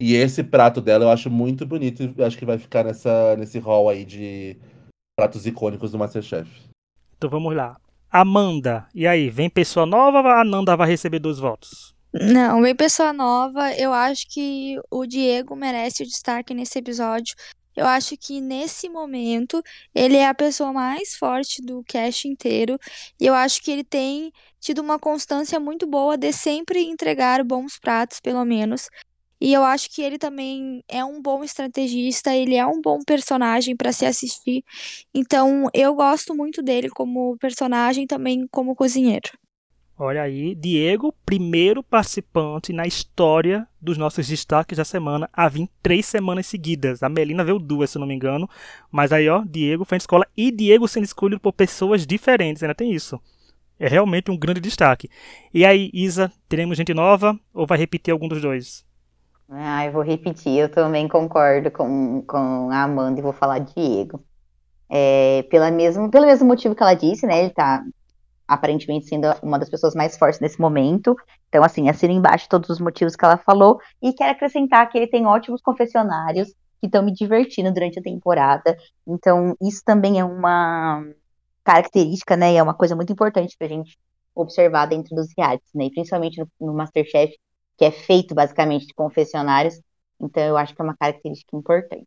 E 0.00 0.14
esse 0.14 0.42
prato 0.42 0.80
dela 0.80 1.04
eu 1.04 1.10
acho 1.10 1.30
muito 1.30 1.64
bonito 1.64 2.02
e 2.16 2.22
acho 2.22 2.36
que 2.36 2.44
vai 2.44 2.58
ficar 2.58 2.84
nessa, 2.84 3.36
nesse 3.36 3.58
hall 3.58 3.88
aí 3.88 4.04
de 4.04 4.56
pratos 5.16 5.46
icônicos 5.46 5.92
do 5.92 5.98
Masterchef. 5.98 6.50
Então 7.16 7.30
vamos 7.30 7.54
lá. 7.54 7.76
Amanda, 8.10 8.86
e 8.94 9.08
aí, 9.08 9.28
vem 9.28 9.50
pessoa 9.50 9.84
nova 9.84 10.20
ou 10.20 10.26
a 10.28 10.40
Ananda 10.42 10.76
vai 10.76 10.88
receber 10.88 11.18
dois 11.18 11.38
votos? 11.38 11.94
Não, 12.12 12.62
bem 12.62 12.74
pessoa 12.74 13.12
nova, 13.12 13.72
eu 13.72 13.92
acho 13.92 14.28
que 14.28 14.78
o 14.88 15.04
Diego 15.04 15.56
merece 15.56 16.04
o 16.04 16.06
destaque 16.06 16.54
nesse 16.54 16.78
episódio. 16.78 17.34
Eu 17.76 17.86
acho 17.86 18.16
que 18.16 18.40
nesse 18.40 18.88
momento 18.88 19.62
ele 19.94 20.16
é 20.16 20.26
a 20.28 20.34
pessoa 20.34 20.72
mais 20.72 21.14
forte 21.16 21.60
do 21.62 21.82
cast 21.84 22.28
inteiro 22.28 22.78
e 23.20 23.26
eu 23.26 23.34
acho 23.34 23.60
que 23.62 23.70
ele 23.70 23.84
tem 23.84 24.32
tido 24.60 24.80
uma 24.80 24.98
constância 24.98 25.58
muito 25.60 25.86
boa 25.86 26.16
de 26.16 26.32
sempre 26.32 26.80
entregar 26.84 27.42
bons 27.44 27.78
pratos, 27.78 28.20
pelo 28.20 28.44
menos. 28.44 28.88
E 29.40 29.52
eu 29.52 29.62
acho 29.64 29.90
que 29.90 30.02
ele 30.02 30.18
também 30.18 30.82
é 30.88 31.04
um 31.04 31.20
bom 31.20 31.44
estrategista, 31.44 32.34
ele 32.34 32.54
é 32.56 32.66
um 32.66 32.80
bom 32.80 33.00
personagem 33.06 33.76
para 33.76 33.92
se 33.92 34.06
assistir. 34.06 34.64
Então, 35.14 35.68
eu 35.74 35.94
gosto 35.94 36.34
muito 36.34 36.62
dele 36.62 36.88
como 36.88 37.36
personagem, 37.38 38.06
também 38.06 38.46
como 38.50 38.74
cozinheiro. 38.74 39.30
Olha 39.96 40.22
aí, 40.22 40.56
Diego, 40.56 41.14
primeiro 41.24 41.80
participante 41.80 42.72
na 42.72 42.84
história 42.84 43.64
dos 43.80 43.96
nossos 43.96 44.26
destaques 44.26 44.76
da 44.76 44.84
semana 44.84 45.30
a 45.32 45.48
vir 45.48 45.68
três 45.80 46.04
semanas 46.04 46.48
seguidas. 46.48 47.00
A 47.00 47.08
Melina 47.08 47.44
veio 47.44 47.60
duas, 47.60 47.90
se 47.90 47.98
não 47.98 48.06
me 48.06 48.14
engano. 48.14 48.50
Mas 48.90 49.12
aí, 49.12 49.28
ó, 49.28 49.44
Diego 49.46 49.84
foi 49.84 49.96
escola 49.96 50.26
e 50.36 50.50
Diego 50.50 50.88
sendo 50.88 51.04
escolhido 51.04 51.40
por 51.40 51.52
pessoas 51.52 52.04
diferentes, 52.04 52.60
ainda 52.60 52.74
tem 52.74 52.92
isso. 52.92 53.20
É 53.78 53.86
realmente 53.86 54.32
um 54.32 54.36
grande 54.36 54.60
destaque. 54.60 55.08
E 55.52 55.64
aí, 55.64 55.90
Isa, 55.94 56.32
teremos 56.48 56.76
gente 56.76 56.92
nova 56.92 57.38
ou 57.52 57.64
vai 57.64 57.78
repetir 57.78 58.10
algum 58.10 58.26
dos 58.26 58.42
dois? 58.42 58.84
Ah, 59.48 59.86
eu 59.86 59.92
vou 59.92 60.02
repetir, 60.02 60.58
eu 60.58 60.68
também 60.68 61.06
concordo 61.06 61.70
com, 61.70 62.20
com 62.26 62.68
a 62.70 62.82
Amanda 62.82 63.20
e 63.20 63.22
vou 63.22 63.32
falar 63.32 63.60
Diego. 63.60 64.20
É, 64.90 65.44
pela 65.50 65.70
mesmo, 65.70 66.10
pelo 66.10 66.26
mesmo 66.26 66.48
motivo 66.48 66.74
que 66.74 66.82
ela 66.82 66.94
disse, 66.94 67.26
né? 67.26 67.44
Ele 67.44 67.50
tá 67.50 67.84
aparentemente 68.46 69.06
sendo 69.06 69.28
uma 69.42 69.58
das 69.58 69.70
pessoas 69.70 69.94
mais 69.94 70.16
fortes 70.16 70.40
nesse 70.40 70.60
momento. 70.60 71.16
Então, 71.48 71.64
assim, 71.64 71.88
assina 71.88 72.12
embaixo 72.12 72.48
todos 72.48 72.68
os 72.70 72.80
motivos 72.80 73.16
que 73.16 73.24
ela 73.24 73.36
falou. 73.36 73.80
E 74.02 74.12
quero 74.12 74.32
acrescentar 74.32 74.88
que 74.88 74.98
ele 74.98 75.06
tem 75.06 75.26
ótimos 75.26 75.62
confessionários 75.62 76.48
que 76.80 76.86
estão 76.86 77.02
me 77.02 77.12
divertindo 77.12 77.72
durante 77.72 77.98
a 77.98 78.02
temporada. 78.02 78.76
Então, 79.06 79.56
isso 79.60 79.82
também 79.84 80.20
é 80.20 80.24
uma 80.24 81.02
característica, 81.64 82.36
né? 82.36 82.52
E 82.52 82.56
é 82.56 82.62
uma 82.62 82.74
coisa 82.74 82.94
muito 82.94 83.12
importante 83.12 83.56
pra 83.56 83.68
gente 83.68 83.98
observar 84.34 84.86
dentro 84.86 85.14
dos 85.16 85.28
realities, 85.36 85.70
né? 85.74 85.86
E 85.86 85.90
principalmente 85.90 86.38
no, 86.38 86.48
no 86.60 86.74
Masterchef, 86.74 87.34
que 87.78 87.84
é 87.84 87.90
feito 87.90 88.34
basicamente 88.34 88.86
de 88.86 88.94
confessionários. 88.94 89.80
Então, 90.20 90.42
eu 90.42 90.56
acho 90.56 90.74
que 90.74 90.80
é 90.82 90.84
uma 90.84 90.96
característica 90.96 91.56
importante. 91.56 92.06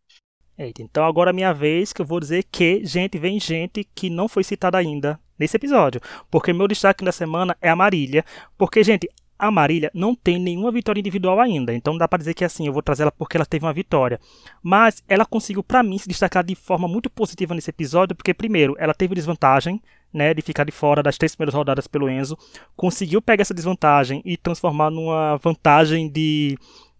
Eita, 0.58 0.82
então 0.82 1.06
agora 1.06 1.30
é 1.30 1.34
minha 1.34 1.54
vez 1.54 1.94
que 1.94 2.02
eu 2.02 2.06
vou 2.06 2.20
dizer 2.20 2.44
que, 2.52 2.84
gente, 2.84 3.20
vem 3.20 3.40
gente 3.40 3.88
que 3.94 4.10
não 4.10 4.28
foi 4.28 4.44
citada 4.44 4.76
ainda 4.76 5.20
nesse 5.38 5.56
episódio. 5.56 6.02
Porque 6.32 6.52
meu 6.52 6.68
destaque 6.68 7.06
da 7.06 7.12
semana 7.12 7.56
é 7.62 7.70
a 7.70 7.76
Marília. 7.76 8.26
Porque, 8.58 8.84
gente, 8.84 9.08
a 9.38 9.52
Marília 9.52 9.92
não 9.94 10.16
tem 10.16 10.40
nenhuma 10.40 10.72
vitória 10.72 11.00
individual 11.00 11.40
ainda. 11.40 11.76
Então 11.76 11.94
não 11.94 12.00
dá 12.00 12.08
pra 12.08 12.18
dizer 12.18 12.34
que 12.34 12.44
assim, 12.44 12.66
eu 12.66 12.74
vou 12.74 12.82
trazer 12.82 13.04
ela 13.04 13.12
porque 13.12 13.38
ela 13.38 13.46
teve 13.46 13.66
uma 13.66 13.74
vitória. 13.74 14.20
Mas 14.64 15.04
ela 15.08 15.28
conseguiu, 15.28 15.62
pra 15.62 15.84
mim, 15.84 16.00
se 16.00 16.08
destacar 16.08 16.44
de 16.44 16.56
forma 16.56 16.88
muito 16.88 17.08
positiva 17.08 17.54
nesse 17.54 17.70
episódio. 17.70 18.16
Porque, 18.16 18.34
primeiro, 18.34 18.76
ela 18.80 18.96
teve 18.96 19.14
desvantagem. 19.14 19.82
Né, 20.14 20.34
de 20.34 20.42
ficar 20.42 20.64
de 20.64 20.72
fora 20.72 21.04
das 21.04 21.18
três 21.18 21.36
primeiras 21.36 21.54
rodadas 21.54 21.86
pelo 21.86 22.10
Enzo, 22.10 22.38
conseguiu 22.78 23.22
pegar 23.22 23.42
essa 23.42 23.54
desvantagem 23.54 24.22
e 24.24 24.38
transformar 24.38 24.90
numa 24.90 25.36
vantagem 25.36 26.10
de 26.10 26.58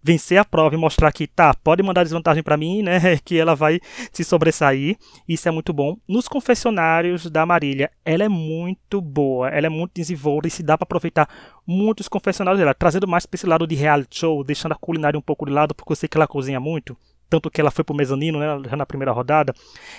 vencer 0.08 0.38
a 0.38 0.44
prova 0.44 0.74
e 0.74 0.78
mostrar 0.78 1.12
que 1.12 1.26
tá, 1.26 1.52
pode 1.52 1.82
mandar 1.82 2.02
desvantagem 2.02 2.42
para 2.42 2.56
mim, 2.56 2.82
né? 2.82 2.98
Que 3.22 3.38
ela 3.38 3.54
vai 3.54 3.78
se 4.10 4.24
sobressair. 4.24 4.96
Isso 5.28 5.46
é 5.46 5.50
muito 5.50 5.70
bom. 5.70 5.98
Nos 6.08 6.26
confessionários 6.26 7.30
da 7.30 7.44
Marília, 7.44 7.90
ela 8.06 8.24
é 8.24 8.28
muito 8.28 9.02
boa, 9.02 9.50
ela 9.50 9.66
é 9.66 9.68
muito 9.68 9.92
desenvolvida 9.94 10.48
e 10.48 10.50
se 10.50 10.62
dá 10.62 10.78
para 10.78 10.84
aproveitar 10.84 11.28
muitos 11.66 12.08
confessionários 12.08 12.58
dela, 12.58 12.72
trazendo 12.72 13.06
mais 13.06 13.26
para 13.26 13.36
esse 13.36 13.46
lado 13.46 13.66
de 13.66 13.74
reality 13.74 14.20
show, 14.20 14.42
deixando 14.42 14.72
a 14.72 14.76
culinária 14.76 15.18
um 15.18 15.22
pouco 15.22 15.44
de 15.44 15.52
lado, 15.52 15.74
porque 15.74 15.92
eu 15.92 15.96
sei 15.96 16.08
que 16.08 16.16
ela 16.16 16.26
cozinha 16.26 16.58
muito 16.58 16.96
tanto 17.30 17.50
que 17.50 17.60
ela 17.60 17.70
foi 17.70 17.84
pro 17.84 17.94
mezanino, 17.94 18.38
né, 18.38 18.46
já 18.70 18.74
na 18.74 18.86
primeira 18.86 19.12
rodada. 19.12 19.52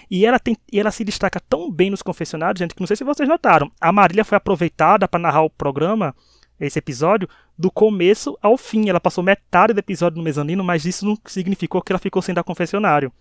E 0.09 0.25
ela 0.25 0.39
tem, 0.39 0.57
e 0.73 0.79
ela 0.79 0.89
se 0.89 1.03
destaca 1.03 1.39
tão 1.39 1.71
bem 1.71 1.91
nos 1.91 2.01
confessionários, 2.01 2.57
gente, 2.57 2.73
que 2.73 2.81
não 2.81 2.87
sei 2.87 2.95
se 2.95 3.03
vocês 3.03 3.29
notaram. 3.29 3.71
A 3.79 3.91
Marília 3.91 4.25
foi 4.25 4.35
aproveitada 4.35 5.07
para 5.07 5.19
narrar 5.19 5.43
o 5.43 5.49
programa, 5.51 6.15
esse 6.59 6.79
episódio, 6.79 7.29
do 7.59 7.69
começo 7.69 8.37
ao 8.41 8.57
fim. 8.57 8.89
Ela 8.89 9.01
passou 9.01 9.21
metade 9.21 9.73
do 9.73 9.79
episódio 9.79 10.17
no 10.17 10.23
mezanino, 10.23 10.63
mas 10.63 10.85
isso 10.85 11.05
não 11.05 11.17
significou 11.25 11.81
que 11.81 11.91
ela 11.91 11.99
ficou 11.99 12.21
sem 12.21 12.33
dar 12.33 12.43
confessionário. 12.43 13.11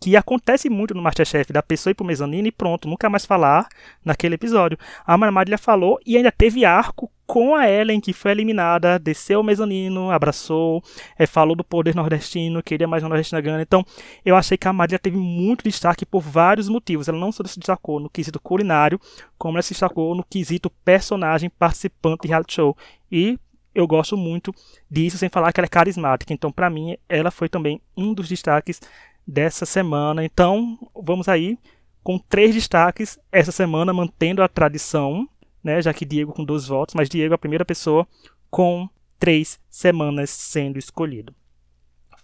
Que 0.00 0.16
acontece 0.16 0.70
muito 0.70 0.94
no 0.94 1.02
Masterchef, 1.02 1.52
da 1.52 1.62
pessoa 1.62 1.90
ir 1.90 1.94
pro 1.94 2.06
mezanino 2.06 2.48
e 2.48 2.52
pronto, 2.52 2.88
nunca 2.88 3.10
mais 3.10 3.26
falar 3.26 3.68
naquele 4.02 4.36
episódio. 4.36 4.78
A 5.04 5.18
Marília 5.18 5.58
falou 5.58 5.98
e 6.06 6.16
ainda 6.16 6.32
teve 6.32 6.64
arco 6.64 7.10
com 7.26 7.54
a 7.54 7.68
Ellen, 7.68 8.00
que 8.00 8.12
foi 8.12 8.30
eliminada, 8.30 8.98
desceu 8.98 9.40
o 9.40 9.44
mezanino, 9.44 10.10
abraçou, 10.10 10.82
é, 11.18 11.26
falou 11.26 11.54
do 11.54 11.62
poder 11.62 11.94
nordestino, 11.94 12.62
queria 12.62 12.88
mais 12.88 13.02
uma 13.02 13.10
nordestina 13.10 13.40
ganha. 13.42 13.60
Então, 13.60 13.84
eu 14.24 14.36
achei 14.36 14.56
que 14.56 14.66
a 14.66 14.72
Marília 14.72 14.98
teve 14.98 15.18
muito 15.18 15.64
destaque 15.64 16.06
por 16.06 16.22
vários 16.22 16.68
motivos. 16.68 17.08
Ela 17.08 17.18
não 17.18 17.30
só 17.30 17.44
se 17.44 17.58
destacou 17.58 18.00
no 18.00 18.08
quesito 18.08 18.40
culinário, 18.40 18.98
como 19.36 19.56
ela 19.56 19.62
se 19.62 19.74
destacou 19.74 20.14
no 20.14 20.24
quesito 20.24 20.70
personagem 20.84 21.50
participante 21.50 22.22
de 22.22 22.28
reality 22.28 22.54
show. 22.54 22.76
E 23.12 23.38
eu 23.74 23.86
gosto 23.86 24.16
muito 24.16 24.54
disso, 24.90 25.18
sem 25.18 25.28
falar 25.28 25.52
que 25.52 25.60
ela 25.60 25.66
é 25.66 25.68
carismática. 25.68 26.32
Então, 26.32 26.50
para 26.50 26.70
mim, 26.70 26.96
ela 27.08 27.30
foi 27.30 27.48
também 27.48 27.80
um 27.96 28.12
dos 28.12 28.28
destaques 28.28 28.80
dessa 29.26 29.64
semana. 29.64 30.24
Então, 30.24 30.78
vamos 30.94 31.28
aí 31.28 31.58
com 32.02 32.18
três 32.18 32.54
destaques 32.54 33.18
essa 33.30 33.52
semana, 33.52 33.92
mantendo 33.92 34.42
a 34.42 34.48
tradição, 34.48 35.28
né? 35.62 35.80
Já 35.80 35.92
que 35.92 36.04
Diego 36.04 36.32
com 36.32 36.44
dois 36.44 36.66
votos, 36.66 36.94
mas 36.94 37.08
Diego 37.08 37.34
é 37.34 37.36
a 37.36 37.38
primeira 37.38 37.64
pessoa 37.64 38.06
com 38.50 38.88
três 39.18 39.60
semanas 39.68 40.30
sendo 40.30 40.78
escolhido. 40.78 41.34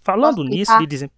Falando 0.03 0.43
nisso 0.43 0.77
de 0.79 0.87
desem... 0.87 1.11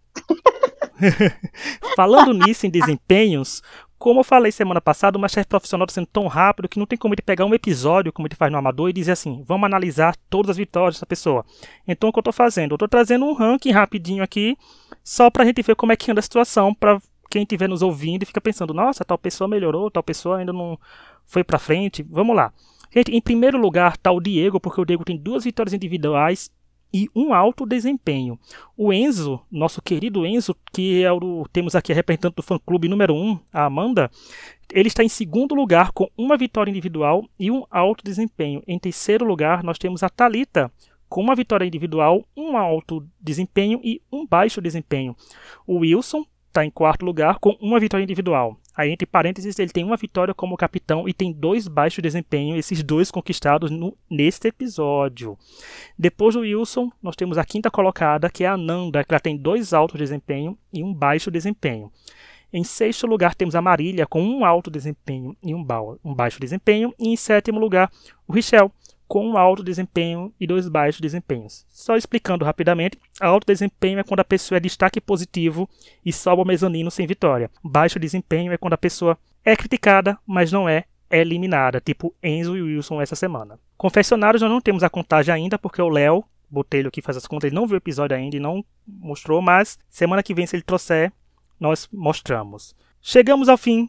Falando 1.94 2.32
nisso 2.32 2.66
em 2.66 2.70
desempenhos, 2.70 3.62
como 3.98 4.20
eu 4.20 4.24
falei 4.24 4.52
semana 4.52 4.80
passada, 4.80 5.18
o 5.18 5.20
Masterchef 5.20 5.48
profissional 5.48 5.84
está 5.84 5.94
sendo 5.94 6.06
tão 6.06 6.28
rápido 6.28 6.68
que 6.68 6.78
não 6.78 6.86
tem 6.86 6.96
como 6.96 7.14
ele 7.14 7.22
pegar 7.22 7.44
um 7.44 7.52
episódio, 7.52 8.12
como 8.12 8.28
ele 8.28 8.36
faz 8.36 8.50
no 8.52 8.58
Amador, 8.58 8.88
e 8.88 8.92
dizer 8.92 9.12
assim: 9.12 9.42
vamos 9.46 9.66
analisar 9.66 10.16
todas 10.30 10.50
as 10.50 10.56
vitórias 10.56 10.94
dessa 10.94 11.06
pessoa. 11.06 11.44
Então, 11.86 12.08
o 12.08 12.12
que 12.12 12.18
eu 12.18 12.20
estou 12.20 12.32
fazendo? 12.32 12.72
Eu 12.72 12.76
estou 12.76 12.88
trazendo 12.88 13.26
um 13.26 13.32
ranking 13.34 13.72
rapidinho 13.72 14.22
aqui, 14.22 14.56
só 15.02 15.28
para 15.30 15.42
a 15.42 15.46
gente 15.46 15.62
ver 15.62 15.74
como 15.74 15.90
é 15.92 15.96
que 15.96 16.10
anda 16.10 16.20
a 16.20 16.22
situação, 16.22 16.72
para 16.72 17.00
quem 17.28 17.42
estiver 17.42 17.68
nos 17.68 17.82
ouvindo 17.82 18.22
e 18.22 18.26
fica 18.26 18.40
pensando: 18.40 18.72
nossa, 18.72 19.04
tal 19.04 19.18
pessoa 19.18 19.48
melhorou, 19.48 19.90
tal 19.90 20.02
pessoa 20.02 20.38
ainda 20.38 20.52
não 20.52 20.78
foi 21.24 21.42
para 21.42 21.58
frente. 21.58 22.06
Vamos 22.08 22.36
lá. 22.36 22.52
Gente, 22.94 23.14
em 23.14 23.20
primeiro 23.20 23.58
lugar 23.58 23.94
está 23.94 24.10
o 24.12 24.20
Diego, 24.20 24.60
porque 24.60 24.80
o 24.80 24.84
Diego 24.84 25.04
tem 25.04 25.16
duas 25.16 25.44
vitórias 25.44 25.74
individuais 25.74 26.50
e 26.92 27.08
um 27.14 27.32
alto 27.32 27.66
desempenho. 27.66 28.38
O 28.76 28.92
Enzo, 28.92 29.40
nosso 29.50 29.82
querido 29.82 30.26
Enzo, 30.26 30.56
que 30.72 31.02
é 31.02 31.12
o 31.12 31.46
temos 31.52 31.74
aqui 31.74 31.92
representante 31.92 32.36
do 32.36 32.42
fã-clube 32.42 32.88
número 32.88 33.14
1, 33.14 33.16
um, 33.16 33.38
a 33.52 33.64
Amanda, 33.64 34.10
ele 34.72 34.88
está 34.88 35.02
em 35.02 35.08
segundo 35.08 35.54
lugar 35.54 35.92
com 35.92 36.10
uma 36.16 36.36
vitória 36.36 36.70
individual 36.70 37.24
e 37.38 37.50
um 37.50 37.64
alto 37.70 38.04
desempenho. 38.04 38.62
Em 38.66 38.78
terceiro 38.78 39.24
lugar, 39.24 39.62
nós 39.62 39.78
temos 39.78 40.02
a 40.02 40.08
Talita 40.08 40.70
com 41.08 41.22
uma 41.22 41.34
vitória 41.34 41.64
individual, 41.64 42.24
um 42.36 42.56
alto 42.56 43.06
desempenho 43.20 43.80
e 43.82 44.00
um 44.12 44.26
baixo 44.26 44.60
desempenho. 44.60 45.16
O 45.66 45.78
Wilson 45.78 46.24
está 46.48 46.64
em 46.64 46.70
quarto 46.70 47.04
lugar 47.04 47.38
com 47.38 47.56
uma 47.60 47.80
vitória 47.80 48.04
individual. 48.04 48.58
Aí, 48.78 48.92
entre 48.92 49.06
parênteses, 49.06 49.58
ele 49.58 49.72
tem 49.72 49.82
uma 49.82 49.96
vitória 49.96 50.32
como 50.32 50.56
capitão 50.56 51.08
e 51.08 51.12
tem 51.12 51.32
dois 51.32 51.66
baixos 51.66 52.00
desempenho, 52.00 52.56
esses 52.56 52.80
dois 52.80 53.10
conquistados 53.10 53.72
no, 53.72 53.98
neste 54.08 54.46
episódio. 54.46 55.36
Depois 55.98 56.36
do 56.36 56.42
Wilson, 56.42 56.88
nós 57.02 57.16
temos 57.16 57.38
a 57.38 57.44
quinta 57.44 57.72
colocada, 57.72 58.30
que 58.30 58.44
é 58.44 58.46
a 58.46 58.56
Nanda, 58.56 59.02
que 59.02 59.12
ela 59.12 59.18
tem 59.18 59.36
dois 59.36 59.72
altos 59.72 59.98
desempenho 59.98 60.56
e 60.72 60.84
um 60.84 60.94
baixo 60.94 61.28
desempenho. 61.28 61.90
Em 62.52 62.62
sexto 62.62 63.04
lugar, 63.04 63.34
temos 63.34 63.56
a 63.56 63.60
Marília, 63.60 64.06
com 64.06 64.22
um 64.22 64.44
alto 64.44 64.70
desempenho 64.70 65.36
e 65.42 65.52
um, 65.52 65.66
um 66.04 66.14
baixo 66.14 66.38
desempenho. 66.38 66.94
E 67.00 67.08
em 67.08 67.16
sétimo 67.16 67.58
lugar, 67.58 67.90
o 68.28 68.32
Richel, 68.32 68.70
com 69.08 69.26
um 69.26 69.38
alto 69.38 69.64
desempenho 69.64 70.32
e 70.38 70.46
dois 70.46 70.68
baixos 70.68 71.00
desempenhos. 71.00 71.64
Só 71.70 71.96
explicando 71.96 72.44
rapidamente, 72.44 72.98
alto 73.18 73.46
desempenho 73.46 73.98
é 73.98 74.04
quando 74.04 74.20
a 74.20 74.24
pessoa 74.24 74.58
é 74.58 74.60
destaque 74.60 75.00
positivo 75.00 75.68
e 76.04 76.12
sobe 76.12 76.40
ao 76.40 76.46
mezanino 76.46 76.90
sem 76.90 77.06
vitória. 77.06 77.50
Baixo 77.64 77.98
desempenho 77.98 78.52
é 78.52 78.58
quando 78.58 78.74
a 78.74 78.78
pessoa 78.78 79.18
é 79.42 79.56
criticada, 79.56 80.18
mas 80.26 80.52
não 80.52 80.68
é 80.68 80.84
eliminada, 81.10 81.80
tipo 81.80 82.14
Enzo 82.22 82.54
e 82.54 82.60
Wilson 82.60 83.00
essa 83.00 83.16
semana. 83.16 83.58
Confessionários 83.78 84.42
nós 84.42 84.50
não 84.50 84.60
temos 84.60 84.82
a 84.82 84.90
contagem 84.90 85.34
ainda, 85.34 85.58
porque 85.58 85.80
o 85.80 85.88
Léo, 85.88 86.22
Botelho 86.50 86.90
que 86.90 87.02
faz 87.02 87.16
as 87.16 87.26
contas, 87.26 87.48
ele 87.48 87.56
não 87.56 87.66
viu 87.66 87.74
o 87.74 87.78
episódio 87.78 88.16
ainda 88.16 88.36
e 88.36 88.40
não 88.40 88.62
mostrou, 88.86 89.40
mas 89.40 89.78
semana 89.88 90.22
que 90.22 90.34
vem, 90.34 90.46
se 90.46 90.56
ele 90.56 90.62
trouxer, 90.62 91.12
nós 91.58 91.88
mostramos. 91.90 92.76
Chegamos 93.00 93.48
ao 93.48 93.56
fim 93.56 93.88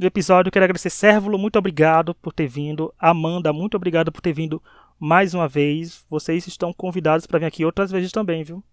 do 0.00 0.06
episódio. 0.06 0.50
Quero 0.50 0.64
agradecer 0.64 0.90
Sérvulo, 0.90 1.38
muito 1.38 1.58
obrigado 1.58 2.14
por 2.14 2.32
ter 2.32 2.48
vindo. 2.48 2.92
Amanda, 2.98 3.52
muito 3.52 3.76
obrigado 3.76 4.10
por 4.10 4.20
ter 4.20 4.32
vindo 4.32 4.62
mais 4.98 5.34
uma 5.34 5.46
vez. 5.46 6.04
Vocês 6.08 6.46
estão 6.46 6.72
convidados 6.72 7.26
para 7.26 7.38
vir 7.38 7.46
aqui 7.46 7.64
outras 7.64 7.90
vezes 7.90 8.10
também, 8.10 8.42
viu? 8.42 8.64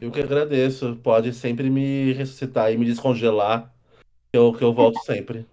Eu 0.00 0.10
que 0.10 0.20
agradeço. 0.20 0.98
Pode 1.02 1.32
sempre 1.32 1.70
me 1.70 2.12
ressuscitar 2.12 2.72
e 2.72 2.76
me 2.76 2.84
descongelar, 2.84 3.72
que 4.32 4.36
eu, 4.36 4.52
que 4.52 4.62
eu 4.62 4.72
volto 4.72 4.98
sempre. 5.04 5.46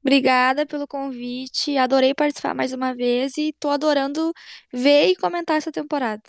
Obrigada 0.00 0.64
pelo 0.64 0.86
convite. 0.86 1.76
Adorei 1.76 2.14
participar 2.14 2.54
mais 2.54 2.72
uma 2.72 2.94
vez 2.94 3.36
e 3.36 3.52
tô 3.58 3.68
adorando 3.68 4.32
ver 4.72 5.08
e 5.08 5.16
comentar 5.16 5.56
essa 5.56 5.70
temporada. 5.70 6.22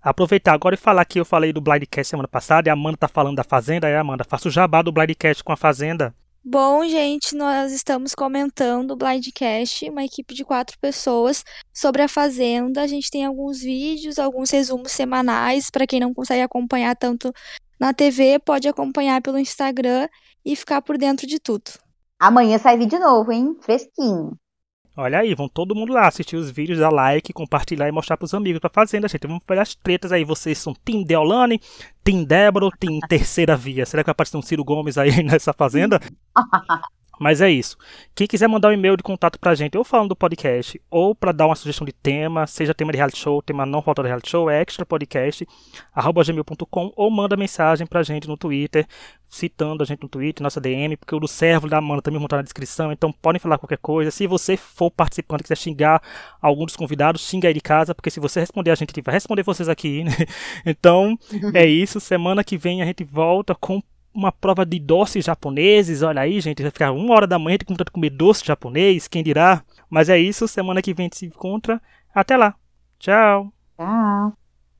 Aproveitar 0.00 0.52
agora 0.52 0.74
e 0.74 0.78
falar 0.78 1.04
que 1.04 1.18
eu 1.18 1.24
falei 1.24 1.52
do 1.52 1.60
Blindcast 1.60 2.10
semana 2.10 2.28
passada 2.28 2.68
e 2.68 2.70
a 2.70 2.72
Amanda 2.72 2.96
tá 2.96 3.08
falando 3.08 3.36
da 3.36 3.44
Fazenda. 3.44 3.86
Aí, 3.86 3.94
Amanda, 3.94 4.24
faça 4.24 4.48
o 4.48 4.50
jabá 4.50 4.80
do 4.80 4.92
Blindcast 4.92 5.42
com 5.42 5.52
a 5.52 5.56
Fazenda. 5.56 6.14
Bom, 6.50 6.82
gente, 6.88 7.36
nós 7.36 7.72
estamos 7.72 8.14
comentando 8.14 8.92
o 8.92 8.96
Blindcast, 8.96 9.90
uma 9.90 10.02
equipe 10.02 10.32
de 10.32 10.46
quatro 10.46 10.78
pessoas, 10.78 11.44
sobre 11.74 12.00
a 12.00 12.08
Fazenda. 12.08 12.80
A 12.80 12.86
gente 12.86 13.10
tem 13.10 13.22
alguns 13.22 13.60
vídeos, 13.60 14.18
alguns 14.18 14.48
resumos 14.48 14.92
semanais, 14.92 15.68
para 15.68 15.86
quem 15.86 16.00
não 16.00 16.14
consegue 16.14 16.40
acompanhar 16.40 16.96
tanto 16.96 17.34
na 17.78 17.92
TV, 17.92 18.38
pode 18.38 18.66
acompanhar 18.66 19.20
pelo 19.20 19.38
Instagram 19.38 20.08
e 20.42 20.56
ficar 20.56 20.80
por 20.80 20.96
dentro 20.96 21.26
de 21.26 21.38
tudo. 21.38 21.70
Amanhã 22.18 22.56
sai 22.56 22.78
vídeo 22.78 22.98
novo, 22.98 23.30
hein? 23.30 23.54
Fresquinho. 23.60 24.34
Olha 25.00 25.20
aí, 25.20 25.32
vão 25.32 25.48
todo 25.48 25.76
mundo 25.76 25.92
lá 25.92 26.08
assistir 26.08 26.34
os 26.34 26.50
vídeos, 26.50 26.80
dar 26.80 26.90
like, 26.90 27.32
compartilhar 27.32 27.86
e 27.88 27.92
mostrar 27.92 28.16
pros 28.16 28.34
amigos 28.34 28.58
pra 28.58 28.68
fazenda, 28.68 29.06
gente. 29.06 29.28
Vamos 29.28 29.44
pegar 29.44 29.62
as 29.62 29.72
tretas 29.72 30.10
aí. 30.10 30.24
Vocês 30.24 30.58
são 30.58 30.74
Tim 30.84 31.04
Deolane, 31.04 31.60
Tim 32.02 32.24
Débora, 32.24 32.68
Tim 32.80 32.98
Terceira 33.08 33.56
Via. 33.56 33.86
Será 33.86 34.02
que 34.02 34.08
vai 34.08 34.10
aparecer 34.10 34.36
um 34.36 34.42
Ciro 34.42 34.64
Gomes 34.64 34.98
aí 34.98 35.10
nessa 35.22 35.52
fazenda? 35.52 36.00
Mas 37.18 37.40
é 37.40 37.50
isso. 37.50 37.76
Quem 38.14 38.26
quiser 38.26 38.48
mandar 38.48 38.68
um 38.68 38.72
e-mail 38.72 38.96
de 38.96 39.02
contato 39.02 39.38
pra 39.38 39.54
gente, 39.54 39.76
ou 39.76 39.84
falando 39.84 40.10
do 40.10 40.16
podcast, 40.16 40.80
ou 40.90 41.14
para 41.14 41.32
dar 41.32 41.46
uma 41.46 41.56
sugestão 41.56 41.84
de 41.84 41.92
tema, 41.92 42.46
seja 42.46 42.74
tema 42.74 42.92
de 42.92 42.96
reality 42.96 43.18
show, 43.18 43.42
tema 43.42 43.66
não 43.66 43.82
falta 43.82 44.02
de 44.02 44.08
reality 44.08 44.30
show, 44.30 44.48
é 44.48 44.60
extra 44.60 44.86
podcast, 44.86 45.46
arroba 45.92 46.22
gmail.com, 46.22 46.92
ou 46.96 47.10
manda 47.10 47.36
mensagem 47.36 47.86
pra 47.86 48.02
gente 48.02 48.28
no 48.28 48.36
Twitter, 48.36 48.86
citando 49.26 49.82
a 49.82 49.86
gente 49.86 50.02
no 50.02 50.08
Twitter, 50.08 50.42
nossa 50.42 50.60
DM, 50.60 50.96
porque 50.96 51.14
o 51.14 51.20
do 51.20 51.28
servo 51.28 51.68
da 51.68 51.78
Amanda 51.78 52.02
também 52.02 52.18
vão 52.18 52.26
estar 52.26 52.36
na 52.36 52.42
descrição, 52.42 52.90
então 52.92 53.12
podem 53.12 53.38
falar 53.38 53.58
qualquer 53.58 53.78
coisa. 53.78 54.10
Se 54.10 54.26
você 54.26 54.56
for 54.56 54.90
participante 54.90 55.42
e 55.42 55.44
quiser 55.44 55.56
xingar 55.56 56.02
algum 56.40 56.64
dos 56.64 56.76
convidados, 56.76 57.26
xinga 57.26 57.48
aí 57.48 57.54
de 57.54 57.60
casa, 57.60 57.94
porque 57.94 58.10
se 58.10 58.20
você 58.20 58.40
responder 58.40 58.70
a 58.70 58.74
gente 58.74 58.88
vai 59.02 59.14
responder 59.14 59.42
vocês 59.42 59.68
aqui, 59.68 60.04
né? 60.04 60.12
Então, 60.64 61.18
é 61.54 61.66
isso. 61.66 62.00
Semana 62.00 62.44
que 62.44 62.56
vem 62.56 62.82
a 62.82 62.84
gente 62.84 63.04
volta 63.04 63.54
com 63.54 63.82
uma 64.18 64.32
prova 64.32 64.66
de 64.66 64.78
doces 64.80 65.24
japoneses. 65.24 66.02
Olha 66.02 66.22
aí, 66.22 66.40
gente, 66.40 66.62
vai 66.62 66.70
ficar 66.70 66.90
uma 66.92 67.14
hora 67.14 67.26
da 67.26 67.38
manhã 67.38 67.56
com 67.58 67.72
vontade 67.72 67.86
de 67.88 67.92
comer 67.92 68.10
doce 68.10 68.44
japonês, 68.44 69.06
quem 69.06 69.22
dirá? 69.22 69.62
Mas 69.88 70.08
é 70.08 70.18
isso, 70.18 70.48
semana 70.48 70.82
que 70.82 70.92
vem 70.92 71.04
a 71.04 71.06
gente 71.06 71.18
se 71.18 71.26
encontra. 71.26 71.80
Até 72.14 72.36
lá. 72.36 72.54
Tchau. 72.98 73.52
Tchau. 73.76 74.47